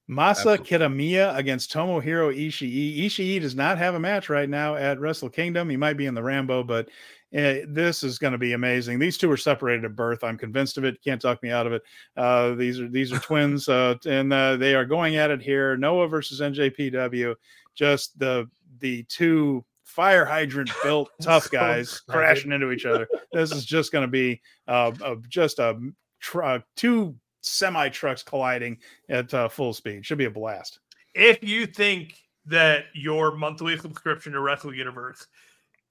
[0.08, 3.06] Masa Kitamiya against Tomohiro Ishii.
[3.06, 5.68] Ishii does not have a match right now at Wrestle Kingdom.
[5.68, 6.88] He might be in the Rambo, but
[7.36, 9.00] uh, this is going to be amazing.
[9.00, 10.22] These two are separated at birth.
[10.22, 11.02] I'm convinced of it.
[11.02, 11.82] Can't talk me out of it.
[12.16, 15.76] Uh, these are these are twins, uh, and uh, they are going at it here.
[15.76, 17.34] Noah versus NJPW.
[17.74, 23.08] Just the the two fire hydrant built tough guys crashing into each other.
[23.32, 24.92] This is just going to be uh,
[25.28, 25.76] just a
[26.20, 27.16] tr- two
[27.46, 28.78] semi trucks colliding
[29.08, 30.04] at uh, full speed.
[30.04, 30.80] Should be a blast.
[31.14, 32.14] If you think
[32.46, 35.26] that your monthly subscription to Wrestle Universe,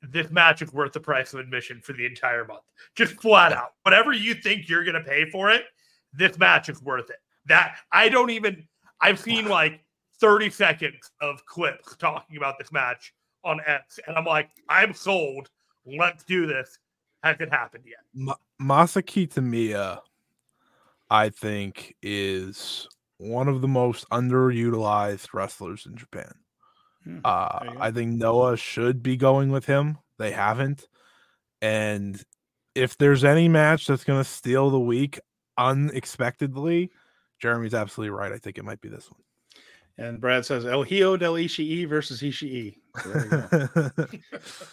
[0.02, 2.64] this match is worth the price of admission for the entire month,
[2.95, 5.64] just flat out, whatever you think you're going to pay for it,
[6.14, 7.18] this match is worth it.
[7.48, 8.68] That I don't even.
[9.02, 9.82] I've seen like
[10.19, 13.14] 30 seconds of clips talking about this match
[13.44, 15.49] on X, and I'm like, I'm sold.
[15.86, 16.80] Let's do this.
[17.23, 17.99] Has it happened yet?
[18.14, 19.99] Ma- Masa Kitamiya
[21.10, 22.88] I think is
[23.18, 26.34] one of the most underutilized wrestlers in Japan.
[27.03, 29.98] Hmm, uh, I think Noah should be going with him.
[30.18, 30.88] They haven't.
[31.61, 32.22] And
[32.73, 35.19] if there's any match that's going to steal the week
[35.57, 36.91] unexpectedly,
[37.40, 38.32] Jeremy's absolutely right.
[38.32, 39.22] I think it might be this one.
[39.98, 42.76] And Brad says El Hijo del Ishii versus Ishii.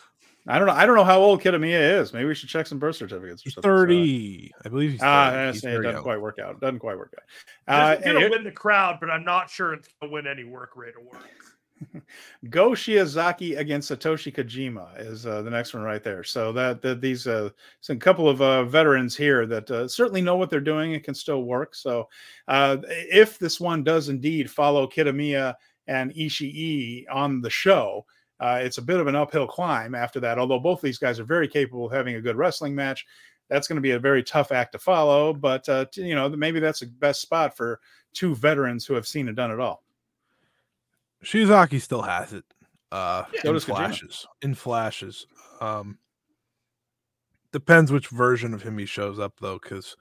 [0.48, 0.74] I don't know.
[0.74, 2.12] I don't know how old Kitamiya is.
[2.12, 3.42] Maybe we should check some birth certificates.
[3.42, 4.92] or He's thirty, I believe.
[4.92, 6.02] He's ah, it doesn't young.
[6.02, 6.60] quite work out.
[6.60, 7.72] Doesn't quite work out.
[7.72, 10.76] Uh, it's gonna win the crowd, but I'm not sure it's gonna win any work
[10.76, 11.26] rate awards.
[12.50, 16.24] Go Shiozaki against Satoshi Kojima is uh, the next one right there.
[16.24, 17.50] So that, that these uh,
[17.80, 21.14] some couple of uh, veterans here that uh, certainly know what they're doing and can
[21.14, 21.74] still work.
[21.74, 22.08] So
[22.48, 25.54] uh, if this one does indeed follow Kitamiya
[25.86, 28.06] and Ishii on the show,
[28.42, 30.36] uh, it's a bit of an uphill climb after that.
[30.36, 33.06] Although both of these guys are very capable of having a good wrestling match,
[33.48, 35.32] that's going to be a very tough act to follow.
[35.32, 37.78] But uh, you know, maybe that's the best spot for
[38.12, 39.84] two veterans who have seen and done it all.
[41.24, 42.44] Shiozaki still has it.
[42.90, 44.26] Uh, yeah, in flashes.
[44.42, 45.28] In flashes.
[45.60, 45.98] Um,
[47.52, 49.96] depends which version of him he shows up though, because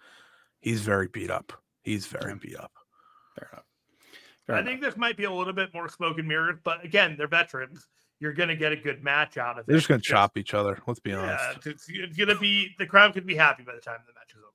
[0.61, 1.53] he's very beat up.
[1.83, 2.37] He's very yeah.
[2.41, 2.71] beat up.
[3.37, 3.65] Fair enough.
[4.47, 4.71] Fair I enough.
[4.71, 7.87] think this might be a little bit more smoke and mirrors, but again, they're veterans
[8.21, 9.67] you're going to get a good match out of it.
[9.67, 10.79] They're just going to chop each other.
[10.87, 11.43] Let's be honest.
[11.65, 14.13] Yeah, it's, it's going to be the crowd could be happy by the time the
[14.13, 14.51] match is over.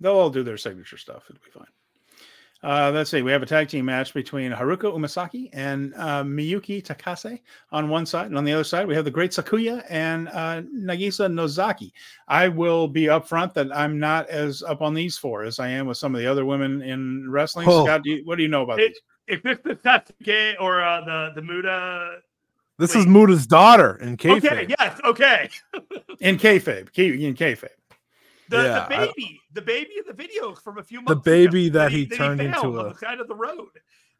[0.00, 1.24] They'll all do their signature stuff.
[1.30, 1.66] It'll be fine.
[2.60, 3.22] Uh, let's see.
[3.22, 7.38] We have a tag team match between Haruka Umesaki and uh, Miyuki Takase
[7.70, 10.62] on one side, and on the other side we have the Great Sakuya and uh,
[10.62, 11.92] Nagisa Nozaki.
[12.26, 15.86] I will be upfront that I'm not as up on these four as I am
[15.86, 17.68] with some of the other women in wrestling.
[17.70, 17.84] Oh.
[17.84, 18.88] Scott, do you, what do you know about it,
[19.28, 19.38] these?
[19.38, 22.18] If it's the Sasuke or uh, the the Muta
[22.78, 23.00] this Wait.
[23.00, 24.36] is Muta's daughter in kayfabe.
[24.44, 25.50] Okay, yes, okay.
[26.20, 27.68] in kayfabe, in kayfabe.
[28.48, 31.22] The, yeah, the baby, I, the baby in the video from a few months.
[31.22, 33.68] The baby ago, that he, he turned into on a, the side of the road,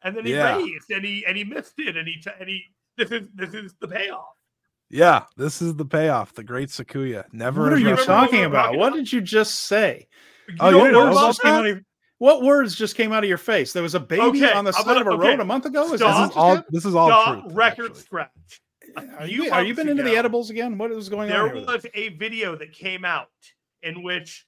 [0.03, 0.57] and then he yeah.
[0.57, 2.63] raised, and he and he missed it, and he and he.
[2.97, 4.35] This is this is the payoff.
[4.89, 6.33] Yeah, this is the payoff.
[6.33, 7.25] The Great Sakuya.
[7.31, 7.63] Never.
[7.63, 8.75] What are you talking about?
[8.75, 10.07] What did you just say?
[10.59, 11.79] Oh, you oh, you know,
[12.19, 13.73] what words just came out of your face?
[13.73, 15.29] There was a baby okay, on the side gonna, of a okay.
[15.29, 15.85] road a month ago.
[15.85, 18.01] Is this, is all, this is all Stop truth, record actually.
[18.01, 18.61] scratch.
[19.17, 20.77] Are you are you been into the edibles again?
[20.77, 21.55] What is going there on?
[21.55, 23.29] There was a video that came out
[23.83, 24.47] in which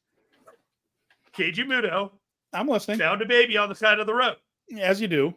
[1.35, 2.11] Keiji Muto
[2.53, 4.35] I'm listening found a baby on the side of the road.
[4.79, 5.33] As you do.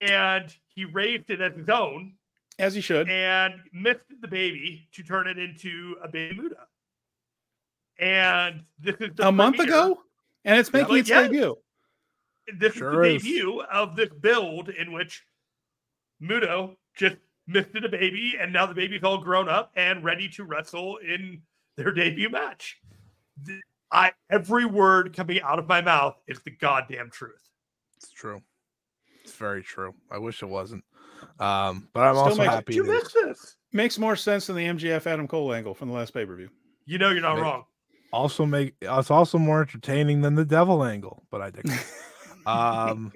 [0.00, 2.14] And he raised it as his own.
[2.58, 3.08] As he should.
[3.08, 6.56] And missed the baby to turn it into a baby Muta.
[7.98, 10.00] And this is a month ago?
[10.44, 11.24] And it's making its yes.
[11.24, 11.56] debut.
[12.58, 15.24] This sure is the debut of this build in which
[16.20, 17.16] Muto just
[17.46, 21.42] misted a baby, and now the baby's all grown up and ready to wrestle in
[21.76, 22.78] their debut match.
[23.90, 27.50] I every word coming out of my mouth is the goddamn truth.
[27.96, 28.42] It's true.
[29.22, 29.94] It's very true.
[30.10, 30.84] I wish it wasn't.
[31.38, 32.74] Um, but I'm Still also makes, happy.
[32.74, 33.56] You missed this.
[33.72, 36.50] Makes more sense than the MJF Adam Cole angle from the last pay per view.
[36.84, 37.64] You know you're not Make, wrong.
[38.12, 41.72] Also make it's also more entertaining than the devil angle, but I think.
[42.46, 43.12] um,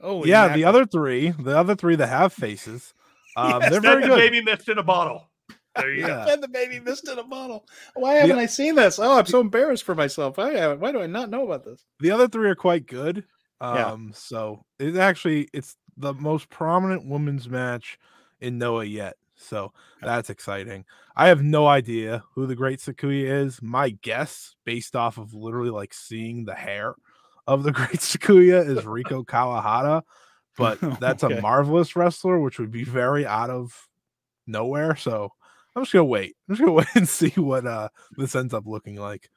[0.00, 2.94] oh yeah, the other three, the other three that have faces,
[3.36, 4.16] um, yes, they're very the good.
[4.16, 5.28] Baby missed in a bottle.
[5.76, 6.24] There you yeah.
[6.26, 6.32] go.
[6.32, 7.66] And the baby missed in a bottle.
[7.94, 8.98] Why haven't the, I seen this?
[8.98, 10.36] Oh, I'm so embarrassed for myself.
[10.36, 11.84] Why, why do I not know about this?
[12.00, 13.24] The other three are quite good.
[13.60, 14.14] Um, yeah.
[14.14, 17.98] so it's actually it's the most prominent women's match
[18.40, 19.16] in Noah yet.
[19.38, 20.84] So that's exciting.
[21.16, 23.62] I have no idea who the great Sakuya is.
[23.62, 26.94] My guess, based off of literally like seeing the hair
[27.46, 30.02] of the great Sakuya, is Riko Kawahata.
[30.56, 31.38] But that's okay.
[31.38, 33.88] a marvelous wrestler, which would be very out of
[34.46, 34.96] nowhere.
[34.96, 35.32] So
[35.74, 36.36] I'm just gonna wait.
[36.48, 39.30] I'm just gonna wait and see what uh this ends up looking like.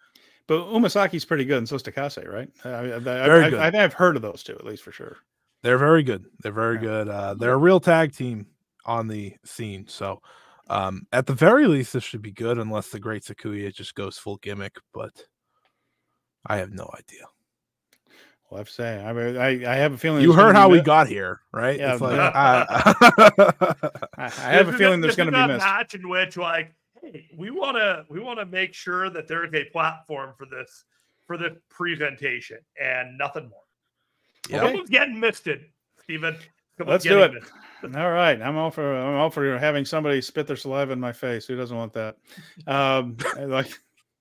[0.48, 2.50] But Umesaki's pretty good, and so is Takase, right?
[2.66, 3.60] I, I, very I, good.
[3.60, 5.18] I, I, have heard of those two at least for sure.
[5.62, 6.26] They're very good.
[6.42, 6.82] They're very yeah.
[6.82, 7.08] good.
[7.08, 8.48] Uh, they're a real tag team
[8.86, 9.88] on the scene.
[9.88, 10.22] So
[10.70, 14.18] um, at the very least, this should be good, unless the Great Sakuya just goes
[14.18, 14.78] full gimmick.
[14.94, 15.26] But
[16.46, 17.26] I have no idea.
[18.50, 20.82] Well, I have to say, I, I, I have a feeling you heard how we
[20.82, 21.80] got here, right?
[21.80, 22.66] Yeah, like, I,
[24.18, 27.50] I, have a feeling there's going to be a match in which, like, hey, we
[27.50, 30.84] want to we want to make sure that there is a platform for this
[31.28, 33.64] for the presentation and nothing more.
[34.50, 34.64] Yep.
[34.64, 35.66] Someone's getting misted,
[36.86, 37.44] Let's do it.
[37.96, 41.12] All right, I'm all for I'm all for having somebody spit their saliva in my
[41.12, 41.48] face.
[41.48, 42.16] Who doesn't want that?
[42.68, 43.72] Um, like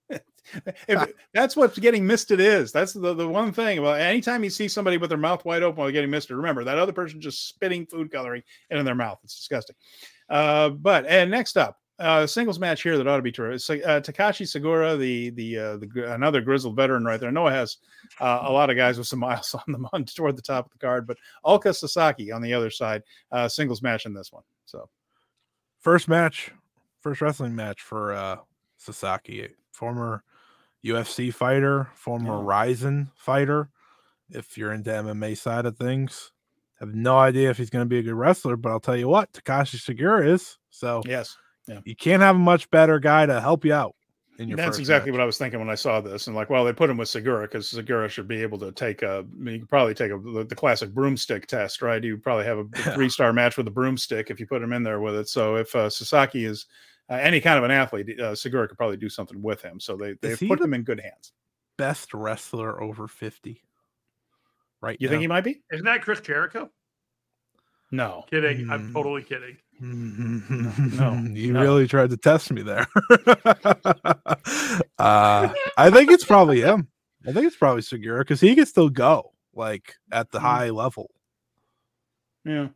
[0.88, 2.72] if, that's what's getting misted is.
[2.72, 3.82] That's the, the one thing.
[3.82, 6.78] Well, anytime you see somebody with their mouth wide open while getting misted, remember that
[6.78, 9.18] other person just spitting food coloring in their mouth.
[9.24, 9.76] It's disgusting.
[10.30, 13.60] Uh, but and next up, uh, singles match here that ought to be terrific.
[13.60, 17.30] So, uh, Takashi Sugiura, the the uh, the another grizzled veteran right there.
[17.30, 17.76] Noah has
[18.20, 20.72] uh, a lot of guys with some miles on them on toward the top of
[20.72, 23.02] the card, but Ulka Sasaki on the other side,
[23.32, 24.42] uh, singles match in this one.
[24.64, 24.88] So,
[25.78, 26.50] first match,
[27.00, 28.36] first wrestling match for uh,
[28.78, 30.24] Sasaki, former
[30.84, 32.62] UFC fighter, former yeah.
[32.62, 33.68] Rizin fighter.
[34.30, 36.32] If you're into MMA side of things,
[36.78, 39.08] have no idea if he's going to be a good wrestler, but I'll tell you
[39.08, 40.56] what, Takashi Sugiura is.
[40.70, 41.36] So yes,
[41.70, 41.80] yeah.
[41.84, 43.94] you can't have a much better guy to help you out.
[44.38, 45.18] In your That's exactly match.
[45.18, 47.08] what I was thinking when I saw this, and like, well, they put him with
[47.08, 49.18] Sugiura because Sugiura should be able to take a.
[49.18, 52.02] I mean, you could probably take a the classic broomstick test, right?
[52.02, 52.64] You probably have a
[52.94, 55.28] three star match with a broomstick if you put him in there with it.
[55.28, 56.64] So if uh, Sasaki is
[57.10, 59.78] uh, any kind of an athlete, uh, Sugiura could probably do something with him.
[59.78, 61.32] So they they put the him in good hands.
[61.76, 63.62] Best wrestler over fifty,
[64.80, 64.96] right?
[64.98, 65.10] You now.
[65.12, 65.60] think he might be?
[65.70, 66.70] Isn't that Chris Jericho?
[67.90, 68.66] No, kidding.
[68.66, 68.70] Mm.
[68.70, 69.58] I'm totally kidding.
[69.80, 71.60] No, you no.
[71.60, 72.86] really tried to test me there.
[74.98, 75.48] uh,
[75.78, 76.88] I think it's probably him.
[77.26, 80.42] I think it's probably Sugiura because he can still go like at the mm.
[80.42, 81.10] high level.
[82.44, 82.68] Yeah,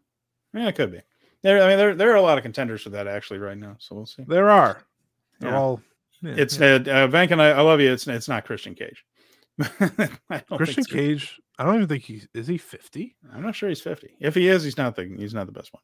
[0.52, 1.00] yeah, it could be.
[1.42, 3.76] There, I mean, there there are a lot of contenders for that actually right now.
[3.78, 4.24] So we'll see.
[4.26, 4.82] There are.
[5.40, 5.58] They're yeah.
[5.58, 5.82] all.
[6.22, 6.66] Yeah, it's yeah.
[6.66, 7.50] Uh, uh, Vank and I.
[7.50, 7.92] I love you.
[7.92, 9.04] It's it's not Christian Cage.
[10.56, 11.38] Christian Cage.
[11.58, 13.16] I don't even think he's is he fifty.
[13.32, 14.16] I'm not sure he's fifty.
[14.18, 15.82] If he is, he's not the he's not the best one.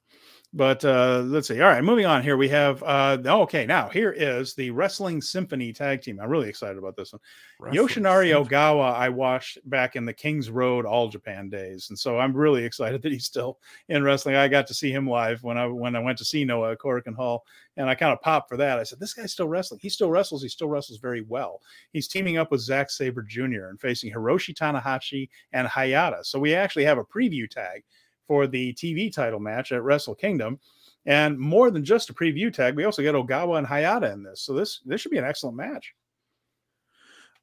[0.53, 1.61] But uh, let's see.
[1.61, 2.37] All right, moving on here.
[2.37, 3.67] We have uh, okay.
[3.67, 6.19] Now here is the Wrestling Symphony tag team.
[6.21, 7.21] I'm really excited about this one.
[7.61, 8.57] Wrestling Yoshinari Symphony.
[8.57, 8.95] Ogawa.
[8.95, 13.01] I watched back in the Kings Road All Japan days, and so I'm really excited
[13.03, 14.35] that he's still in wrestling.
[14.35, 16.79] I got to see him live when I when I went to see Noah at
[16.79, 17.45] Korakuen Hall,
[17.77, 18.79] and I kind of popped for that.
[18.79, 19.81] I said, "This guy's still wrestling.
[19.83, 20.43] He still wrestles.
[20.43, 21.61] He still wrestles very well.
[21.93, 23.67] He's teaming up with Zack Sabre Jr.
[23.69, 26.25] and facing Hiroshi Tanahashi and Hayata.
[26.25, 27.85] So we actually have a preview tag."
[28.31, 30.61] for the TV title match at Wrestle Kingdom.
[31.05, 34.43] And more than just a preview tag, we also get Ogawa and Hayata in this.
[34.43, 35.93] So this this should be an excellent match.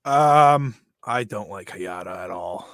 [0.06, 2.70] Um, I don't like Hayata at all.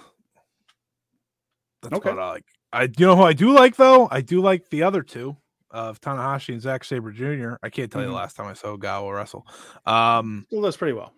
[1.82, 2.12] That's okay.
[2.12, 2.46] I like.
[2.72, 4.08] I you know who I do like though?
[4.12, 5.36] I do like the other two
[5.74, 7.56] of Tanahashi and Zack Sabre Jr.
[7.64, 8.10] I can't tell mm-hmm.
[8.10, 9.46] you the last time I saw Ogawa wrestle.
[9.86, 11.14] Um, still does pretty well,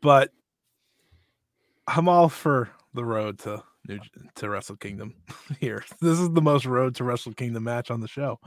[0.00, 0.32] but
[1.86, 3.62] I'm all for the road to
[4.36, 5.14] to Wrestle Kingdom
[5.60, 5.84] here.
[6.00, 8.38] This is the most road to Wrestle Kingdom match on the show.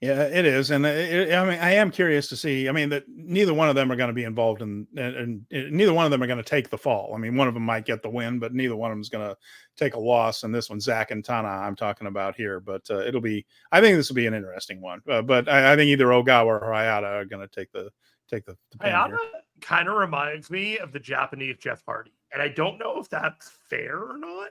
[0.00, 2.68] Yeah, it is, and it, I mean, I am curious to see.
[2.68, 5.72] I mean, that neither one of them are going to be involved in, and, and
[5.72, 7.12] neither one of them are going to take the fall.
[7.14, 9.08] I mean, one of them might get the win, but neither one of them is
[9.08, 9.36] going to
[9.76, 10.44] take a loss.
[10.44, 12.60] And this one, Zach and Tana, I'm talking about here.
[12.60, 13.44] But uh, it'll be.
[13.72, 15.00] I think this will be an interesting one.
[15.08, 17.90] Uh, but I, I, think either Ogawa or Hayata are going to take the
[18.30, 18.56] take the.
[18.70, 19.18] the Hayata
[19.60, 23.50] kind of reminds me of the Japanese Jeff Hardy, and I don't know if that's
[23.68, 24.50] fair or not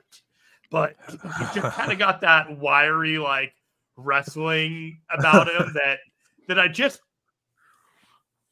[0.69, 3.53] but he just kind of got that wiry like
[3.95, 5.99] wrestling about him that
[6.47, 7.01] that I just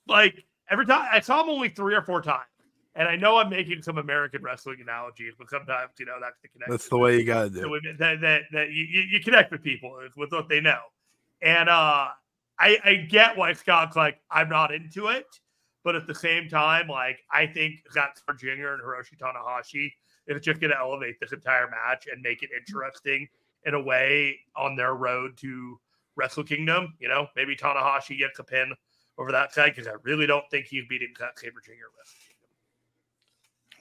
[0.08, 2.46] like every time I saw him only three or four times.
[2.98, 6.48] And I know I'm making some American wrestling analogies, but sometimes you know that's the
[6.48, 6.72] connection.
[6.72, 7.62] That's the way you gotta do.
[7.62, 10.80] So that that, that you, you connect with people with what they know,
[11.42, 12.08] and uh,
[12.58, 15.26] I I get why Scott's like I'm not into it,
[15.84, 18.48] but at the same time, like I think Zack Jr.
[18.50, 19.92] and Hiroshi Tanahashi
[20.28, 23.28] it's just going to elevate this entire match and make it interesting
[23.66, 25.80] in a way on their road to
[26.16, 26.94] Wrestle Kingdom.
[27.00, 28.74] You know, maybe Tanahashi gets a pin
[29.18, 31.72] over that side because I really don't think he's beating Zack Sabre Jr.
[31.98, 32.20] Wrestle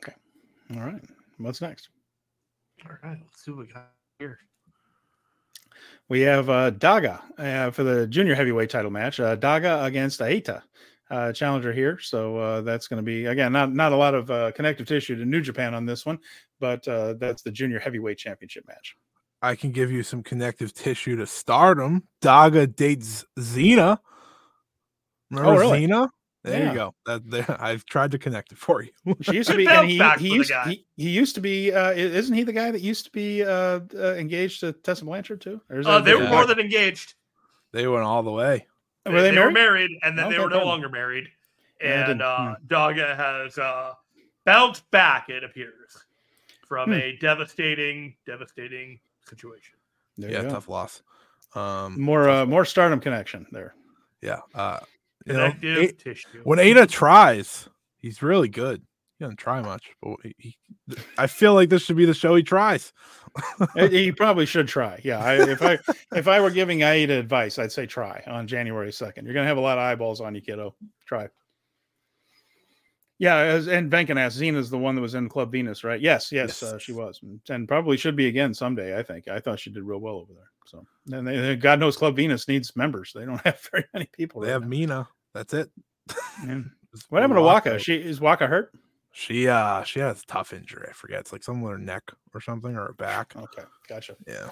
[0.01, 0.17] Kingdom.
[0.73, 0.81] Okay.
[0.81, 1.03] All right.
[1.39, 1.89] What's next?
[2.87, 3.19] All right.
[3.21, 4.39] Let's see what we got here.
[6.09, 9.19] We have uh, Daga uh, for the junior heavyweight title match.
[9.21, 10.63] Uh, Daga against Aita
[11.11, 11.99] uh, challenger here.
[12.01, 15.17] So uh, that's going to be again not not a lot of uh, connective tissue
[15.17, 16.19] to New Japan on this one,
[16.61, 18.97] but uh, that's the junior heavyweight championship match.
[19.43, 22.05] I can give you some connective tissue to Stardom.
[22.23, 23.99] Daga dates Xena.
[25.31, 25.87] Remember oh, really?
[25.87, 26.09] Xena?
[26.45, 26.69] There yeah.
[26.69, 26.95] you go.
[27.07, 28.91] That, there, I've tried to connect it for you.
[29.23, 31.73] she used to be, and he, he used he, he, used to be.
[31.73, 35.41] Uh, isn't he the guy that used to be uh, uh, engaged to Tessa Blanchard
[35.41, 35.61] too?
[35.71, 37.15] Uh, they were more than engaged.
[37.73, 38.67] They went all the way.
[39.07, 39.47] Were they, they, they married?
[39.47, 41.29] were married, and then they were no longer married.
[41.81, 42.67] And uh, hmm.
[42.67, 43.93] Daga has uh,
[44.45, 46.05] bounced back, it appears,
[46.67, 46.95] from hmm.
[46.95, 48.99] a devastating, devastating
[49.29, 49.77] situation.
[50.17, 51.03] There yeah, tough loss.
[51.55, 53.75] Um, more, uh, more stardom connection there.
[54.23, 54.41] Yeah.
[54.55, 54.81] Uh,
[55.27, 55.93] you know, a-
[56.45, 57.69] when Aita tries,
[57.99, 58.83] he's really good.
[59.25, 60.59] He doesn't try much, but he,
[61.17, 62.93] I feel like this should be the show he tries.
[63.75, 65.01] he probably should try.
[65.03, 65.79] Yeah, I, if I
[66.15, 69.25] if I were giving Aita advice, I'd say try on January second.
[69.25, 70.75] You're gonna have a lot of eyeballs on you, kiddo.
[71.07, 71.29] Try.
[73.19, 76.01] Yeah, as, and Venkin asked, Xena's the one that was in Club Venus, right?
[76.01, 76.63] Yes, yes, yes.
[76.63, 77.19] Uh, she was,
[77.49, 78.99] and probably should be again someday.
[78.99, 79.27] I think.
[79.29, 80.51] I thought she did real well over there.
[80.67, 80.85] So,
[81.17, 83.13] and they, God knows Club Venus needs members.
[83.15, 84.43] They don't have very many people.
[84.43, 84.69] They right have now.
[84.69, 85.09] Mina.
[85.33, 85.71] That's it.
[86.47, 86.61] Yeah.
[87.09, 87.79] what happened to Waka?
[87.79, 88.71] She is Waka hurt?
[89.17, 90.89] She uh she has a tough injury.
[90.91, 91.21] I forget.
[91.21, 93.35] It's like something with her neck or something or her back.
[93.37, 94.17] Okay, gotcha.
[94.27, 94.49] Yeah.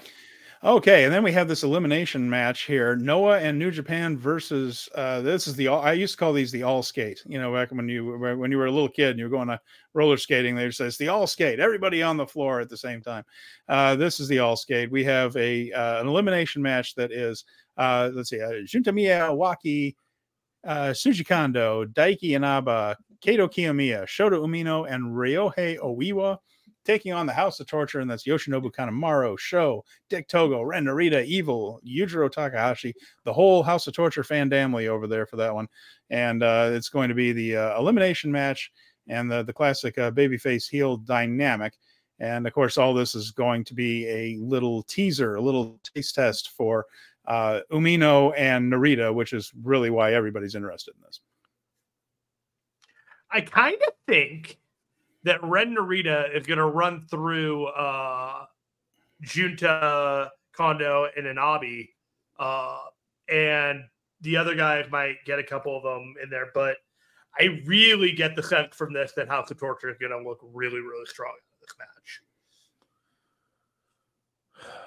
[0.63, 4.87] Okay, and then we have this elimination match here: Noah and New Japan versus.
[4.95, 5.67] Uh, this is the.
[5.67, 7.21] I used to call these the all skate.
[7.25, 9.49] You know, back when you when you were a little kid and you were going
[9.49, 9.59] to
[9.93, 11.59] roller skating, they just says the all skate.
[11.59, 13.25] Everybody on the floor at the same time.
[13.67, 14.89] Uh, this is the all skate.
[14.89, 17.43] We have a uh, an elimination match that is.
[17.75, 19.95] Uh, let's see, uh, Junta Miyawaki,
[20.65, 26.37] uh, Shuji Kondo, Daiki Inaba, Kaito Kiyomiya, Shota Umino, and Ryohei Oiwa
[26.85, 31.23] taking on the House of Torture, and that's Yoshinobu Kanemaru, Sho, Dick Togo, Ren Narita,
[31.25, 35.67] Evil, Yujiro Takahashi, the whole House of Torture fan family over there for that one.
[36.09, 38.71] And uh, it's going to be the uh, elimination match
[39.07, 41.73] and the, the classic uh, babyface heel dynamic.
[42.19, 46.15] And of course, all this is going to be a little teaser, a little taste
[46.15, 46.85] test for
[47.25, 51.19] uh, Umino and Narita, which is really why everybody's interested in this.
[53.31, 54.59] I kind of think
[55.23, 58.45] that Ren Narita is going to run through uh,
[59.21, 61.83] Junta, Kondo, and Inaba,
[62.39, 62.79] uh,
[63.29, 63.85] and
[64.21, 66.51] the other guys might get a couple of them in there.
[66.53, 66.77] But
[67.39, 70.39] I really get the sense from this that House of Torture is going to look
[70.53, 72.21] really, really strong in this match.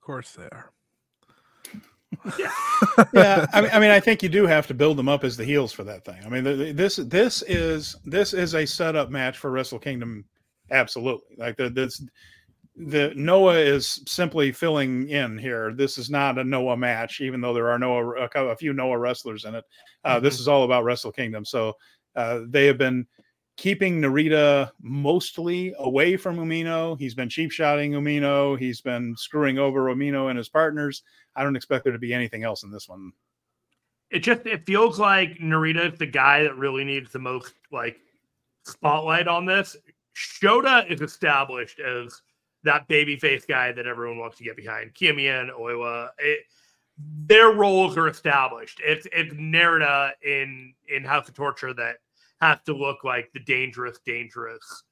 [0.00, 0.72] Of course they are
[2.38, 2.52] yeah,
[3.12, 3.46] yeah.
[3.52, 5.44] I mean, I mean, I think you do have to build them up as the
[5.44, 6.20] heels for that thing.
[6.24, 10.24] I mean, this this is this is a setup match for Wrestle Kingdom.
[10.70, 12.02] Absolutely, like the this
[12.76, 15.72] the Noah is simply filling in here.
[15.74, 18.98] This is not a Noah match, even though there are Noah a, a few Noah
[18.98, 19.64] wrestlers in it.
[20.04, 20.24] Uh, mm-hmm.
[20.24, 21.44] This is all about Wrestle Kingdom.
[21.44, 21.74] So
[22.14, 23.06] uh, they have been
[23.58, 26.98] keeping Narita mostly away from Umino.
[26.98, 28.56] He's been cheap shotting Umino.
[28.56, 31.02] He's been screwing over Umino and his partners.
[31.34, 33.12] I don't expect there to be anything else in this one.
[34.10, 37.98] It just it feels like Narita is the guy that really needs the most like
[38.64, 39.76] spotlight on this.
[40.16, 42.22] Shota is established as
[42.62, 44.94] that babyface guy that everyone wants to get behind.
[44.94, 46.40] Kiyomiya and Oiwa, it,
[47.26, 48.80] their roles are established.
[48.84, 51.96] It's it's Narita in in House of Torture that
[52.40, 54.84] has to look like the dangerous, dangerous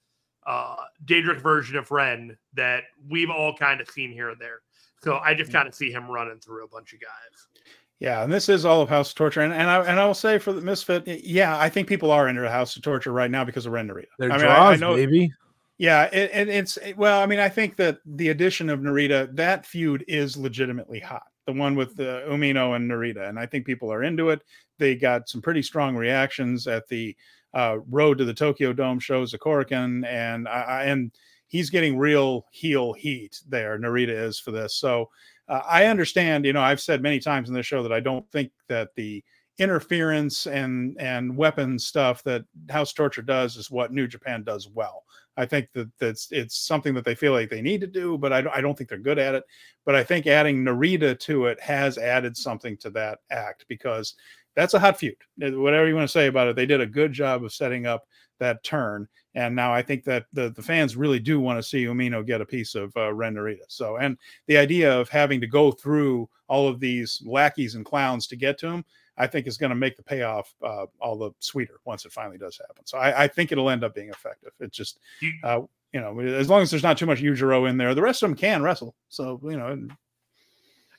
[0.47, 4.61] uh, Daedric version of Ren that we've all kind of seen here and there.
[5.03, 7.65] So I just kind of see him running through a bunch of guys.
[7.99, 10.13] Yeah, and this is all of House of Torture, and and I and I will
[10.13, 13.31] say for the Misfit, yeah, I think people are into the House of Torture right
[13.31, 14.07] now because of Ren Narita.
[14.19, 15.33] Their I mean, draws, I, I know, maybe.
[15.79, 19.65] Yeah, it, it, it's well, I mean, I think that the addition of Narita, that
[19.65, 21.27] feud is legitimately hot.
[21.47, 24.43] The one with the uh, Umino and Narita, and I think people are into it.
[24.79, 27.17] They got some pretty strong reactions at the
[27.57, 31.11] uh, road to the Tokyo Dome shows of Korakuen, and I and
[31.49, 33.79] he's getting real heel heat there.
[33.79, 35.09] Narita is for this, so
[35.49, 36.45] uh, I understand.
[36.45, 39.25] You know, I've said many times in this show that I don't think that the
[39.59, 45.05] interference and and weapon stuff that House Torture does is what New Japan does well.
[45.39, 48.35] I think that that's it's something that they feel like they need to do, but
[48.35, 49.45] I don't, I don't think they're good at it.
[49.87, 54.15] But I think adding Narita to it has added something to that act because
[54.57, 55.17] that's a hot feud.
[55.39, 58.09] Whatever you want to say about it, they did a good job of setting up
[58.39, 59.07] that turn.
[59.35, 62.41] And now I think that the, the fans really do want to see Umino get
[62.41, 63.65] a piece of uh, Ren Narita.
[63.69, 64.17] So, and
[64.47, 68.59] the idea of having to go through all of these lackeys and clowns to get
[68.59, 68.85] to him,
[69.19, 72.39] I think is going to make the payoff uh, all the sweeter once it finally
[72.39, 72.85] does happen.
[72.87, 74.53] So I, I think it'll end up being effective.
[74.61, 75.01] It's just,
[75.43, 75.61] uh,
[75.93, 78.29] you know, as long as there's not too much Yujiro in there, the rest of
[78.29, 78.95] them can wrestle.
[79.09, 79.75] So, you know.
[79.77, 79.91] Do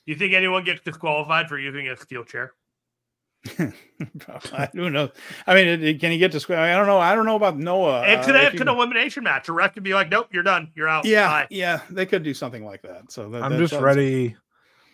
[0.06, 2.52] You think anyone gets disqualified for using a steel chair?
[3.58, 5.10] I don't know.
[5.46, 6.58] I mean, it, it, can he get to square?
[6.58, 6.98] I don't know.
[6.98, 8.02] I don't know about Noah.
[8.06, 9.48] It could uh, have an elimination match.
[9.48, 10.72] A ref could be like, "Nope, you're done.
[10.74, 11.46] You're out." Yeah, Bye.
[11.50, 13.12] yeah, they could do something like that.
[13.12, 14.36] So that, I'm just ready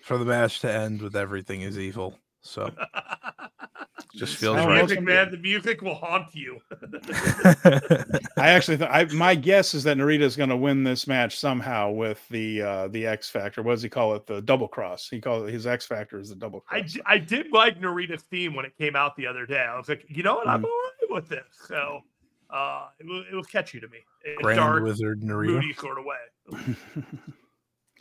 [0.03, 2.19] for the match to end with everything is evil.
[2.45, 2.71] So
[4.15, 4.79] just feels the right.
[4.79, 6.61] Music, man, the music will haunt you.
[8.37, 11.39] I actually, th- I, my guess is that Narita is going to win this match
[11.39, 13.63] somehow with the uh the X Factor.
[13.63, 14.27] What does he call it?
[14.27, 15.09] The double cross.
[15.09, 16.79] He called it his X Factor is the double cross.
[16.79, 19.61] I, d- I did like Narita's theme when it came out the other day.
[19.61, 20.67] I was like, you know what, I'm mm.
[20.67, 21.47] all right with this.
[21.67, 22.01] So
[22.51, 23.99] uh, it was, it was catchy to me.
[24.43, 26.77] Grand dark, Wizard Narita, moody sort of way.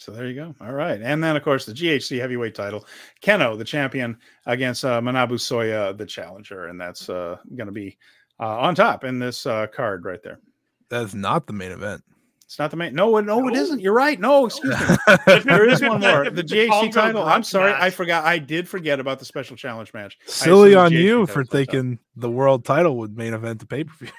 [0.03, 0.53] So there you go.
[0.59, 1.01] All right.
[1.01, 2.85] And then, of course, the GHC heavyweight title,
[3.21, 6.67] Kenoh, the champion, against uh, Manabu Soya, the challenger.
[6.67, 7.97] And that's uh, going to be
[8.37, 10.41] uh, on top in this uh, card right there.
[10.89, 12.03] That's not the main event.
[12.43, 12.93] It's not the main.
[12.93, 13.79] No, no, no, it isn't.
[13.79, 14.19] You're right.
[14.19, 14.95] No, excuse me.
[15.45, 16.25] there is one more.
[16.29, 17.23] The GHC title.
[17.23, 17.71] I'm sorry.
[17.71, 17.81] Match.
[17.81, 18.25] I forgot.
[18.25, 20.17] I did forget about the special challenge match.
[20.25, 24.11] Silly on you for thinking the world title would main event the pay per view.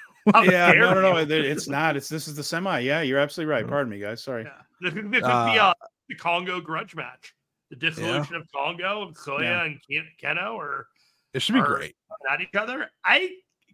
[0.50, 1.16] yeah, no, no, no.
[1.18, 1.96] It's not.
[1.96, 2.80] It's this is the semi.
[2.80, 3.68] Yeah, you're absolutely right.
[3.68, 4.22] Pardon me, guys.
[4.22, 4.44] Sorry.
[4.44, 4.52] Yeah.
[4.80, 5.74] This, is uh, the, uh,
[6.08, 7.34] the Kongo grudge match.
[7.70, 8.40] The dissolution yeah.
[8.40, 9.64] of Kongo and Soya yeah.
[9.64, 9.80] and
[10.22, 10.86] Kenoh, or
[11.32, 11.96] it should be great
[12.30, 12.90] at each other.
[13.04, 13.30] I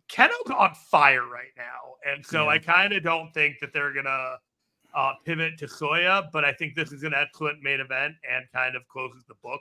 [0.08, 2.50] Kenoh's on fire right now, and so yeah.
[2.50, 4.36] I kind of don't think that they're gonna
[4.94, 8.76] uh, pivot to Soya, but I think this is an excellent main event and kind
[8.76, 9.60] of closes the book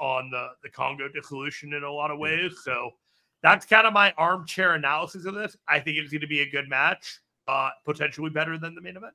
[0.00, 2.60] on the the Kongo dissolution in a lot of ways.
[2.64, 2.90] So
[3.42, 5.56] that's kind of my armchair analysis of this.
[5.68, 8.96] I think it's going to be a good match, uh, potentially better than the main
[8.96, 9.14] event.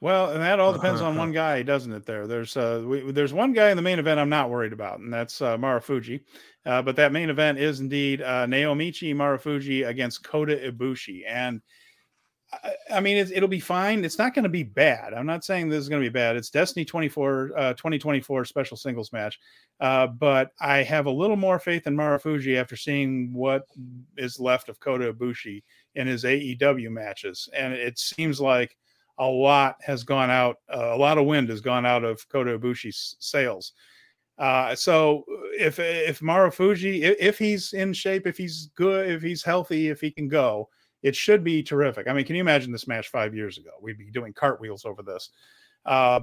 [0.00, 2.04] Well, and that all depends on one guy, doesn't it?
[2.04, 4.98] There, there's uh, we, there's one guy in the main event I'm not worried about,
[4.98, 6.20] and that's uh, Marufuji.
[6.66, 11.60] Uh, but that main event is indeed uh, Naomichi Marufuji against Kota Ibushi, and
[12.52, 14.04] I, I mean it, will be fine.
[14.04, 15.14] It's not going to be bad.
[15.14, 16.36] I'm not saying this is going to be bad.
[16.36, 19.38] It's Destiny 24 uh, 2024 special singles match,
[19.80, 23.66] uh, but I have a little more faith in Marufuji after seeing what
[24.16, 25.62] is left of Kota Ibushi
[25.94, 28.76] in his AEW matches, and it seems like
[29.18, 32.58] a lot has gone out, uh, a lot of wind has gone out of Kota
[32.58, 33.72] Ibushi's sails.
[34.38, 35.24] Uh, so
[35.58, 40.00] if if Marufuji, if, if he's in shape, if he's good, if he's healthy, if
[40.00, 40.68] he can go,
[41.02, 42.08] it should be terrific.
[42.08, 43.70] I mean, can you imagine this match five years ago?
[43.80, 45.30] We'd be doing cartwheels over this.
[45.86, 46.20] Uh,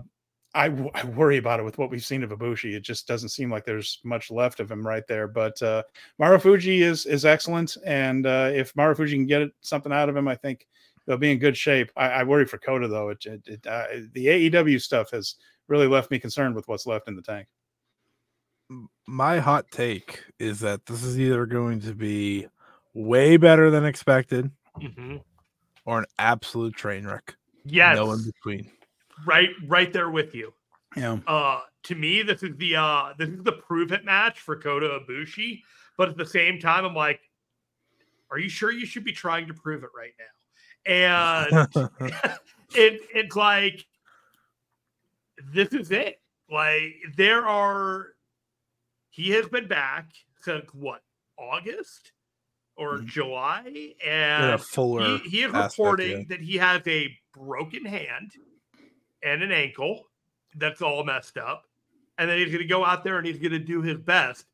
[0.53, 2.73] I, I worry about it with what we've seen of Ibushi.
[2.73, 5.27] It just doesn't seem like there's much left of him right there.
[5.27, 5.83] But uh,
[6.19, 10.35] Marufuji is is excellent, and uh, if Marufuji can get something out of him, I
[10.35, 10.67] think
[11.11, 11.91] they'll be in good shape.
[11.97, 13.09] I, I worry for Kota though.
[13.09, 15.35] It, it, it uh, the AEW stuff has
[15.67, 17.47] really left me concerned with what's left in the tank.
[19.05, 22.47] My hot take is that this is either going to be
[22.93, 24.49] way better than expected,
[24.81, 25.17] mm-hmm.
[25.85, 27.35] or an absolute train wreck.
[27.65, 28.71] Yes, no in between.
[29.25, 30.53] Right, right there with you.
[30.95, 31.17] Yeah.
[31.27, 34.99] Uh, to me, this is the uh, this is the prove it match for Kota
[35.01, 35.59] Ibushi.
[35.97, 37.19] But at the same time, I'm like,
[38.31, 40.40] are you sure you should be trying to prove it right now?
[40.85, 41.47] And
[42.75, 43.85] it it's like
[45.53, 46.19] this is it.
[46.49, 48.07] Like there are,
[49.09, 50.09] he has been back
[50.41, 51.01] since what
[51.37, 52.11] August
[52.75, 53.07] or mm-hmm.
[53.07, 56.25] July, and fuller he, he is aspect, reporting yeah.
[56.29, 58.31] that he has a broken hand
[59.23, 60.07] and an ankle
[60.55, 61.65] that's all messed up,
[62.17, 64.45] and then he's going to go out there and he's going to do his best.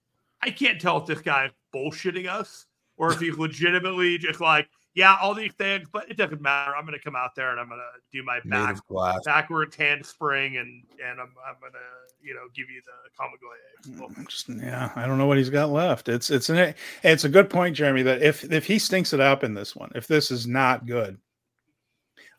[0.41, 2.67] I can't tell if this guy is bullshitting us
[2.97, 4.67] or if he's legitimately just like,
[4.97, 6.75] yeah, all these things, but it doesn't matter.
[6.75, 8.79] I'm going to come out there and I'm going to do my back,
[9.23, 14.25] backwards handspring and and I'm, I'm going to you know give you the Kamigoye.
[14.25, 16.09] Mm, yeah, I don't know what he's got left.
[16.09, 18.01] It's it's an it's a good point, Jeremy.
[18.01, 21.19] That if if he stinks it up in this one, if this is not good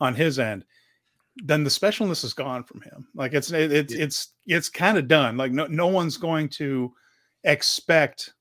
[0.01, 0.65] on his end,
[1.37, 3.07] then the specialness is gone from him.
[3.15, 4.03] Like it's it, it's yeah.
[4.03, 5.37] it's it's kind of done.
[5.37, 6.93] Like no no one's going to
[7.45, 8.33] expect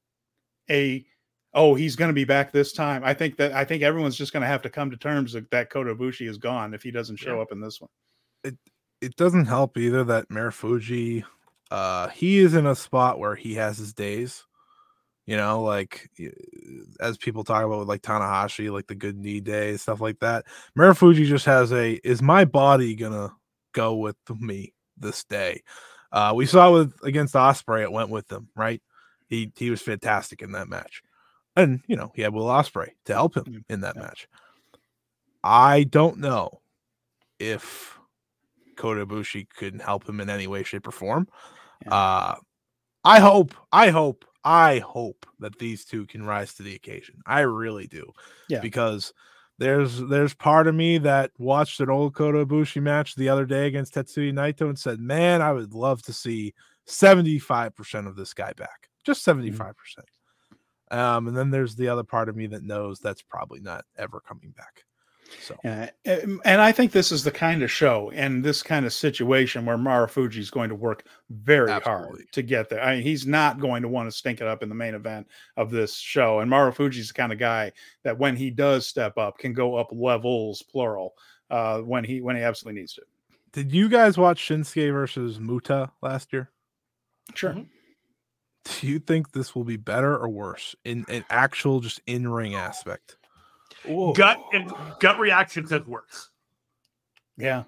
[0.72, 1.06] a
[1.53, 3.03] oh, he's going to be back this time.
[3.03, 5.49] I think that I think everyone's just going to have to come to terms that,
[5.52, 7.41] that Kota Ibushi is gone if he doesn't show yeah.
[7.41, 7.90] up in this one.
[8.44, 8.57] It
[9.02, 11.24] it doesn't help either that Marufuji,
[11.69, 14.44] uh, he is in a spot where he has his days.
[15.26, 16.10] You know, like
[17.02, 20.45] as people talk about with like Tanahashi, like the good knee day, stuff like that.
[20.78, 23.34] Marufuji just has a is my body gonna
[23.74, 25.64] go with me this day?
[26.14, 28.82] Uh, we saw with against Ospreay, it went with him, right?
[29.28, 31.03] He he was fantastic in that match
[31.57, 34.03] and you know he had Will Ospreay to help him mm, in that yeah.
[34.03, 34.27] match.
[35.43, 36.61] I don't know
[37.39, 37.97] if
[38.75, 41.27] Kota Ibushi could help him in any way, shape, or form.
[41.85, 41.93] Yeah.
[41.93, 42.35] Uh,
[43.03, 47.21] I hope, I hope, I hope that these two can rise to the occasion.
[47.25, 48.11] I really do.
[48.49, 48.59] Yeah.
[48.61, 49.13] Because
[49.59, 53.67] there's there's part of me that watched an old Kota Ibushi match the other day
[53.67, 56.53] against Tetsuya Naito and said, "Man, I would love to see
[56.88, 58.89] 75% of this guy back.
[59.03, 60.01] Just 75%." Mm-hmm.
[60.91, 64.19] Um, and then there's the other part of me that knows that's probably not ever
[64.19, 64.84] coming back.
[65.41, 68.93] So, yeah, and I think this is the kind of show and this kind of
[68.93, 72.05] situation where Marufuji is going to work very Absolutely.
[72.05, 72.81] hard to get there.
[72.81, 75.27] I mean, he's not going to want to stink it up in the main event
[75.57, 76.39] of this show.
[76.39, 77.73] And Marufuji's the kind of guy
[78.03, 81.14] that when he does step up, can go up levels, plural,
[81.49, 83.01] uh, when he when he absolutely needs to.
[83.51, 86.51] Did you guys watch Shinsuke versus Muta last year?
[87.35, 87.51] Sure.
[87.51, 87.77] Mm-hmm
[88.80, 92.56] do you think this will be better or worse in an actual just in ring
[92.56, 93.18] aspect?
[93.89, 94.14] Ooh.
[94.14, 96.30] Gut and gut reaction says worse.
[97.38, 97.64] Yeah,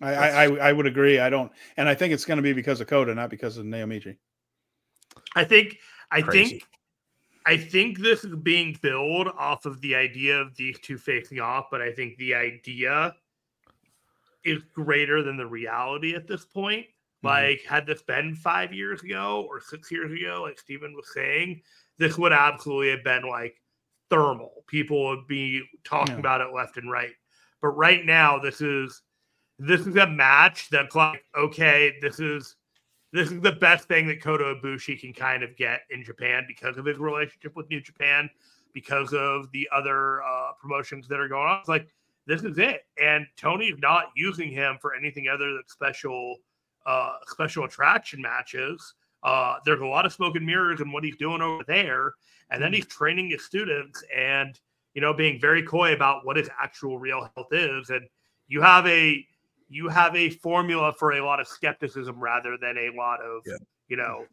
[0.00, 1.18] I, I I would agree.
[1.18, 3.64] I don't, and I think it's going to be because of Kota, not because of
[3.64, 4.16] Naomichi.
[5.34, 5.78] I think
[6.10, 6.50] I Crazy.
[6.50, 6.64] think
[7.46, 11.68] I think this is being built off of the idea of these two facing off,
[11.70, 13.14] but I think the idea
[14.44, 16.86] is greater than the reality at this point.
[17.24, 17.26] Mm-hmm.
[17.26, 21.62] Like, had this been five years ago or six years ago, like Stephen was saying,
[21.98, 23.60] this would absolutely have been like
[24.08, 24.64] thermal.
[24.66, 26.20] People would be talking yeah.
[26.20, 27.12] about it left and right.
[27.60, 29.02] But right now, this is
[29.58, 32.54] this is a match that's like, okay, this is
[33.12, 36.76] this is the best thing that Kota Ibushi can kind of get in Japan because
[36.76, 38.28] of his relationship with New Japan,
[38.72, 41.58] because of the other uh, promotions that are going on.
[41.58, 41.88] It's like
[42.26, 46.36] this is it, and Tony's not using him for anything other than special
[46.88, 48.94] uh, special attraction matches.
[49.22, 52.12] Uh, there's a lot of smoke and mirrors in what he's doing over there,
[52.50, 52.76] and then hmm.
[52.76, 54.58] he's training his students and
[54.94, 57.90] you know being very coy about what his actual real health is.
[57.90, 58.08] And
[58.46, 59.24] you have a
[59.68, 63.56] you have a formula for a lot of skepticism rather than a lot of yeah.
[63.88, 64.24] you know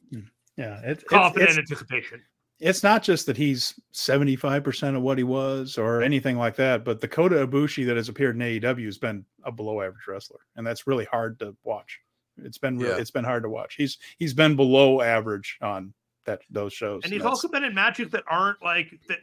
[0.55, 2.21] yeah it, confident it's, anticipation.
[2.61, 7.01] It's not just that he's 75% of what he was or anything like that, but
[7.01, 10.39] the Kota Ibushi that has appeared in AEW has been a below average wrestler.
[10.55, 11.99] And that's really hard to watch.
[12.43, 12.99] It's been really, yeah.
[12.99, 13.75] it's been hard to watch.
[13.75, 15.93] He's he's been below average on
[16.25, 17.03] that those shows.
[17.03, 19.19] And he's and also been in matches that aren't like that.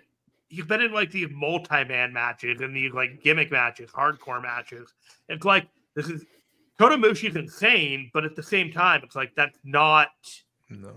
[0.49, 4.93] He's been in like these multi-man matches and these like gimmick matches, hardcore matches.
[5.29, 6.25] It's like this is
[6.79, 10.09] Kota Ibushi's insane, but at the same time, it's like that's not
[10.69, 10.93] no.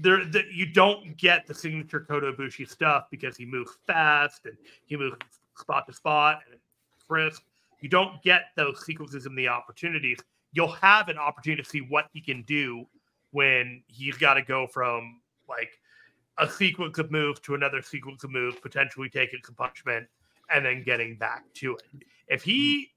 [0.00, 4.56] There, that you don't get the signature Kota Ibushi stuff because he moves fast and
[4.86, 5.18] he moves
[5.58, 6.58] spot to spot and
[7.06, 7.42] frisk.
[7.82, 10.18] You don't get those sequences and the opportunities
[10.52, 12.86] you'll have an opportunity to see what he can do
[13.30, 15.70] when he's got to go from like
[16.38, 20.06] a sequence of moves to another sequence of moves, potentially taking some punishment
[20.52, 21.82] and then getting back to it.
[22.28, 22.90] If he,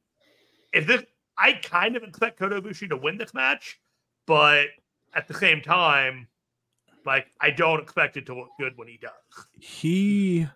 [0.74, 0.80] hmm.
[0.80, 1.04] if this,
[1.38, 3.80] I kind of expect Kota Ibushi to win this match,
[4.26, 4.68] but
[5.14, 6.28] at the same time,
[7.06, 9.12] like I don't expect it to look good when he does.
[9.60, 10.48] He,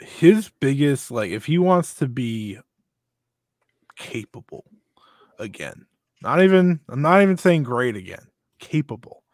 [0.00, 2.58] his biggest like, if he wants to be
[3.96, 4.64] capable
[5.40, 5.86] again.
[6.22, 8.26] Not even I'm not even saying great again.
[8.58, 9.24] Capable.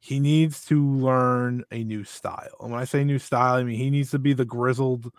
[0.00, 2.56] He needs to learn a new style.
[2.60, 5.12] And when I say new style, I mean he needs to be the grizzled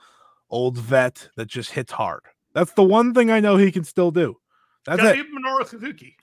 [0.49, 2.21] old vet that just hits hard.
[2.53, 4.37] That's the one thing I know he can still do.
[4.85, 5.17] That's it.
[5.17, 6.15] Even Minoru Suzuki.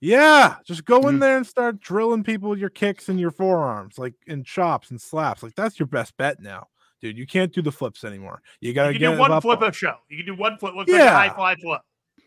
[0.00, 1.18] Yeah, just go in mm-hmm.
[1.20, 5.00] there and start drilling people with your kicks and your forearms, like in chops and
[5.00, 5.42] slaps.
[5.42, 6.68] Like that's your best bet now,
[7.00, 7.16] dude.
[7.16, 8.42] You can't do the flips anymore.
[8.60, 9.94] You gotta you get do one flip a show.
[10.08, 10.74] You can do one flip.
[10.74, 10.96] Looks yeah.
[10.96, 11.80] like a high fly flip.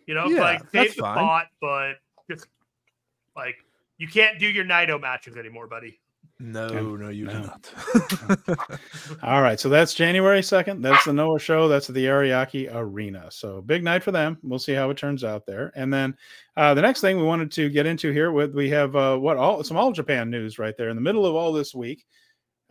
[0.10, 1.46] You know, yeah, like save the fine.
[1.62, 2.48] but just
[3.36, 3.58] like
[4.00, 6.00] you can't do your Naito matches anymore, buddy.
[6.40, 7.32] No, and, no, you no.
[7.32, 8.80] cannot.
[9.24, 10.82] All right, so that's January second.
[10.82, 11.68] That's the Noah show.
[11.68, 13.28] That's the Ariake Arena.
[13.30, 14.40] So big night for them.
[14.42, 15.72] We'll see how it turns out there.
[15.76, 16.18] And then
[16.58, 19.38] uh, the next thing we wanted to get into here with we have uh, what
[19.38, 22.04] all some all Japan news right there in the middle of all this week.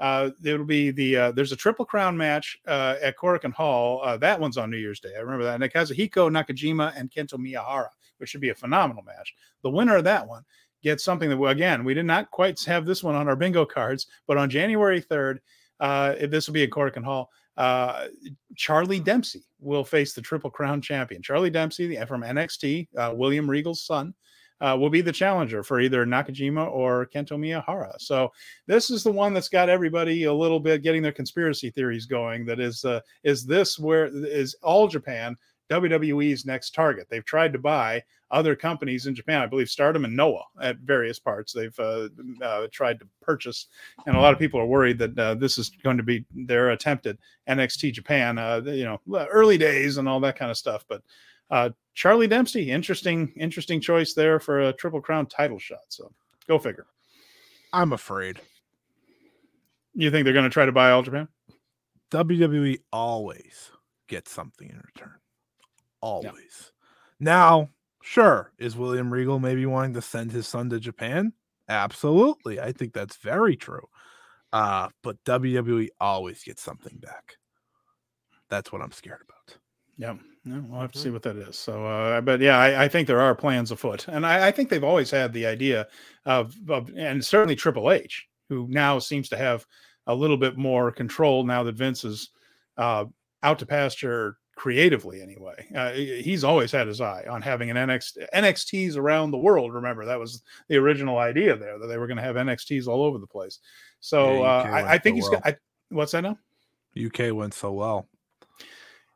[0.01, 4.01] Uh, it'll be the uh, there's a triple crown match uh, at Korakuen Hall.
[4.03, 5.15] Uh, that one's on New Year's Day.
[5.17, 5.55] I remember that.
[5.55, 7.89] And it has Hiko Nakajima and Kento Miyahara,
[8.19, 9.35] which should be a phenomenal match.
[9.63, 10.45] The winner of that one
[10.83, 14.07] gets something that again we did not quite have this one on our bingo cards,
[14.27, 15.39] but on January 3rd,
[15.81, 17.31] uh, this will be at Korakuen Hall.
[17.57, 18.07] Uh,
[18.55, 21.21] Charlie Dempsey will face the Triple Crown champion.
[21.21, 24.15] Charlie Dempsey the, from NXT, uh, William Regal's son,
[24.61, 27.95] uh, will be the challenger for either Nakajima or Kento Miyahara.
[27.99, 28.33] So
[28.67, 32.45] this is the one that's got everybody a little bit getting their conspiracy theories going.
[32.47, 35.37] That is, uh, is this where is all Japan
[35.71, 37.07] WWE's next target?
[37.11, 39.41] They've tried to buy other companies in Japan.
[39.41, 41.53] I believe Stardom and Noah at various parts.
[41.53, 42.09] They've uh,
[42.43, 43.67] uh, tried to purchase,
[44.07, 46.71] and a lot of people are worried that uh, this is going to be their
[46.71, 47.19] attempted
[47.49, 48.39] NXT Japan.
[48.39, 51.03] Uh, you know, early days and all that kind of stuff, but
[51.51, 55.81] uh, Charlie Dempsey, interesting, interesting choice there for a triple crown title shot.
[55.89, 56.13] So
[56.47, 56.87] go figure.
[57.73, 58.41] I'm afraid.
[59.95, 61.29] You think they're going to try to buy All Japan?
[62.11, 63.71] WWE always
[64.07, 65.15] gets something in return.
[66.01, 66.73] Always.
[67.21, 67.71] Now,
[68.03, 71.33] sure, is William Regal maybe wanting to send his son to Japan?
[71.69, 72.61] Absolutely.
[72.61, 73.87] I think that's very true.
[74.53, 77.35] Uh, but WWE always gets something back.
[78.49, 79.59] That's what I'm scared about.
[79.99, 80.15] Yeah.
[80.45, 81.15] No, we'll have to see mm-hmm.
[81.15, 81.59] what that is.
[81.59, 84.71] So, uh, but yeah, I, I, think there are plans afoot, and I, I, think
[84.71, 85.87] they've always had the idea
[86.25, 89.67] of, of, and certainly Triple H, who now seems to have
[90.07, 92.31] a little bit more control now that Vince is
[92.79, 93.05] uh,
[93.43, 95.21] out to pasture creatively.
[95.21, 99.75] Anyway, uh, he's always had his eye on having an NXT NXTs around the world.
[99.75, 103.03] Remember that was the original idea there that they were going to have NXTs all
[103.03, 103.59] over the place.
[104.01, 105.47] So yeah, uh, I, I, think he's got.
[105.47, 105.57] I,
[105.91, 106.39] what's that now?
[106.99, 108.09] UK went so well.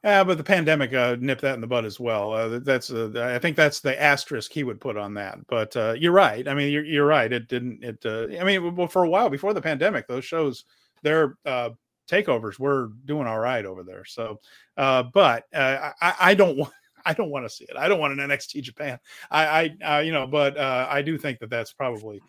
[0.05, 2.33] Yeah, but the pandemic uh, nipped that in the bud as well.
[2.33, 5.39] Uh, that's uh, I think that's the asterisk he would put on that.
[5.47, 6.47] But uh, you're right.
[6.49, 7.33] I mean, you're, you're right.
[7.33, 7.85] It didn't.
[7.85, 8.05] It.
[8.05, 10.65] Uh, I mean, well, for a while before the pandemic, those shows,
[11.03, 11.71] their uh,
[12.11, 14.05] takeovers were doing all right over there.
[14.05, 14.41] So,
[14.77, 16.73] but I, I don't want.
[17.05, 17.77] I don't want to see it.
[17.77, 18.97] I don't want an NXT Japan.
[19.29, 22.21] I, I you know, but I do think that that's probably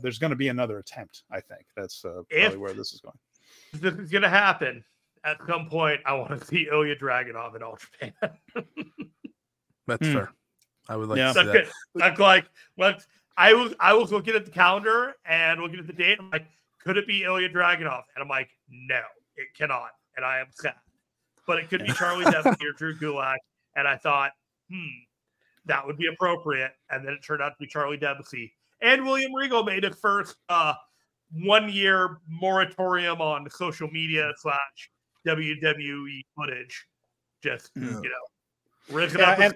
[0.00, 1.24] there's going to be another attempt.
[1.30, 3.18] I think that's probably if where this is going.
[3.74, 4.82] This is going to happen
[5.24, 8.12] at some point, I want to see Ilya Dragunov in All Japan.
[9.86, 10.12] That's hmm.
[10.12, 10.32] fair.
[10.88, 11.32] I would like yeah.
[11.32, 11.66] to see that.
[11.94, 12.46] That's like,
[12.76, 13.06] let's.
[13.36, 16.18] I was I was looking at the calendar and looking at the date.
[16.20, 16.46] I'm like,
[16.84, 18.02] could it be Ilya Dragunov?
[18.14, 19.00] And I'm like, no,
[19.36, 19.90] it cannot.
[20.16, 20.74] And I am sad.
[21.46, 23.36] But it could be Charlie Dempsey or Drew Gulak.
[23.74, 24.32] And I thought,
[24.70, 24.86] hmm,
[25.66, 26.72] that would be appropriate.
[26.90, 28.52] And then it turned out to be Charlie Dempsey.
[28.80, 30.74] And William Regal made his first uh,
[31.32, 34.90] one year moratorium on social media slash
[35.26, 36.86] WWE footage.
[37.42, 37.82] Just yeah.
[37.82, 39.54] you know, ripping yeah, and,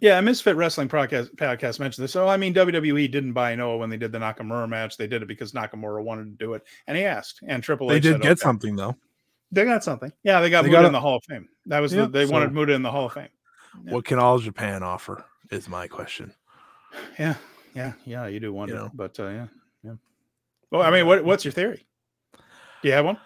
[0.00, 2.12] yeah, Misfit Wrestling podcast, podcast mentioned this.
[2.12, 4.96] So I mean, WWE didn't buy Noah when they did the Nakamura match.
[4.96, 7.40] They did it because Nakamura wanted to do it, and he asked.
[7.46, 7.94] And Triple H.
[7.94, 8.40] They did said, get okay.
[8.40, 8.96] something though.
[9.52, 10.12] They got something.
[10.22, 11.48] Yeah, they got they Muta got in the Hall of Fame.
[11.66, 13.28] That was yeah, the, they so wanted Muta in the Hall of Fame.
[13.84, 13.92] Yeah.
[13.92, 15.24] What can all Japan offer?
[15.50, 16.32] Is my question.
[17.18, 17.34] Yeah,
[17.74, 18.26] yeah, yeah.
[18.26, 18.90] You do wonder, you know?
[18.94, 19.46] but uh, yeah,
[19.82, 19.94] yeah.
[20.70, 21.86] Well, I mean, what what's your theory?
[22.82, 23.18] Do you have one?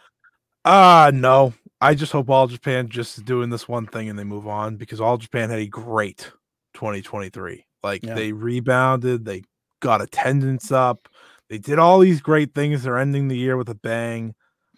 [0.68, 1.54] Uh no.
[1.80, 5.00] I just hope All Japan just doing this one thing and they move on because
[5.00, 6.30] All Japan had a great
[6.74, 7.64] 2023.
[7.82, 8.14] Like yeah.
[8.14, 9.44] they rebounded, they
[9.80, 11.08] got attendance up,
[11.48, 12.82] they did all these great things.
[12.82, 14.34] They're ending the year with a bang.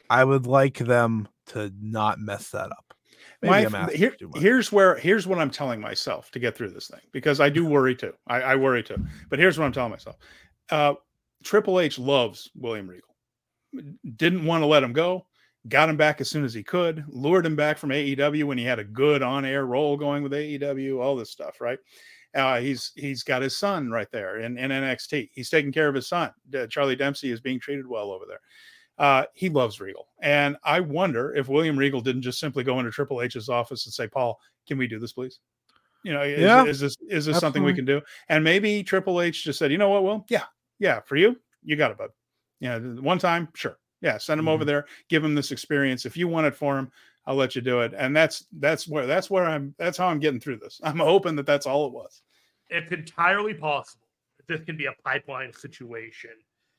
[0.08, 2.94] I would like them to not mess that up.
[3.42, 7.40] My, here, here's where here's what I'm telling myself to get through this thing because
[7.40, 8.12] I do worry too.
[8.28, 9.02] I, I worry too.
[9.28, 10.16] But here's what I'm telling myself:
[10.70, 10.94] uh,
[11.42, 13.08] Triple H loves William Regal.
[14.16, 15.24] Didn't want to let him go
[15.68, 18.64] got him back as soon as he could, lured him back from AEW when he
[18.64, 21.78] had a good on-air role going with AEW, all this stuff, right?
[22.34, 25.30] Uh, he's he's got his son right there in, in NXT.
[25.32, 26.30] He's taking care of his son.
[26.54, 28.40] Uh, Charlie Dempsey is being treated well over there.
[28.98, 32.92] Uh, he loves Regal, and I wonder if William Regal didn't just simply go into
[32.92, 34.38] Triple H's office and say, "Paul,
[34.68, 35.40] can we do this, please?"
[36.04, 38.00] You know, is, yeah, is this is this something we can do?
[38.28, 40.24] And maybe Triple H just said, "You know what, Will?
[40.28, 40.44] Yeah,
[40.78, 42.10] yeah, for you, you got it, bud.
[42.60, 43.79] Yeah, one time, sure.
[44.00, 44.54] Yeah, send him mm-hmm.
[44.54, 46.06] over there, give him this experience.
[46.06, 46.90] If you want it for him,
[47.26, 47.92] I'll let you do it.
[47.96, 50.80] And that's that's where that's where I'm that's how I'm getting through this.
[50.82, 52.22] I'm hoping that that's all it was.
[52.70, 54.06] It's entirely possible
[54.36, 56.30] that this can be a pipeline situation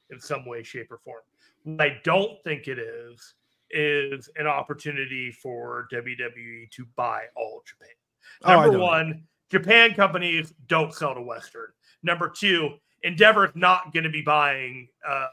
[0.10, 1.22] in some way, shape, or form.
[1.64, 3.36] What I don't think it is
[3.70, 7.96] is an opportunity for WWE to buy all Japan.
[8.44, 11.68] Oh, Number oh, one, Japan companies don't sell to Western.
[12.04, 12.72] Number two,
[13.04, 15.28] Endeavor is not going to be buying uh,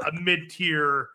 [0.00, 1.08] a mid tier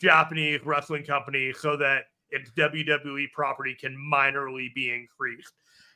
[0.00, 5.52] Japanese wrestling company so that its WWE property can minorly be increased.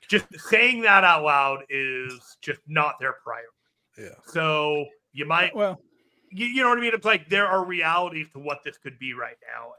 [0.08, 3.48] Just saying that out loud is just not their priority.
[3.98, 4.14] Yeah.
[4.26, 5.80] So you might, well,
[6.30, 6.94] you, you know what I mean?
[6.94, 9.72] It's like there are realities to what this could be right now.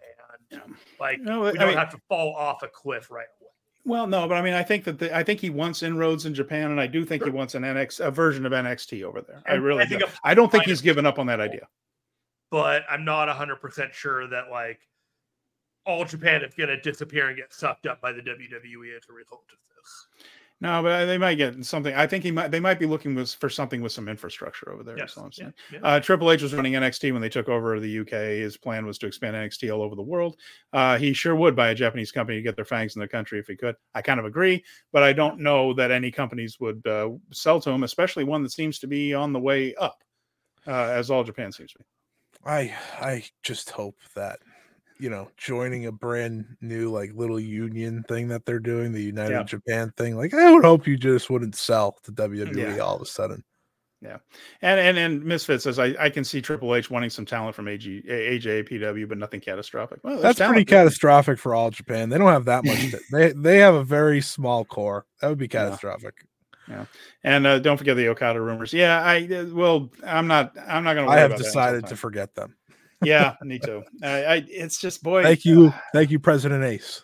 [0.51, 3.49] And like, No, we don't mean- have to fall off a cliff right away.
[3.85, 6.33] well, no, but I mean, I think that the, I think he wants inroads in
[6.33, 9.41] Japan, and I do think he wants an NX a version of NXT over there.
[9.47, 10.07] I really I think do.
[10.07, 11.67] a I don't think he's given up on that idea.
[12.51, 14.79] But I'm not 100% sure that like
[15.85, 19.13] all Japan is going to disappear and get sucked up by the WWE as a
[19.13, 20.07] result of this.
[20.61, 21.95] No, but they might get something.
[21.95, 22.51] I think he might.
[22.51, 24.95] They might be looking with, for something with some infrastructure over there.
[24.95, 25.17] Yes.
[25.17, 25.55] I'm saying.
[25.73, 25.79] yeah.
[25.81, 28.11] Uh, Triple H was running NXT when they took over the UK.
[28.11, 30.37] His plan was to expand NXT all over the world.
[30.71, 33.39] Uh, he sure would buy a Japanese company to get their fangs in the country
[33.39, 33.75] if he could.
[33.95, 37.71] I kind of agree, but I don't know that any companies would uh, sell to
[37.71, 40.03] him, especially one that seems to be on the way up,
[40.67, 41.85] uh, as all Japan seems to be.
[42.45, 44.39] I I just hope that
[44.99, 49.31] you know joining a brand new like little union thing that they're doing, the United
[49.33, 49.43] Yeah.
[49.43, 50.15] Japan thing.
[50.17, 52.77] Like I would hope you just wouldn't sell to WWE Yeah.
[52.79, 53.43] all of a sudden.
[54.03, 54.17] Yeah,
[54.63, 57.67] and and and Misfit says I, I can see Triple H wanting some talent from
[57.67, 59.99] AG, AJ PW, but nothing catastrophic.
[60.03, 62.09] Well, That's pretty talent catastrophic for all Japan.
[62.09, 62.95] They don't have that much.
[63.11, 65.05] they they have a very small core.
[65.21, 65.77] That would be Yeah.
[66.67, 67.01] Catastrophic.
[67.23, 68.73] And uh, don't forget the Okada rumors.
[68.73, 70.55] Yeah, I uh, well, I'm not.
[70.67, 71.11] I'm not going to.
[71.11, 72.55] I have decided to forget them.
[73.03, 73.83] yeah, me too.
[74.03, 75.23] I, I it's just boy.
[75.23, 77.01] Thank you, thank you, President Ace.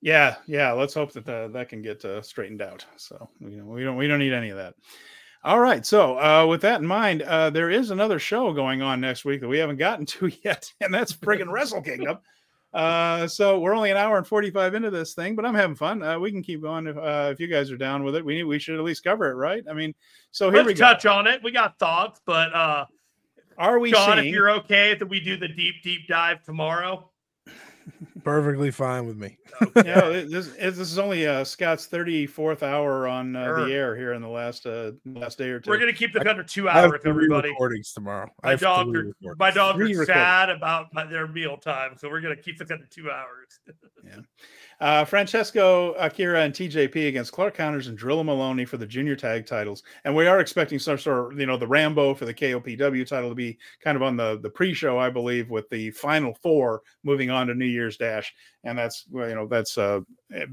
[0.00, 0.72] Yeah, yeah.
[0.72, 2.84] Let's hope that uh, that can get uh, straightened out.
[2.96, 4.74] So you know, we don't we don't need any of that.
[5.44, 5.84] All right.
[5.84, 9.40] So uh, with that in mind, uh, there is another show going on next week
[9.40, 12.18] that we haven't gotten to yet, and that's friggin' Wrestle Kingdom.
[12.72, 16.02] Uh, so we're only an hour and 45 into this thing, but I'm having fun.
[16.02, 18.24] Uh, we can keep going if, uh, if you guys are down with it.
[18.24, 19.62] We need, we should at least cover it, right?
[19.68, 19.94] I mean,
[20.30, 20.80] so here Let's we go.
[20.80, 21.42] touch on it.
[21.42, 22.86] We got thoughts, but uh,
[23.58, 24.28] Are we John, seeing?
[24.28, 27.10] if you're okay that we do the deep, deep dive tomorrow,
[28.24, 29.36] Perfectly fine with me.
[29.76, 33.66] yeah, this, this is only uh, Scott's 34th hour on uh, Sure.
[33.66, 35.70] the air here in the last uh, last day or two.
[35.70, 37.48] we're gonna keep this under two I have hours, three everybody.
[37.50, 38.28] recordings tomorrow.
[38.42, 39.38] I My have dogs three are recordings.
[39.38, 40.06] my dogs Three are recordings.
[40.24, 43.60] sad about my, their meal time, so we're gonna keep this under two hours.
[44.82, 49.46] Uh, Francesco Akira and TJP against Clark Connors and Drilla Moloney for the junior tag
[49.46, 53.06] titles, and we are expecting some sort of you know the Rambo for the KOPW
[53.06, 56.82] title to be kind of on the the pre-show, I believe, with the final four
[57.04, 58.34] moving on to New Year's Dash,
[58.64, 60.00] and that's you know that's uh,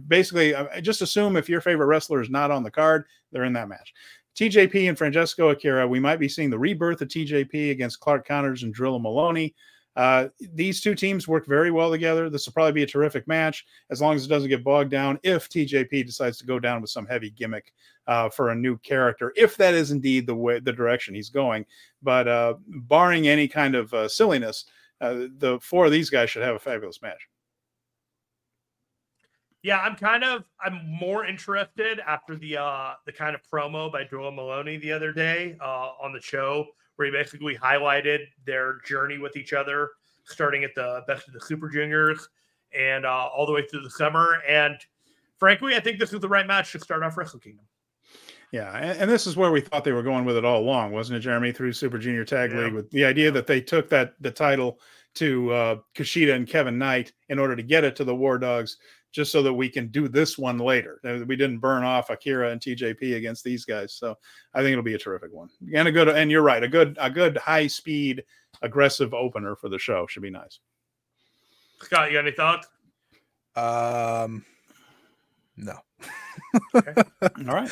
[0.08, 3.54] basically uh, just assume if your favorite wrestler is not on the card, they're in
[3.54, 3.96] that match.
[4.36, 8.62] TJP and Francesco Akira, we might be seeing the rebirth of TJP against Clark Connors
[8.62, 9.56] and Drilla Moloney.
[9.96, 12.30] Uh, these two teams work very well together.
[12.30, 15.20] This will probably be a terrific match as long as it doesn't get bogged down.
[15.24, 17.74] If TJP decides to go down with some heavy gimmick
[18.08, 21.66] uh, for a new character, if that is indeed the way the direction he's going,
[22.02, 24.66] but uh, barring any kind of uh, silliness,
[25.02, 27.28] uh, the four of these guys should have a fabulous match.
[29.62, 34.06] Yeah, I'm kind of I'm more interested after the uh the kind of promo by
[34.06, 36.66] Joel Moloney the other day uh on the show
[37.00, 39.92] where he basically highlighted their journey with each other,
[40.26, 42.28] starting at the best of the super juniors
[42.78, 44.42] and uh all the way through the summer.
[44.48, 44.76] And
[45.38, 47.66] frankly, I think this is the right match to start off Wrestle Kingdom.
[48.52, 50.92] Yeah, and, and this is where we thought they were going with it all along,
[50.92, 51.54] wasn't it, Jeremy?
[51.54, 52.66] Through Super Junior Tag Yeah.
[52.66, 54.80] League, with the idea that they took that the title
[55.16, 58.78] to uh, Kushida and Kevin Knight in order to get it to the War Dogs,
[59.12, 61.00] just so that we can do this one later.
[61.04, 64.16] Uh, We didn't burn off Akira and TJP against these guys, so
[64.54, 66.10] I think it'll be a terrific one and a good.
[66.10, 68.24] And you're right, a good a good high speed
[68.62, 70.60] aggressive opener for the show should be nice.
[71.82, 72.68] Scott, you got any thoughts?
[73.56, 74.46] Um,
[75.58, 75.78] no.
[76.74, 77.72] All right.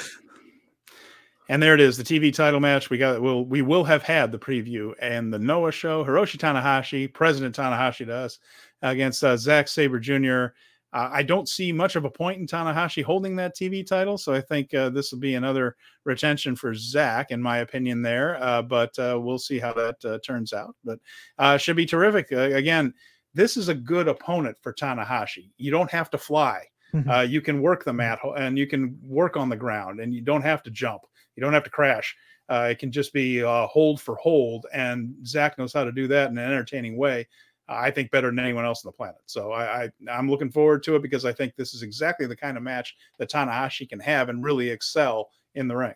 [1.49, 2.89] And there it is, the TV title match.
[2.89, 6.03] We got will we will have had the preview and the Noah show.
[6.03, 8.39] Hiroshi Tanahashi, President Tanahashi to us
[8.81, 10.47] against uh, Zack Sabre Jr.
[10.93, 14.33] Uh, I don't see much of a point in Tanahashi holding that TV title, so
[14.33, 18.01] I think uh, this will be another retention for Zack, in my opinion.
[18.01, 20.75] There, uh, but uh, we'll see how that uh, turns out.
[20.83, 20.99] But
[21.37, 22.31] uh, should be terrific.
[22.31, 22.93] Uh, again,
[23.33, 25.51] this is a good opponent for Tanahashi.
[25.57, 26.63] You don't have to fly
[27.09, 30.21] uh, you can work the mat and you can work on the ground and you
[30.21, 31.01] don't have to jump
[31.35, 32.15] you don't have to crash
[32.49, 36.07] uh, it can just be uh, hold for hold and zack knows how to do
[36.07, 37.27] that in an entertaining way
[37.67, 40.83] i think better than anyone else on the planet so I, I i'm looking forward
[40.83, 43.99] to it because i think this is exactly the kind of match that tanahashi can
[43.99, 45.95] have and really excel in the ring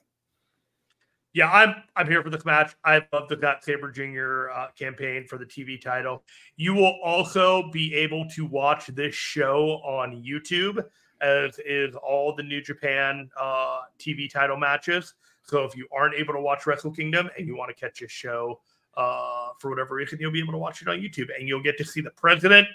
[1.33, 2.75] Yeah, I'm I'm here for this match.
[2.83, 4.49] I love the Zack Sabre Jr.
[4.51, 6.23] Uh, campaign for the TV title.
[6.57, 10.83] You will also be able to watch this show on YouTube,
[11.21, 15.13] as is all the New Japan uh, TV title matches.
[15.43, 18.07] So if you aren't able to watch Wrestle Kingdom and you want to catch a
[18.09, 18.59] show
[18.97, 21.77] uh, for whatever reason, you'll be able to watch it on YouTube, and you'll get
[21.77, 22.67] to see the president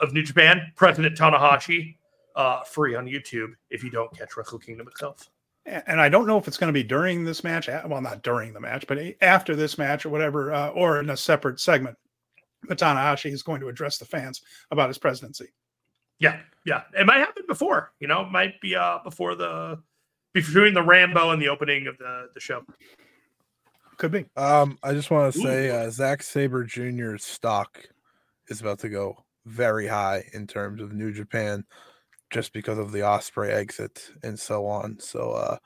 [0.00, 1.96] of New Japan, President Tanahashi,
[2.34, 5.30] uh, free on YouTube if you don't catch Wrestle Kingdom itself.
[5.64, 7.68] And I don't know if it's going to be during this match.
[7.68, 11.16] Well, not during the match, but after this match or whatever, uh, or in a
[11.16, 11.96] separate segment.
[12.68, 15.48] But Tanahashi is going to address the fans about his presidency.
[16.18, 17.92] Yeah, yeah, it might happen before.
[18.00, 19.82] You know, it might be uh before the
[20.32, 22.64] between the Rambo and the opening of the the show.
[23.98, 24.26] Could be.
[24.36, 27.82] Um, I just want to say uh, Zack Sabre Jr.'s stock
[28.48, 31.64] is about to go very high in terms of New Japan,
[32.30, 34.98] just because of the Ospreay exit and so on.
[35.00, 35.56] So, uh,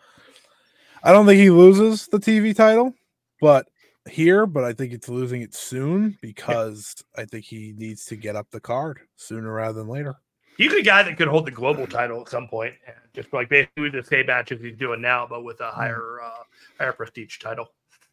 [1.03, 2.95] I don't think he loses the TV title,
[3.41, 3.67] but
[4.09, 8.37] here, but I think it's losing it soon because I think he needs to get
[8.37, 10.17] up the card sooner rather than later.
[10.57, 12.75] He's a guy that could hold the global title at some point,
[13.15, 15.81] just like basically the same matches he's doing now, but with a mm-hmm.
[15.81, 16.43] higher uh,
[16.79, 17.73] higher prestige title.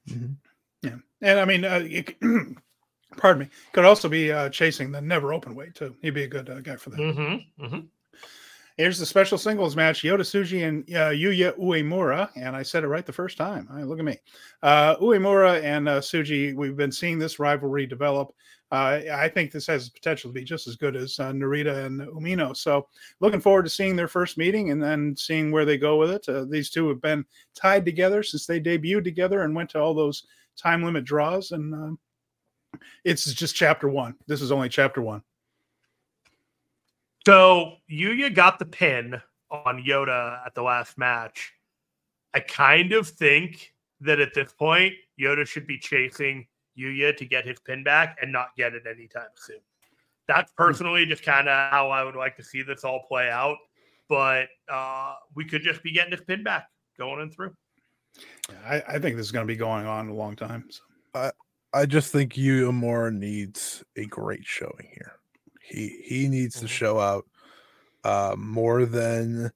[0.09, 0.33] Mm-hmm.
[0.83, 2.03] Yeah, and I mean, uh, you,
[3.17, 5.95] pardon me, could also be uh, chasing the never open weight too.
[6.01, 6.99] He'd be a good uh, guy for that.
[6.99, 7.65] Mm-hmm.
[7.65, 7.79] Mm-hmm.
[8.77, 12.87] Here's the special singles match: Yota Tsuji and uh, Yuya Uemura, and I said it
[12.87, 13.67] right the first time.
[13.71, 14.19] Right, look at me,
[14.61, 16.55] uh, Uemura and uh, Tsuji.
[16.55, 18.35] We've been seeing this rivalry develop.
[18.71, 22.01] Uh, I think this has potential to be just as good as uh, Narita and
[22.01, 22.55] Umino.
[22.55, 22.87] So,
[23.19, 26.29] looking forward to seeing their first meeting and then seeing where they go with it.
[26.29, 27.25] Uh, these two have been
[27.55, 31.73] tied together since they debuted together and went to all those time limit draws, and
[31.73, 31.99] um,
[33.03, 34.13] it's just chapter one.
[34.27, 35.23] This is only chapter one.
[37.27, 39.21] So Yuya got the pin
[39.51, 41.51] on Yota at the last match.
[42.33, 46.47] I kind of think that at this point, Yota should be chasing
[46.79, 49.59] Yuya to get his pin back and not get it anytime soon.
[50.29, 50.63] That's hmm.
[50.63, 53.57] personally just kind of how I would like to see this all play out.
[54.07, 57.53] But uh, we could just be getting this pin back going and through.
[58.65, 60.69] I, I think this is going to be going on a long time.
[60.69, 60.81] So.
[61.13, 61.31] I
[61.73, 65.16] I just think Uemura needs a great showing here.
[65.67, 66.67] He he needs to mm-hmm.
[66.67, 67.25] show out
[68.03, 69.51] uh, more than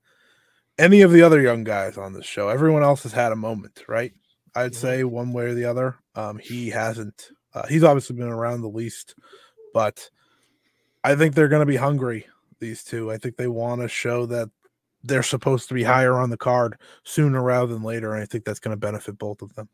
[0.78, 2.50] any of the other young guys on the show.
[2.50, 4.14] Everyone else has had a moment, right?
[4.56, 5.16] I'd say mm-hmm.
[5.16, 5.96] one way or the other.
[6.16, 7.30] Um, he hasn't.
[7.54, 9.16] Uh, he's obviously been around the least,
[9.74, 10.10] but
[11.04, 12.28] I think they're going to be hungry.
[12.60, 13.12] These two.
[13.12, 14.50] I think they want to show that
[15.04, 18.46] they're supposed to be higher on the card sooner rather than later, and I think
[18.46, 19.70] that's going to benefit both of them.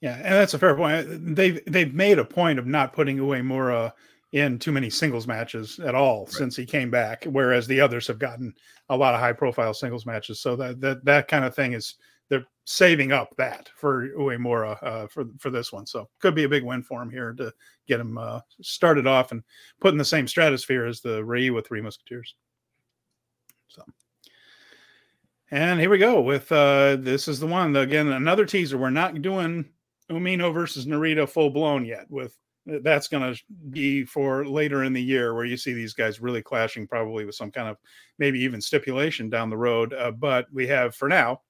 [0.00, 1.34] Yeah, and that's a fair point.
[1.36, 3.92] They've they've made a point of not putting away Uemura
[4.32, 6.32] in too many singles matches at all right.
[6.32, 8.54] since he came back, whereas the others have gotten
[8.90, 10.40] a lot of high profile singles matches.
[10.40, 11.94] So that that that kind of thing is
[12.28, 15.86] they're saving up that for Uemura uh, for for this one.
[15.86, 17.52] So could be a big win for him here to
[17.86, 19.42] get him uh, started off and
[19.80, 22.34] put in the same stratosphere as the Reiwa Three Musketeers.
[23.68, 23.82] So.
[25.50, 28.76] And here we go with uh this is the one again another teaser.
[28.76, 29.64] We're not doing
[30.10, 32.04] Umino versus Narita full blown yet.
[32.10, 32.36] With
[32.82, 33.40] that's going to
[33.70, 37.34] be for later in the year where you see these guys really clashing, probably with
[37.34, 37.76] some kind of
[38.18, 39.94] maybe even stipulation down the road.
[39.94, 41.40] Uh, but we have for now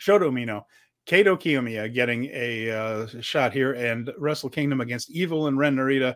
[0.00, 0.64] Shota Umino,
[1.06, 6.14] Kaito Kiyomiya getting a uh, shot here, and Wrestle Kingdom against Evil and Ren Narita.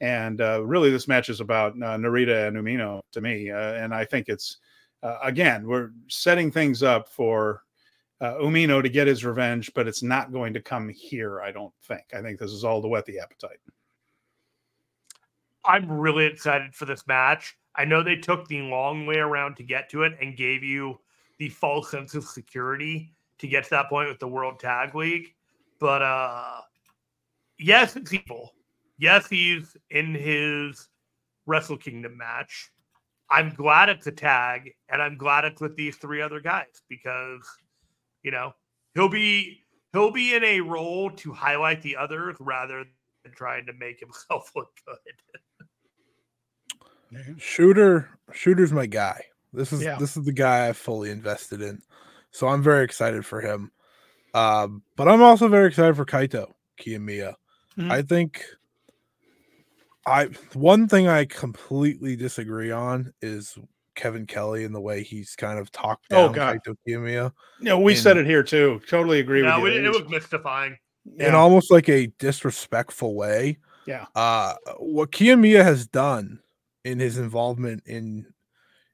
[0.00, 3.50] And uh, really, this match is about uh, Narita and Umino to me.
[3.50, 4.58] Uh, and I think it's,
[5.02, 7.62] uh, again, we're setting things up for
[8.20, 11.72] uh, Umino to get his revenge, but it's not going to come here, I don't
[11.86, 12.02] think.
[12.14, 13.58] I think this is all to whet the appetite.
[15.64, 17.56] I'm really excited for this match.
[17.74, 20.98] I know they took the long way around to get to it and gave you
[21.38, 25.34] the false sense of security to get to that point with the World Tag League.
[25.78, 26.60] But uh
[27.58, 28.52] yes, it's evil.
[28.98, 30.88] Yes, he's in his
[31.44, 32.70] Wrestle Kingdom match.
[33.28, 37.46] I'm glad it's a tag, and I'm glad it's with these three other guys because
[38.26, 38.52] you know
[38.94, 39.60] he'll be
[39.92, 42.84] he'll be in a role to highlight the others rather
[43.22, 44.96] than trying to make himself look good.
[47.38, 49.22] Shota, Shota's my guy.
[49.52, 49.96] This is yeah.
[49.96, 51.80] this is the guy I fully invested in.
[52.32, 53.70] So I'm very excited for him.
[54.34, 57.34] Um, but I'm also very excited for Kaito Kiyomiya.
[57.78, 57.92] Mm-hmm.
[57.92, 58.44] I think
[60.04, 63.56] I one thing I completely disagree on is
[63.96, 66.60] Kevin Kelly and the way he's kind of talked oh, down oh, God.
[66.64, 67.32] Kaito Kiyomiya.
[67.60, 68.80] Yeah, we and, said it here too.
[68.88, 69.66] Totally agree with you.
[69.66, 70.78] It, it was mystifying.
[71.18, 73.58] In almost like a disrespectful way.
[73.86, 74.06] Yeah.
[74.14, 76.40] Uh what Kiyomiya has done
[76.84, 78.26] in his involvement in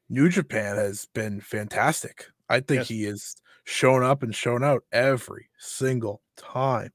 [0.09, 2.27] New Japan has been fantastic.
[2.49, 2.89] I think yes.
[2.89, 6.93] he has shown up and shown out every single time.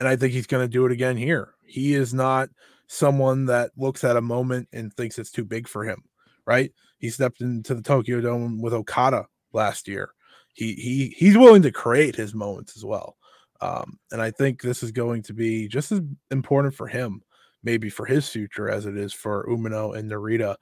[0.00, 1.54] And I think he's going to do it again here.
[1.64, 2.48] He is not
[2.88, 6.02] someone that looks at a moment and thinks it's too big for him,
[6.46, 6.72] right?
[6.98, 10.10] He stepped into the Tokyo Dome with Okada last year.
[10.54, 13.16] He he he's willing to create his moments as well.
[13.60, 16.00] Um, and I think this is going to be just as
[16.30, 17.22] important for him,
[17.62, 20.56] maybe for his future, as it is for Umino and Narita.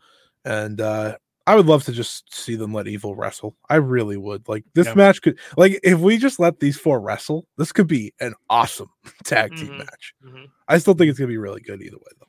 [0.45, 3.57] And uh, I would love to just see them let Evil wrestle.
[3.69, 4.49] I really would.
[4.49, 4.95] Like this yeah.
[4.95, 8.91] match could like if we just let these four wrestle, this could be an awesome
[9.25, 9.79] tag team mm-hmm.
[9.79, 10.15] match.
[10.25, 10.45] Mm-hmm.
[10.69, 12.27] I still think it's gonna be really good either way though.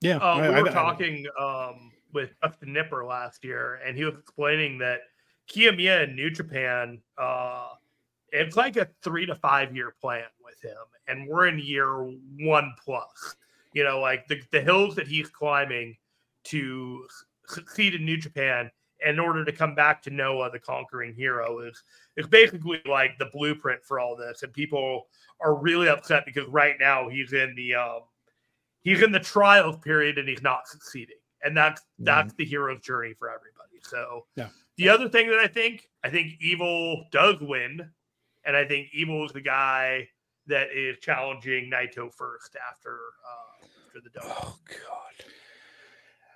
[0.00, 0.16] Yeah.
[0.16, 4.04] Uh, we I, were I, talking I, um, with Justin Knipper last year, and he
[4.04, 5.00] was explaining that
[5.50, 7.68] Kiyomiya in New Japan, uh,
[8.30, 10.78] it's like a three to five year plan with him,
[11.08, 12.04] and we're in year
[12.40, 13.36] one plus.
[13.74, 15.96] You know, like the, the hills that he's climbing
[16.44, 17.06] to
[17.46, 18.70] succeed in New Japan
[19.04, 21.82] in order to come back to Noah, the conquering hero, is
[22.16, 24.42] is basically like the blueprint for all this.
[24.42, 25.08] And people
[25.40, 28.00] are really upset because right now he's in the um,
[28.80, 31.16] he's in the trials period and he's not succeeding.
[31.44, 32.04] And that's mm-hmm.
[32.04, 33.80] that's the hero's journey for everybody.
[33.82, 34.48] So yeah.
[34.76, 37.88] The other thing that I think, I think Evil does win,
[38.44, 40.08] and I think Evil is the guy
[40.48, 42.98] that is challenging Naito first after
[43.28, 44.32] uh, after the dome.
[44.42, 45.26] Oh God.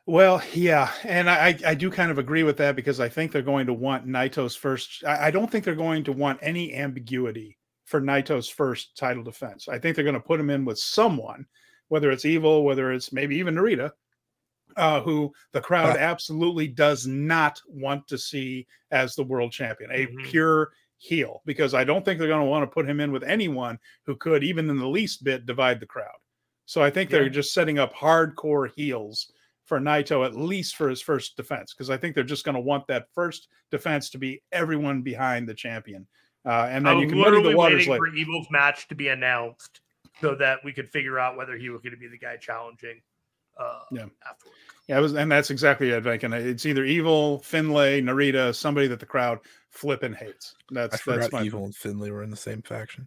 [0.06, 3.43] Well, yeah, and I, I do kind of agree with that because I think they're
[3.43, 5.05] going to want Naito's first.
[5.05, 9.68] I don't think they're going to want any ambiguity for Naito's first title defense.
[9.68, 11.44] I think they're going to put him in with someone,
[11.89, 13.90] whether it's Evil, whether it's maybe even Narita,
[14.78, 19.90] uh, who the crowd uh, absolutely does not want to see as the world champion,
[19.90, 20.24] a mm-hmm.
[20.24, 23.24] pure heel, because I don't think they're going to want to put him in with
[23.24, 26.16] anyone who could, even in the least bit, divide the crowd.
[26.64, 27.18] So I think yeah.
[27.18, 29.32] they're just setting up hardcore heels
[29.64, 32.60] for Naito, at least for his first defense, because I think they're just going to
[32.60, 36.06] want that first defense to be everyone behind the champion.
[36.46, 39.09] Uh, and then I'm you can muddy the waters waiting for Evil's match to be
[39.09, 39.80] announced
[40.20, 43.00] so that we could figure out whether he was going to be the guy challenging
[43.59, 44.06] uh, yeah.
[44.28, 44.59] afterwards.
[44.89, 46.32] Yeah, it was, and that's exactly it, Viking.
[46.32, 49.39] It's either Evil, Finlay, Narita, somebody that the crowd
[49.70, 50.55] flipping hates.
[50.70, 53.06] That's I that's my Evil and Finlay were in the same faction.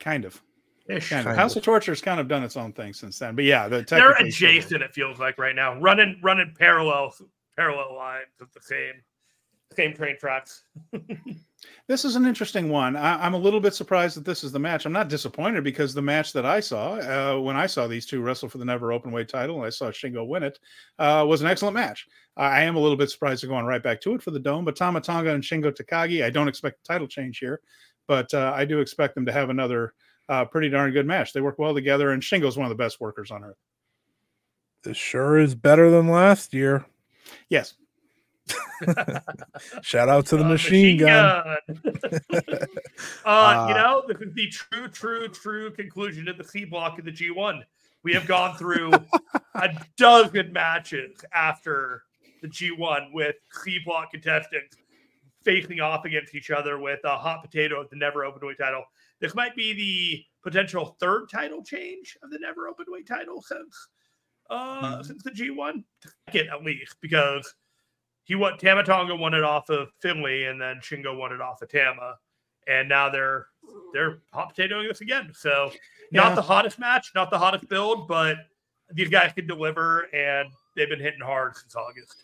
[0.00, 0.40] Kind of.
[0.88, 1.10] Ish.
[1.10, 1.36] Kind of.
[1.36, 3.34] House of Torture has kind of done its own thing since then.
[3.34, 4.82] But yeah, the they're adjacent.
[4.82, 7.14] It feels like right now, running running parallel
[7.56, 8.94] parallel lines with the same
[9.74, 10.62] same train tracks.
[11.88, 12.96] This is an interesting one.
[12.96, 14.84] I, am a little bit surprised that this is the match.
[14.84, 18.20] I'm not disappointed because the match that I saw uh, when I saw these two
[18.20, 20.58] wrestle for the never open weight title and I saw Shingo win it
[20.98, 22.06] uh, was an excellent match.
[22.36, 24.64] I am a little bit surprised they're going right back to it for the dome,
[24.64, 27.60] but Tama Tonga and Shingo Takagi, I don't expect a title change here,
[28.08, 29.94] but uh, I do expect them to have another
[30.28, 31.32] uh, pretty darn good match.
[31.32, 33.56] They work well together, and Shingo's one of the best workers on earth.
[34.82, 36.84] This sure is better than last year.
[37.48, 37.74] Yes,
[39.82, 41.56] Shout out to the uh, machine, machine, gun.
[41.66, 41.92] gun.
[42.32, 42.66] uh,
[43.24, 47.04] uh, you know, this is the true, true, true conclusion of the C block of
[47.04, 47.62] the G1.
[48.02, 48.92] We have gone through
[49.54, 52.02] a dozen matches after
[52.42, 54.76] the G1 with C block contestants
[55.44, 58.84] facing off against each other with a hot potato of the never open weight title.
[59.20, 63.88] This might be the potential third title change of the never open weight title since
[64.50, 65.02] uh mm-hmm.
[65.02, 65.82] since the G1.
[66.28, 67.54] Second at least, because
[68.26, 71.62] he won Tama Tonga won it off of Finlay, and then Shingo won it off
[71.62, 72.16] of Tama,
[72.66, 73.46] and now they're
[73.92, 75.30] they're hot potatoing this again.
[75.32, 75.70] So
[76.10, 76.22] yeah.
[76.22, 78.36] not the hottest match, not the hottest build, but
[78.92, 82.16] these guys can deliver, and they've been hitting hard since August.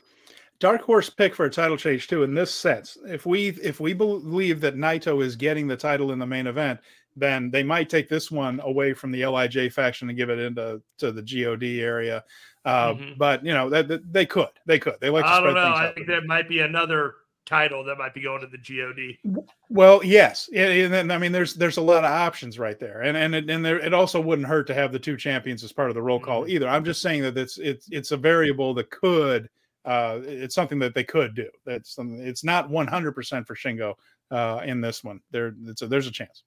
[0.59, 2.25] Dark horse pick for a title change too.
[2.25, 6.19] In this sense, if we if we believe that Naito is getting the title in
[6.19, 6.81] the main event,
[7.15, 10.83] then they might take this one away from the LIJ faction and give it into
[10.99, 12.25] to the God area.
[12.65, 13.13] Uh, mm-hmm.
[13.17, 14.97] But you know that, that, they could, they could.
[15.01, 15.25] They like.
[15.25, 15.75] I don't know.
[15.75, 17.15] I think there might be another
[17.45, 19.45] title that might be going to the God.
[19.69, 23.17] Well, yes, and then I mean, there's there's a lot of options right there, and
[23.17, 25.89] and it, and there, it also wouldn't hurt to have the two champions as part
[25.89, 26.51] of the roll call mm-hmm.
[26.51, 26.69] either.
[26.69, 29.49] I'm just saying that it's it's it's a variable that could.
[29.85, 31.49] Uh, it's something that they could do.
[31.67, 33.95] That's it's not 100 percent for Shingo
[34.31, 35.21] uh, in this one.
[35.33, 36.45] There, a, there's a chance.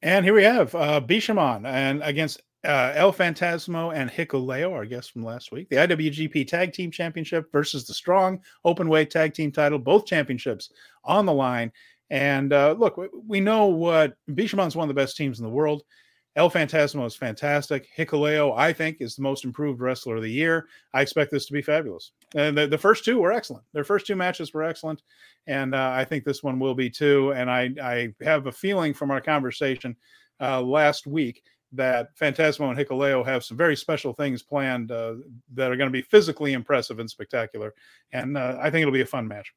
[0.00, 5.10] And here we have uh, Bishamon and against uh, El Phantasmo and Hikuleo, our guests
[5.10, 5.68] from last week.
[5.68, 9.78] The IWGP Tag Team Championship versus the Strong Openweight Tag Team title.
[9.78, 10.70] Both championships
[11.04, 11.72] on the line.
[12.10, 15.82] And uh, look, we know what Bishamon's one of the best teams in the world.
[16.36, 17.88] El Phantasmo is fantastic.
[17.96, 20.68] Hikuleo, I think, is the most improved wrestler of the year.
[20.94, 22.12] I expect this to be fabulous.
[22.34, 23.64] And the, the first two were excellent.
[23.72, 25.02] Their first two matches were excellent.
[25.48, 27.32] And uh, I think this one will be too.
[27.32, 29.96] And I, I have a feeling from our conversation
[30.40, 31.42] uh, last week
[31.72, 35.16] that Phantasmo and Hikuleo have some very special things planned uh,
[35.54, 37.74] that are going to be physically impressive and spectacular.
[38.12, 39.52] And uh, I think it'll be a fun match.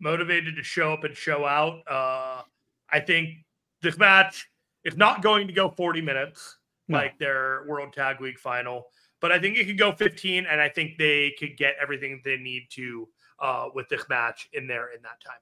[0.00, 1.80] Motivated to show up and show out.
[1.88, 2.42] Uh,
[2.90, 3.44] I think
[3.82, 4.48] this match
[4.84, 6.58] is not going to go 40 minutes
[6.88, 6.98] no.
[6.98, 8.86] like their World Tag League final,
[9.20, 12.36] but I think it could go 15, and I think they could get everything they
[12.36, 13.08] need to
[13.40, 15.40] uh, with this match in there in that time.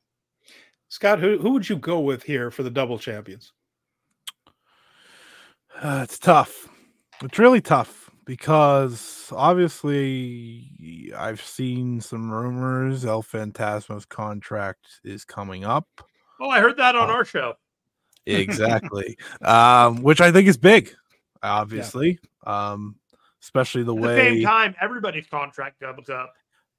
[0.89, 3.53] Scott, who who would you go with here for the double champions?
[5.83, 6.69] Uh, it's tough.
[7.23, 15.87] It's really tough because obviously I've seen some rumors El Phantasmo's contract is coming up.
[16.41, 17.55] Oh, I heard that on uh, our show.
[18.27, 19.17] Exactly.
[19.43, 20.95] um, which I think is big,
[21.43, 22.19] obviously.
[22.47, 22.73] Yeah.
[22.73, 22.97] Um,
[23.43, 26.35] especially the At way the same time everybody's contract doubles up.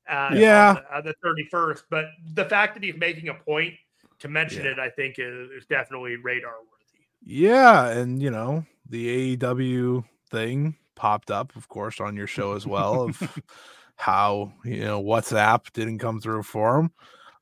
[0.10, 1.84] Uh, yeah, on the, the 31st.
[1.90, 3.74] But the fact that he's making a point
[4.19, 4.72] to mention yeah.
[4.72, 7.03] it, I think, is, is definitely radar worthy.
[7.26, 12.65] Yeah, and you know the AEW thing popped up, of course, on your show as
[12.65, 13.41] well of
[13.95, 16.91] how you know WhatsApp didn't come through for him.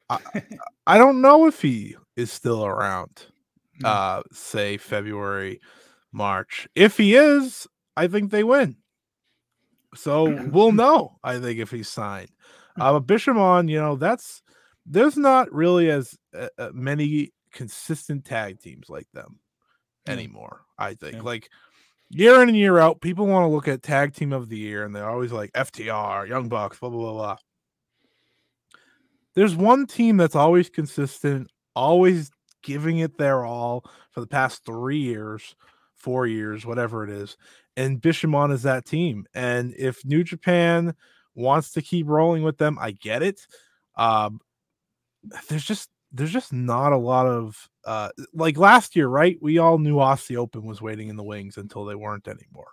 [0.09, 0.19] I,
[0.87, 3.25] I don't know if he is still around.
[3.79, 3.85] Hmm.
[3.85, 5.59] Uh, say February,
[6.11, 6.67] March.
[6.75, 7.67] If he is,
[7.97, 8.77] I think they win.
[9.95, 11.17] So we'll know.
[11.23, 12.29] I think if he's signed,
[12.79, 14.41] uh, Bishamon, you know, that's
[14.85, 19.39] there's not really as uh, uh, many consistent tag teams like them.
[20.07, 20.61] Anymore.
[20.77, 21.21] I think yeah.
[21.21, 21.49] like
[22.09, 24.85] year in and year out, people want to look at tag team of the year,
[24.85, 27.37] and they're always like FTR, Young Bucks, blah blah blah blah.
[29.35, 32.31] There's one team that's always consistent, always
[32.63, 35.55] giving it their all for the past three years,
[35.93, 37.37] four years, whatever it is.
[37.77, 39.25] And Bishamon is that team.
[39.33, 40.95] And if New Japan
[41.35, 43.45] wants to keep rolling with them, I get it.
[43.95, 44.39] Um,
[45.49, 49.37] there's just there's just not a lot of uh like last year, right?
[49.41, 52.71] We all knew Aussie Open was waiting in the wings until they weren't anymore.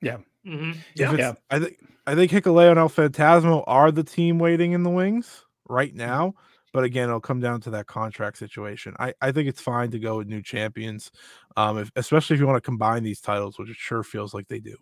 [0.00, 0.18] Yeah.
[0.46, 0.72] Mm-hmm.
[0.94, 1.14] Yeah.
[1.14, 1.32] yeah.
[1.50, 5.44] I think I think Hikuleo and El Phantasmo are the team waiting in the wings
[5.68, 6.34] right now.
[6.72, 8.96] But again, it'll come down to that contract situation.
[8.98, 11.12] I, I think it's fine to go with new champions,
[11.56, 14.48] um, if, especially if you want to combine these titles, which it sure feels like
[14.48, 14.76] they do.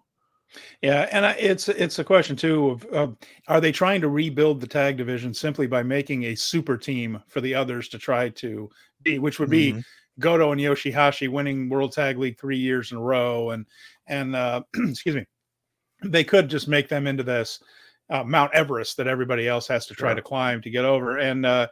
[0.82, 3.08] Yeah, and it's it's a question too of uh,
[3.48, 7.40] are they trying to rebuild the tag division simply by making a super team for
[7.40, 8.68] the others to try to
[9.02, 9.80] be, which would be mm-hmm.
[10.18, 13.66] Goto and Yoshihashi winning World Tag League three years in a row, and
[14.06, 15.26] and uh, excuse me,
[16.04, 17.62] they could just make them into this
[18.10, 20.16] uh, Mount Everest that everybody else has to try sure.
[20.16, 21.18] to climb to get over.
[21.18, 21.68] And uh,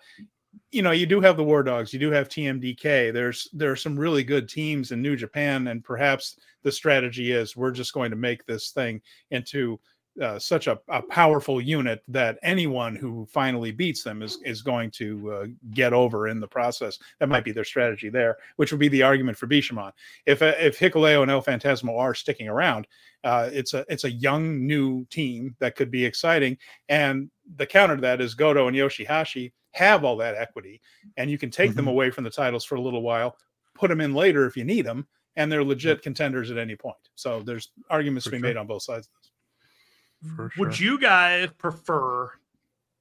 [0.71, 3.13] you know, you do have the War Dogs, you do have TMDK.
[3.13, 7.57] There's there are some really good teams in New Japan, and perhaps the strategy is
[7.57, 9.01] we're just going to make this thing
[9.31, 9.81] into
[10.21, 14.91] uh, such a, a, powerful unit that anyone who finally beats them is is going
[14.91, 16.99] to uh, get over in the process.
[17.19, 19.93] That might be their strategy there, which would be the argument for Bishamon.
[20.27, 22.87] If uh, if Hikuleo and El Phantasmo are sticking around,
[23.25, 26.57] uh, it's a it's a young new team that could be exciting.
[26.89, 30.81] And the counter to that is Goto and Yoshihashi have all that equity,
[31.17, 31.77] and you can take mm-hmm.
[31.77, 33.37] them away from the titles for a little while,
[33.75, 35.07] put them in later if you need them,
[35.37, 36.97] and they're legit contenders at any point.
[37.15, 38.49] So there's arguments for to be sure.
[38.49, 40.37] made on both sides of this.
[40.37, 42.33] For Would you guys prefer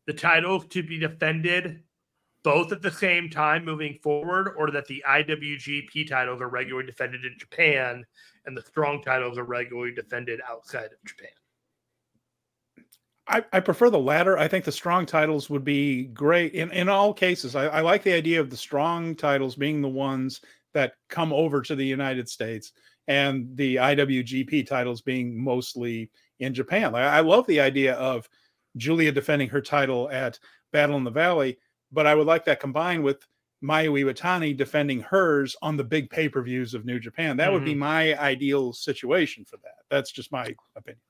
[0.05, 1.83] the title to be defended
[2.43, 7.25] both at the same time moving forward, or that the IWGP titles are regularly defended
[7.25, 8.05] in Japan
[8.45, 11.29] and the strong titles are regularly defended outside of Japan?
[13.27, 14.39] I, I, prefer the latter.
[14.39, 17.55] I think the strong titles would be great in, in all cases.
[17.55, 20.41] I, I, like the idea of the strong titles being the ones
[20.73, 22.71] that come over to the United States
[23.07, 26.09] and the IWGP titles being mostly
[26.39, 26.95] in Japan.
[26.95, 28.27] I, I love the idea of
[28.77, 30.39] Giulia defending her title at
[30.71, 31.59] Battle in the Valley,
[31.91, 33.25] but I would like that combined with
[33.63, 37.37] Mayu Iwatani defending hers on the big pay per views of New Japan.
[37.37, 37.53] That mm-hmm.
[37.53, 37.79] would be mm-hmm.
[37.79, 39.83] my ideal situation for that.
[39.89, 41.01] That's just my opinion.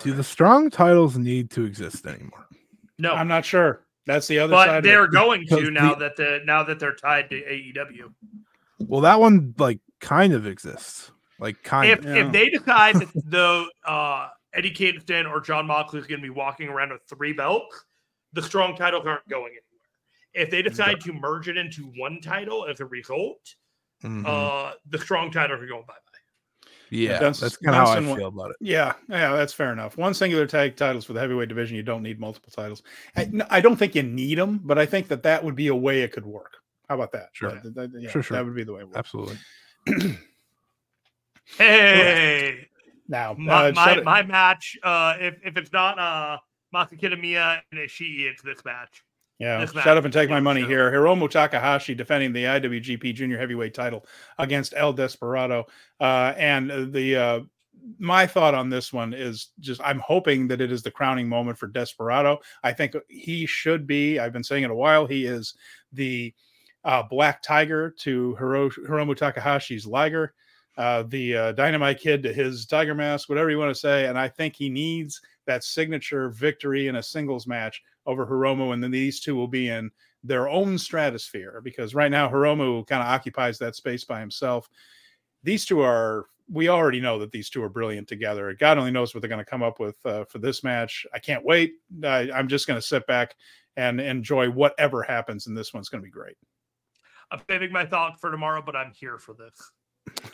[0.00, 2.46] Do the strong titles need to exist anymore?
[2.98, 3.86] No, I'm not sure.
[4.06, 4.84] That's the other but side.
[4.84, 8.12] they're going to now the, that the now that they're tied to AEW.
[8.80, 11.10] Well, that one like kind of exists.
[11.38, 12.16] Like kind if, of.
[12.16, 16.30] If they decide that the uh, Eddie Kingston or Jon Moxley is going to be
[16.30, 17.84] walking around with three belts,
[18.32, 19.62] the strong titles aren't going anywhere.
[20.34, 23.54] If they decide to merge it into one title as a result,
[24.04, 24.24] mm-hmm.
[24.26, 26.18] uh, the strong titles are going bye bye.
[26.90, 28.56] Yeah, that's, that's kind of how I feel one, about it.
[28.60, 29.98] Yeah, yeah, that's fair enough.
[29.98, 31.76] One singular tag titles for the heavyweight division.
[31.76, 32.82] You don't need multiple titles.
[33.16, 35.74] I, I don't think you need them, but I think that that would be a
[35.74, 36.54] way it could work.
[36.88, 37.28] How about that?
[37.32, 38.36] Sure, that, that, yeah, sure, sure.
[38.36, 38.84] That would be the way.
[38.94, 39.36] Absolutely.
[41.58, 42.68] hey,
[43.06, 44.78] now my uh, my, my, match.
[44.82, 46.38] Uh, if if it's not uh
[46.74, 49.02] Masa Kitamiya and Ishii, it's this match.
[49.38, 50.90] Yeah, shut up and take my money here.
[50.90, 54.04] Hiromu Takahashi defending the IWGP Junior Heavyweight title
[54.38, 55.66] against El Desperado,
[56.00, 57.40] uh, and the uh,
[58.00, 61.56] my thought on this one is just I'm hoping that it is the crowning moment
[61.56, 62.38] for Desperado.
[62.64, 64.18] I think he should be.
[64.18, 65.06] I've been saying it a while.
[65.06, 65.54] He is
[65.92, 66.34] the
[66.84, 70.34] uh, Black Tiger to Hiro, Hiromu Takahashi's Liger,
[70.76, 74.06] uh, the uh, Dynamite Kid to his Tiger Mask, whatever you want to say.
[74.06, 78.82] And I think he needs that signature victory in a singles match over Hiromu, and
[78.82, 79.90] then these two will be in
[80.22, 84.68] their own stratosphere because right now Hiromu kind of occupies that space by himself.
[85.42, 88.54] These two are we already know that these two are brilliant together.
[88.58, 91.06] God only knows what they're going to come up with uh, for this match.
[91.12, 91.74] I can't wait.
[92.02, 93.34] I, I'm just going to sit back
[93.76, 96.36] and enjoy whatever happens, and this one's going to be great.
[97.30, 99.72] I'm saving my thought for tomorrow, but I'm here for this.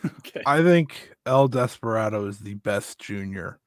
[0.18, 0.42] okay.
[0.46, 3.58] I think El Desperado is the best junior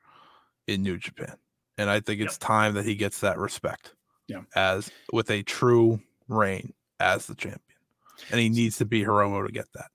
[0.68, 1.36] in New Japan,
[1.78, 2.48] and I think it's yep.
[2.48, 3.94] time that he gets that respect.
[4.28, 7.62] Yeah, as with a true reign as the champion,
[8.32, 9.88] and he needs to be Hiromu to get that.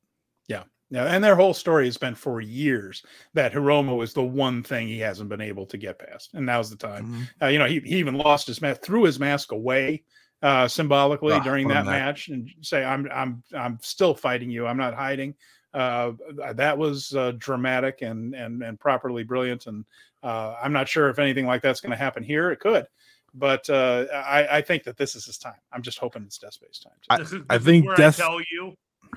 [0.48, 3.02] Yeah, yeah, and their whole story has been for years
[3.34, 6.70] that Hiromu is the one thing he hasn't been able to get past, and now's
[6.70, 7.06] the time.
[7.06, 7.22] Mm-hmm.
[7.42, 10.02] Uh, you know, he, he even lost his mask, threw his mask away
[10.42, 14.66] uh, symbolically oh, during that, that, match, and say, "I'm I'm I'm still fighting you.
[14.66, 15.34] I'm not hiding."
[15.72, 16.12] Uh,
[16.54, 19.84] that was uh, dramatic and and and properly brilliant, and
[20.22, 22.50] uh, I'm not sure if anything like that's going to happen here.
[22.50, 22.86] It could,
[23.34, 25.54] but uh, I, I think that this is his time.
[25.72, 26.92] I'm just hoping it's Despe's time.
[27.10, 28.74] I, this is, this I think Des- I tell you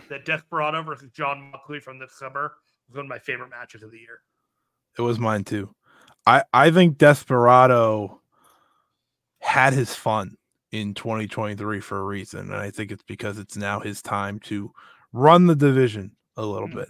[0.09, 2.53] that Desperado versus Jon Moxley from this summer
[2.87, 4.21] was one of my favorite matches of the year.
[4.97, 5.73] It was mine too.
[6.25, 8.21] I I think Desperado
[9.39, 10.37] had his fun
[10.71, 14.73] in 2023 for a reason, and I think it's because it's now his time to
[15.13, 16.79] run the division a little mm-hmm.
[16.79, 16.89] bit.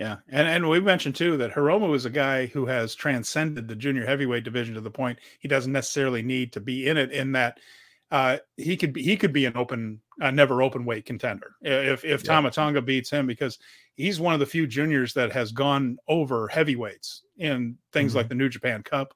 [0.00, 3.76] Yeah, and and we mentioned too that Hiromu is a guy who has transcended the
[3.76, 7.12] junior heavyweight division to the point he doesn't necessarily need to be in it.
[7.12, 7.60] In that
[8.10, 12.02] uh, he could be he could be an open uh, never open weight contender if
[12.02, 12.26] if yeah.
[12.26, 13.58] Tama Tonga beats him because
[13.94, 18.16] he's one of the few juniors that has gone over heavyweights in things mm-hmm.
[18.16, 19.12] like the New Japan Cup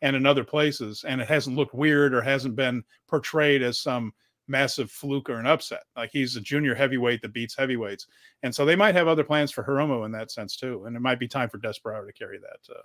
[0.00, 4.14] and in other places, and it hasn't looked weird or hasn't been portrayed as some
[4.52, 5.82] massive fluke or an upset.
[5.96, 8.06] Like he's a junior heavyweight that beats heavyweights,
[8.44, 10.84] and so they might have other plans for Hiromu in that sense too.
[10.84, 12.82] And it might be time for Desperado to carry that uh,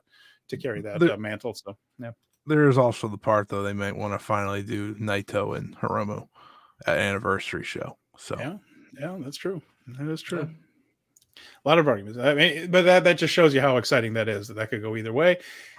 [0.47, 1.53] to carry that there, uh, mantle.
[1.53, 2.11] So yeah,
[2.47, 6.27] there is also the part though they might want to finally do Naito and Hiromu
[6.87, 7.97] at anniversary show.
[8.17, 8.57] So yeah,
[8.99, 9.61] yeah, that's true.
[9.99, 10.39] That is true.
[10.39, 10.63] Yeah.
[11.65, 12.17] A lot of arguments.
[12.17, 14.81] I mean, but that, that just shows you how exciting that is that that could
[14.81, 15.37] go either way.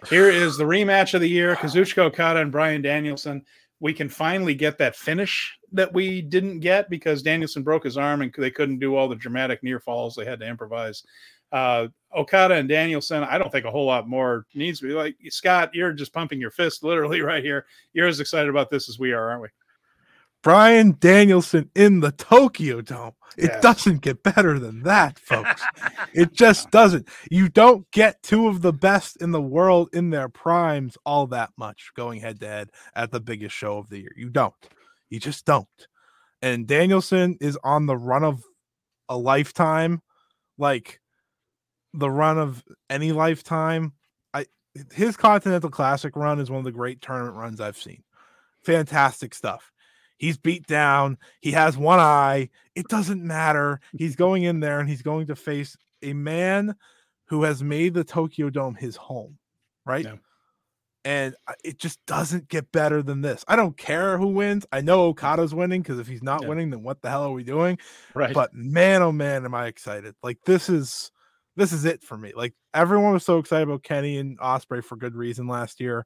[0.09, 3.45] Here is the rematch of the year Kazuchika Okada and Bryan Danielson.
[3.81, 8.23] We can finally get that finish that we didn't get because Danielson broke his arm
[8.23, 10.15] and they couldn't do all the dramatic near falls.
[10.15, 11.05] They had to improvise.
[11.53, 14.95] Uh, Okada and Danielson, I don't think a whole lot more needs to be.
[14.95, 17.67] Like, Scott, you're just pumping your fist literally right here.
[17.93, 19.49] You're as excited about this as we are, aren't we?
[20.43, 23.13] Bryan Danielson in the Tokyo Dome.
[23.37, 23.63] It yes.
[23.63, 25.63] doesn't get better than that, folks.
[26.15, 27.09] it just doesn't.
[27.31, 31.51] You don't get two of the best in the world in their primes all that
[31.57, 34.13] much going head to head at the biggest show of the year.
[34.17, 34.55] You don't.
[35.11, 35.67] You just don't.
[36.41, 38.43] And Danielson is on the run of
[39.09, 40.03] a lifetime,
[40.57, 41.01] like
[41.95, 43.93] the run of any lifetime.
[44.33, 44.47] I
[44.93, 48.05] his Continental Classic run is one of the great tournament runs I've seen.
[48.63, 49.73] Fantastic stuff
[50.19, 51.17] He's beat down.
[51.41, 52.51] He has one eye.
[52.75, 53.81] It doesn't matter.
[53.97, 56.75] He's going in there and he's going to face a man
[57.27, 59.39] who has made the Tokyo Dome his home,
[59.87, 60.05] right?
[60.05, 60.17] Yeah.
[61.05, 63.45] And uh, it just doesn't get better than this.
[63.47, 64.67] I don't care who wins.
[64.73, 66.49] I know Okada's winning because if he's not yeah.
[66.49, 67.79] winning, then what the hell are we doing?
[68.15, 68.35] Right.
[68.35, 70.15] But man, oh man, am I excited!
[70.23, 71.11] Like this is
[71.57, 72.33] this is it for me.
[72.35, 76.05] Like everyone was so excited about Kenny and Ospreay for good reason last year.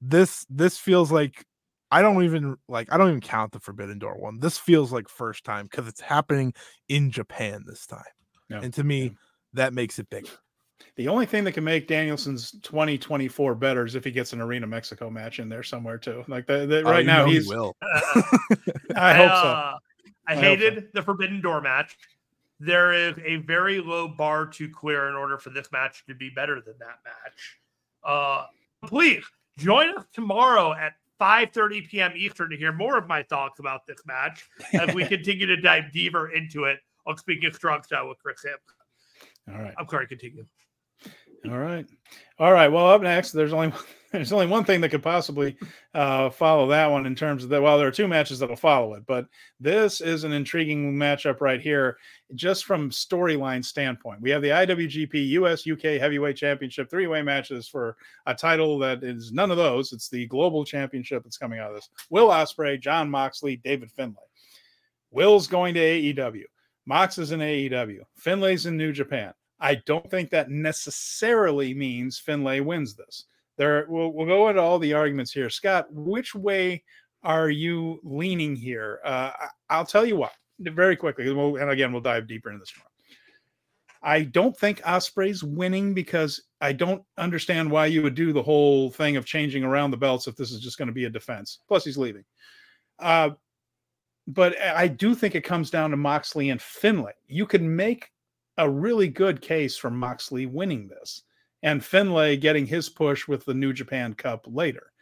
[0.00, 1.46] This this feels like
[1.90, 4.38] I don't even like I don't even count the Forbidden Door one.
[4.40, 6.52] This feels like first time because it's happening
[6.88, 8.02] in Japan this time.
[8.50, 8.60] Yeah.
[8.62, 9.10] And to me, yeah.
[9.54, 10.28] that makes it bigger.
[10.96, 14.66] The only thing that can make Danielson's 2024 better is if he gets an Arena
[14.66, 16.24] Mexico match in there somewhere too.
[16.28, 17.76] Like the, the oh, right now he's he will.
[18.96, 19.48] I hope so.
[19.48, 19.78] Uh,
[20.26, 20.82] I, I hated so.
[20.94, 21.96] the Forbidden Door match.
[22.60, 26.30] There is a very low bar to clear in order for this match to be
[26.30, 27.58] better than that match.
[28.04, 28.46] Uh,
[28.84, 29.24] please
[29.56, 32.12] join us tomorrow at 5:30 p.m.
[32.16, 35.92] Eastern to hear more of my thoughts about this match as we continue to dive
[35.92, 38.58] deeper into it on Speaking Strong Style with Chris Him.
[39.52, 39.74] All right.
[39.78, 40.46] I'm sorry, continue.
[41.46, 41.86] All right.
[42.38, 42.68] All right.
[42.68, 43.72] Well, up next, there's only
[44.12, 45.56] there's only one thing that could possibly
[45.92, 47.60] uh, follow that one in terms of that.
[47.60, 49.26] Well, there are two matches that'll follow it, but
[49.60, 51.98] this is an intriguing matchup right here,
[52.34, 54.22] just from storyline standpoint.
[54.22, 59.04] We have the IWGP US UK Heavyweight Championship three way matches for a title that
[59.04, 59.92] is none of those.
[59.92, 61.90] It's the Global Championship that's coming out of this.
[62.08, 64.14] Will Ospreay, Jon Moxley, David Finlay.
[65.10, 66.44] Will's going to AEW.
[66.86, 68.00] Mox is in AEW.
[68.16, 69.34] Finlay's in New Japan.
[69.60, 73.26] I don't think that necessarily means Finlay wins this.
[73.58, 75.50] There, we'll, we'll go into all the arguments here.
[75.50, 76.84] Scott, which way
[77.22, 79.00] are you leaning here?
[79.04, 79.32] Uh,
[79.68, 82.88] I'll tell you what, very quickly, we'll, and again, we'll dive deeper into this tomorrow.
[84.00, 88.92] I don't think Ospreay's winning because I don't understand why you would do the whole
[88.92, 91.58] thing of changing around the belts if this is just going to be a defense.
[91.66, 92.24] Plus, he's leaving.
[93.00, 93.30] Uh,
[94.28, 97.14] but I do think it comes down to Moxley and Finlay.
[97.26, 98.10] You could make
[98.56, 101.22] a really good case for Moxley winning this
[101.62, 104.92] and Finlay getting his push with the New Japan Cup later.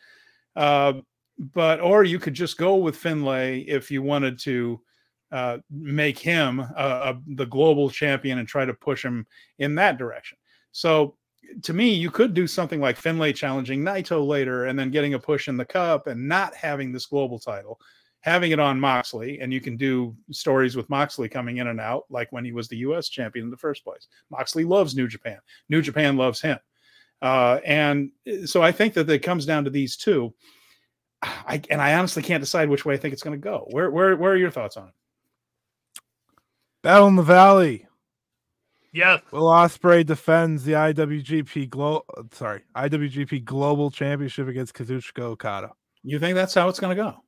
[0.54, 0.94] Uh,
[1.38, 4.80] but or you could just go with Finlay if you wanted to
[5.32, 9.26] uh, make him the global champion and try to push him
[9.58, 10.38] in that direction.
[10.72, 11.16] So
[11.62, 15.18] to me, you could do something like Finlay challenging Naito later and then getting a
[15.18, 17.80] push in the cup and not having this global title,
[18.26, 19.40] having it on Moxley.
[19.40, 22.66] And you can do stories with Moxley coming in and out, like when he was
[22.66, 24.08] the US champion in the first place.
[24.30, 25.38] Moxley loves New Japan,
[25.68, 26.58] New Japan loves him.
[27.22, 30.34] Uh, and uh, so I think that it comes down to these two.
[31.22, 33.66] I, and I honestly can't decide which way I think it's going to go.
[33.70, 34.94] Where, where, where are your thoughts on it?
[36.82, 37.86] Battle in the Valley.
[38.92, 39.22] Yes.
[39.30, 45.72] Will Ospreay defends the IWGP Glo- sorry, IWGP Global Championship against Kazuchika Okada.
[46.02, 47.22] You think that's how it's going to go?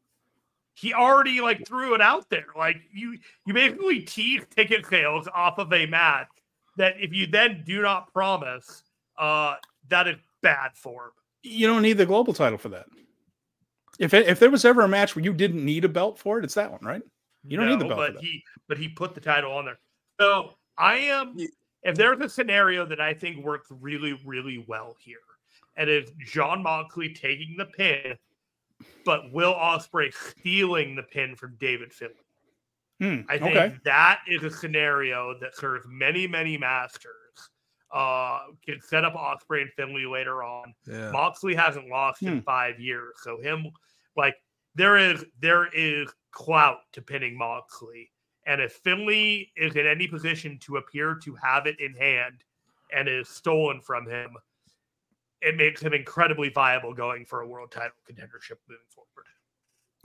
[0.79, 2.47] He already like threw it out there.
[2.57, 6.29] Like you, you basically tease ticket sales off of a match
[6.77, 8.85] that if you then do not promise,
[9.19, 9.57] uh,
[9.89, 11.11] that is bad form.
[11.43, 12.87] You don't need the global title for that.
[13.99, 16.39] If it, if there was ever a match where you didn't need a belt for
[16.39, 17.03] it, it's that one, right?
[17.45, 18.13] You don't no, need the belt.
[18.15, 19.79] But he but he put the title on there.
[20.21, 21.37] So I am
[21.83, 25.17] if there's a scenario that I think works really, really well here,
[25.77, 28.17] and it's Jon Moxley taking the pin,
[29.05, 32.15] but Will Ospreay stealing the pin from David Finlay.
[33.01, 33.77] Hmm, I think okay.
[33.85, 37.13] that is a scenario that serves many, many masters.
[37.91, 40.75] Uh, can set up Ospreay and Finlay later on.
[40.87, 41.11] Yeah.
[41.11, 42.29] Moxley hasn't lost hmm.
[42.29, 43.69] in five years, so him
[44.17, 44.35] like
[44.75, 48.11] there is there is clout to pinning Moxley.
[48.47, 52.45] And if Finlay is in any position to appear to have it in hand
[52.93, 54.37] and is stolen from him,
[55.41, 59.27] it makes him incredibly viable going for a world title contendership moving forward.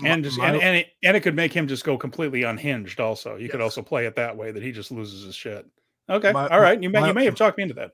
[0.04, 3.00] And just, and, and, it, and it could make him just go completely unhinged.
[3.00, 3.52] Also, you yes.
[3.52, 5.66] could also play it that way that he just loses his shit.
[6.10, 6.82] Okay, my, all right.
[6.82, 7.92] You may my, you may have talked me into that.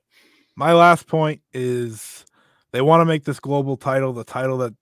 [0.56, 2.26] My last point is
[2.72, 4.74] they want to make this global title the title that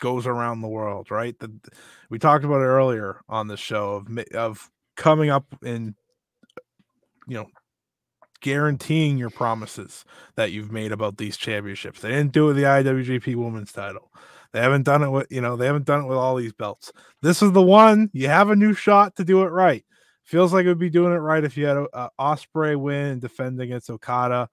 [0.00, 1.38] goes around the world, right?
[1.38, 1.52] The,
[2.10, 5.94] we talked about it earlier on the show of of coming up in
[7.26, 7.46] you know
[8.40, 10.04] guaranteeing your promises
[10.36, 12.00] that you've made about these championships.
[12.00, 14.10] They didn't do it with the IWGP Women's Title.
[14.52, 16.92] They haven't done it with you know they haven't done it with all these belts.
[17.22, 19.84] This is the one you have a new shot to do it right.
[20.22, 23.06] Feels like it would be doing it right if you had a, a Ospreay win
[23.06, 24.48] and defend against Okada,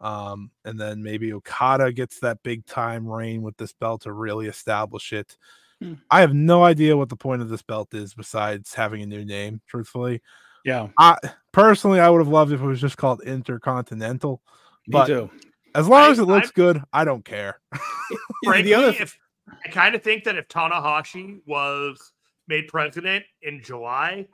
[0.00, 4.46] um, and then maybe Okada gets that big time reign with this belt to really
[4.46, 5.36] establish it.
[5.80, 5.94] Hmm.
[6.10, 9.24] I have no idea what the point of this belt is besides having a new
[9.24, 10.22] name, truthfully.
[10.64, 10.88] Yeah.
[10.98, 11.16] I
[11.52, 14.42] personally I would have loved if it was just called Intercontinental.
[14.86, 15.30] Me but too.
[15.74, 17.60] As long I, as it looks I, good, I don't care.
[18.44, 19.18] frankly, the other if,
[19.64, 22.12] I kind of think that if Tanahashi was
[22.48, 24.26] made president in July,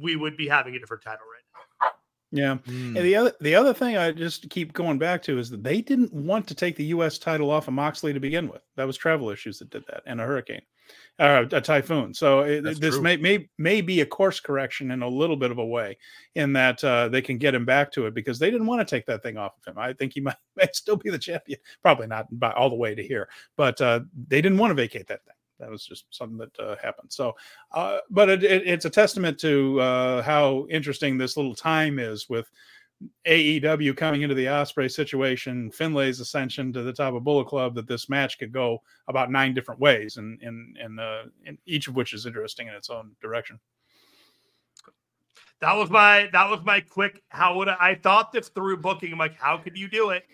[0.00, 1.35] we would be having a different title right
[2.32, 2.56] yeah.
[2.66, 2.96] Mm.
[2.96, 5.80] And the other the other thing I just keep going back to is that they
[5.80, 8.62] didn't want to take the US title off of Moxley to begin with.
[8.76, 10.62] That was travel issues that did that and a hurricane.
[11.18, 12.14] Uh, a typhoon.
[12.14, 15.58] So it, this may, may may be a course correction in a little bit of
[15.58, 15.96] a way,
[16.34, 18.96] in that uh, they can get him back to it because they didn't want to
[18.96, 19.78] take that thing off of him.
[19.78, 22.94] I think he might, might still be the champion, probably not by all the way
[22.94, 26.38] to here, but uh, they didn't want to vacate that thing that was just something
[26.38, 27.12] that uh, happened.
[27.12, 27.34] So,
[27.72, 32.28] uh, but it, it, it's a testament to uh, how interesting this little time is
[32.28, 32.50] with
[33.26, 37.74] AEW coming into the Ospreay situation, Finlay's ascension to the top of Bullet Club.
[37.74, 41.88] That this match could go about nine different ways, and and and, uh, and each
[41.88, 43.60] of which is interesting in its own direction.
[45.60, 47.22] That was my that was my quick.
[47.28, 49.12] How would I, I thought this through booking?
[49.12, 50.24] I'm like, how could you do it?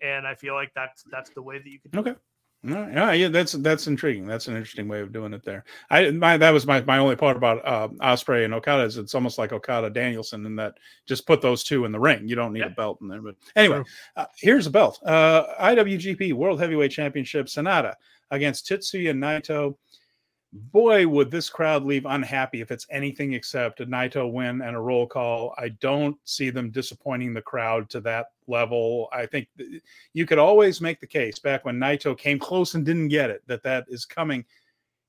[0.00, 1.98] And I feel like that's that's the way that you can.
[1.98, 2.10] Okay.
[2.10, 2.18] It.
[2.64, 4.24] Yeah, yeah, that's that's intriguing.
[4.24, 5.64] That's an interesting way of doing it there.
[5.90, 9.16] I my that was my my only part about uh, Ospreay and Okada is it's
[9.16, 10.74] almost like Okada Danielson in that
[11.04, 12.28] just put those two in the ring.
[12.28, 12.66] You don't need yeah.
[12.66, 13.20] a belt in there.
[13.20, 13.82] But anyway,
[14.14, 15.00] uh, here's a belt.
[15.04, 17.94] Uh, IWGP World Heavyweight Championship Sanada
[18.30, 19.76] against Tetsuya Naito
[20.52, 24.80] boy, would this crowd leave unhappy if it's anything except a Naito win and a
[24.80, 25.54] roll call.
[25.56, 29.08] I don't see them disappointing the crowd to that level.
[29.12, 29.48] I think
[30.12, 33.42] you could always make the case back when Naito came close and didn't get it
[33.46, 34.44] that that is coming.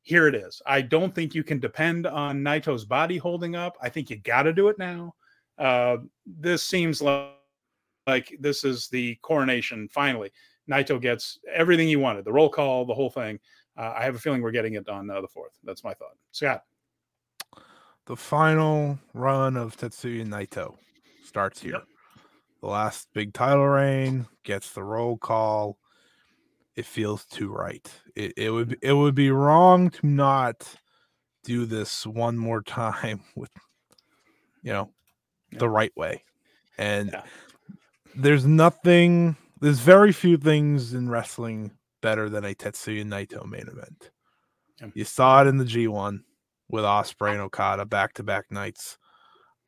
[0.02, 0.61] Here it is.
[0.65, 3.78] I don't think you can depend on Naito's body holding up.
[3.82, 5.14] I think you got to do it now.
[5.57, 7.32] Uh, this seems like,
[8.07, 10.32] like this is the coronation finally.
[10.70, 13.40] Naito gets everything he wanted the roll call, the whole thing.
[13.77, 15.57] Uh, I have a feeling we're getting it on uh, the fourth.
[15.63, 16.15] That's my thought.
[16.31, 16.63] Scott.
[18.05, 20.75] The final run of Tetsuya Naito
[21.23, 21.73] starts here.
[21.73, 21.83] Yep.
[22.61, 25.77] the last big title reign, gets the roll call.
[26.75, 27.89] It feels too right.
[28.15, 30.75] It, it would it would be wrong to not
[31.43, 33.51] do this one more time with
[34.63, 34.89] you know
[35.51, 35.59] yeah.
[35.59, 36.23] the right way.
[36.77, 37.23] And yeah.
[38.15, 41.71] there's nothing there's very few things in wrestling
[42.03, 44.11] better than a Tetsuya Naito main event.
[44.80, 44.89] Yeah.
[44.93, 46.19] You saw it in the G1
[46.69, 48.99] with Ospreay and Okada back to back nights.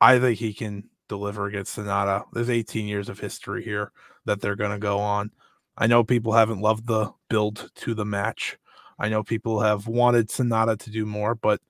[0.00, 2.24] I think he can deliver against Sanada.
[2.32, 3.90] There's 18 years of history here
[4.26, 5.30] that they're going to go on.
[5.78, 8.58] I know people haven't loved the build to the match.
[8.98, 11.60] I know people have wanted Sanada to do more, but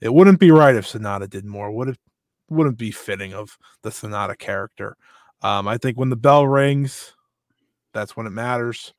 [0.00, 1.70] it wouldn't be right if Sanada did more.
[1.70, 1.98] Would it
[2.48, 4.96] wouldn't be fitting of the Sanada character.
[5.42, 7.14] Um, I think when the bell rings,
[7.92, 8.94] that's when it matters.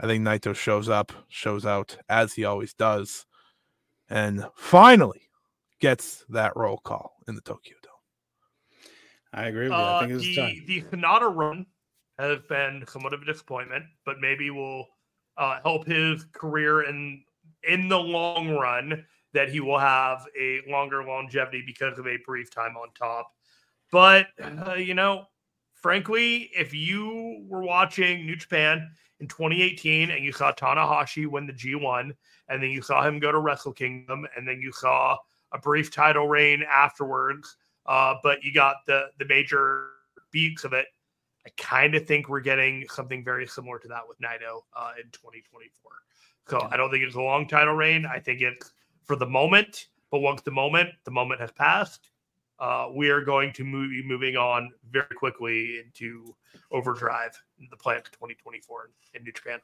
[0.00, 3.26] I think Naito shows up, shows out as he always does,
[4.08, 5.22] and finally
[5.80, 7.92] gets that roll call in the Tokyo Dome.
[9.32, 9.84] I agree with you.
[9.84, 10.64] I think uh, the, time.
[10.66, 11.66] the Sanada run
[12.18, 14.86] has been somewhat of a disappointment, but maybe will
[15.36, 17.22] uh, help his career in
[17.68, 19.04] in the long run.
[19.32, 23.32] That he will have a longer longevity because of a brief time on top.
[23.90, 25.24] But uh, you know,
[25.74, 28.88] frankly, if you were watching New Japan
[29.20, 32.10] in 2018 and you saw Tanahashi win the G1,
[32.48, 35.16] and then you saw him go to Wrestle Kingdom, and then you saw
[35.52, 39.88] a brief title reign afterwards, uh, but you got the the major
[40.30, 40.86] beats of it.
[41.46, 45.10] I kind of think we're getting something very similar to that with Naito uh, in
[45.12, 45.70] 2024.
[46.48, 48.06] So I don't think it's a long title reign.
[48.06, 48.72] I think it's
[49.04, 52.10] for the moment, but once the moment, the moment has passed,
[52.58, 56.34] uh, we are going to move, be moving on very quickly into
[56.70, 59.58] overdrive in the plant 2024 in, in New Japan.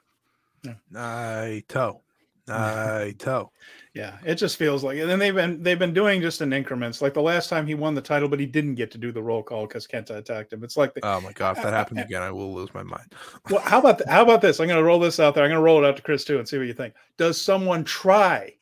[0.64, 0.74] Yeah.
[0.92, 2.00] Naito.
[2.48, 3.50] Naito.
[3.94, 7.00] yeah, it just feels like, and then they've been they've been doing just in increments.
[7.00, 9.22] Like the last time he won the title, but he didn't get to do the
[9.22, 10.64] roll call because Kenta attacked him.
[10.64, 13.14] It's like, the, oh my god, if that happens again, I will lose my mind.
[13.50, 14.58] well, how about the, how about this?
[14.58, 15.44] I'm going to roll this out there.
[15.44, 16.94] I'm going to roll it out to Chris too and see what you think.
[17.18, 18.54] Does someone try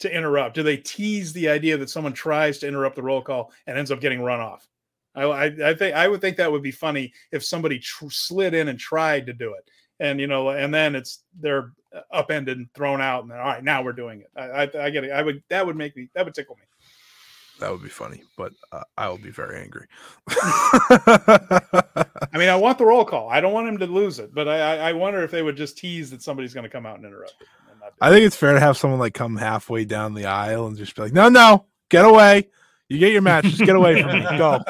[0.00, 0.54] to interrupt?
[0.54, 3.90] Do they tease the idea that someone tries to interrupt the roll call and ends
[3.90, 4.66] up getting run off?
[5.14, 8.54] I, I, I think I would think that would be funny if somebody tr- slid
[8.54, 9.68] in and tried to do it,
[9.98, 11.72] and you know, and then it's they're
[12.12, 14.30] upended and thrown out, and then all right, now we're doing it.
[14.36, 15.10] I, I, I get it.
[15.10, 16.62] I would that would make me that would tickle me.
[17.58, 19.86] That would be funny, but uh, I will be very angry.
[20.30, 21.98] I
[22.34, 23.28] mean, I want the roll call.
[23.28, 25.76] I don't want him to lose it, but I, I wonder if they would just
[25.76, 27.48] tease that somebody's going to come out and interrupt it.
[28.00, 30.94] I think it's fair to have someone like come halfway down the aisle and just
[30.94, 32.48] be like, "No, no, get away."
[32.90, 33.44] You get your match.
[33.44, 34.22] Just get away from me.
[34.36, 34.58] Go.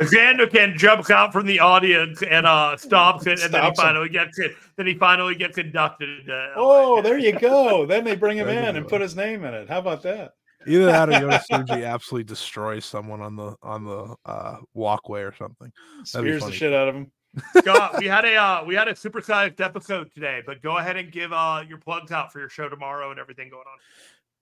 [0.00, 4.06] Xander can jumps out from the audience and uh, stops it, and then he finally
[4.06, 4.12] him.
[4.12, 4.52] gets it.
[4.76, 6.30] Then he finally gets inducted.
[6.30, 7.84] Uh, oh, there you go.
[7.84, 9.68] Then they bring him in and put his name in it.
[9.68, 10.32] How about that?
[10.66, 15.70] Either that or Yota absolutely destroys someone on the on the uh, walkway or something.
[16.04, 17.12] Spears the shit out of him.
[17.58, 21.10] Scott, we had a uh, we had a supersized episode today, but go ahead and
[21.12, 23.78] give uh, your plugs out for your show tomorrow and everything going on.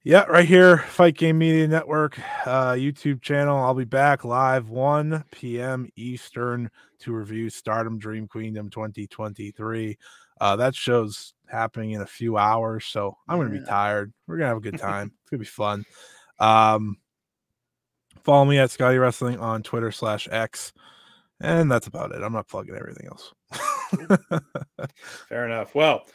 [0.02, 3.56] Yeah, right here, Fight Game Media Network, uh, YouTube channel.
[3.56, 5.88] I'll be back live 1 p.m.
[5.96, 9.96] Eastern to review Stardom Dream Queendom 2023.
[10.40, 14.12] Uh, that show's happening in a few hours, so I'm gonna be tired.
[14.26, 15.12] We're gonna have a good time.
[15.22, 15.84] it's gonna be fun.
[16.38, 16.98] Um,
[18.24, 20.74] follow me at Scotty Wrestling on Twitter slash X,
[21.40, 22.22] and that's about it.
[22.22, 23.32] I'm not plugging everything else.
[25.28, 25.74] Fair enough.
[25.74, 26.06] Well,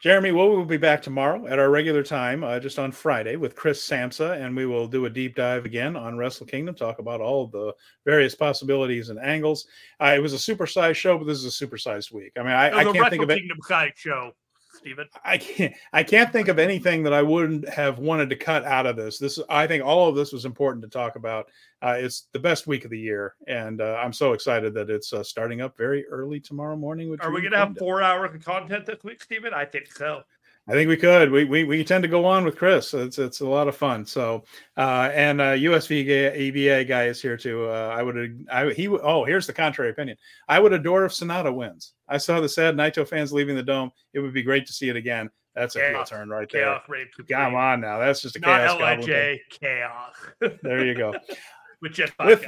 [0.00, 3.56] Jeremy, we will be back tomorrow at our regular time, uh, just on Friday, with
[3.56, 7.20] Chris Samsa, and we will do a deep dive again on Wrestle Kingdom, talk about
[7.20, 7.74] all the
[8.04, 9.66] various possibilities and angles.
[10.00, 12.32] Uh, it was a supersized show, but this is a supersized week.
[12.36, 13.38] I mean, I, I can't think of it.
[13.38, 13.58] Kingdom
[13.96, 14.32] show.
[14.76, 15.08] Steven?
[15.24, 18.86] I can't I can't think of anything that I wouldn't have wanted to cut out
[18.86, 19.18] of this.
[19.18, 21.46] This I think all of this was important to talk about.
[21.82, 25.12] Uh, it's the best week of the year, and uh, I'm so excited that it's
[25.12, 27.10] uh, starting up very early tomorrow morning.
[27.10, 29.52] Which Are we going to have four hours of content this week, Steven?
[29.52, 30.22] I think so.
[30.68, 31.30] I think we could.
[31.30, 32.92] We, we we tend to go on with Chris.
[32.92, 34.04] It's it's a lot of fun.
[34.04, 34.44] So
[34.76, 37.68] uh, and uh, USV EVA guy is here too.
[37.68, 40.16] Uh, I would I he oh here's the contrary opinion.
[40.48, 41.92] I would adore if Sanada wins.
[42.08, 43.92] I saw the sad Naito fans leaving the dome.
[44.12, 45.30] It would be great to see it again.
[45.54, 46.64] That's a heel turn right there.
[46.64, 47.36] chaos there.
[47.38, 49.06] Come on now, that's just a Not chaos.
[49.06, 50.14] LIJ, chaos.
[50.62, 51.14] there you go.
[51.80, 52.46] with just five with,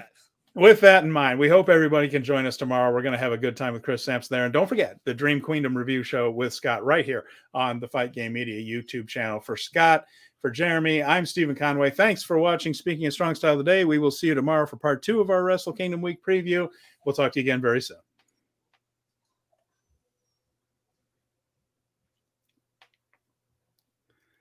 [0.59, 2.93] with that in mind, we hope everybody can join us tomorrow.
[2.93, 4.45] We're going to have a good time with Chris Sampson there.
[4.45, 8.13] And don't forget the Dream Queendom review show with Scott right here on the Fight
[8.13, 9.41] Game Media YouTube channel.
[9.41, 10.05] For Scott,
[10.41, 11.91] for Jeremy, I'm Steven Conway.
[11.91, 13.85] Thanks for watching Speaking of Strong Style today.
[13.85, 16.69] We will see you tomorrow for part two of our Wrestle Kingdom Week preview.
[17.05, 17.99] We'll talk to you again very soon.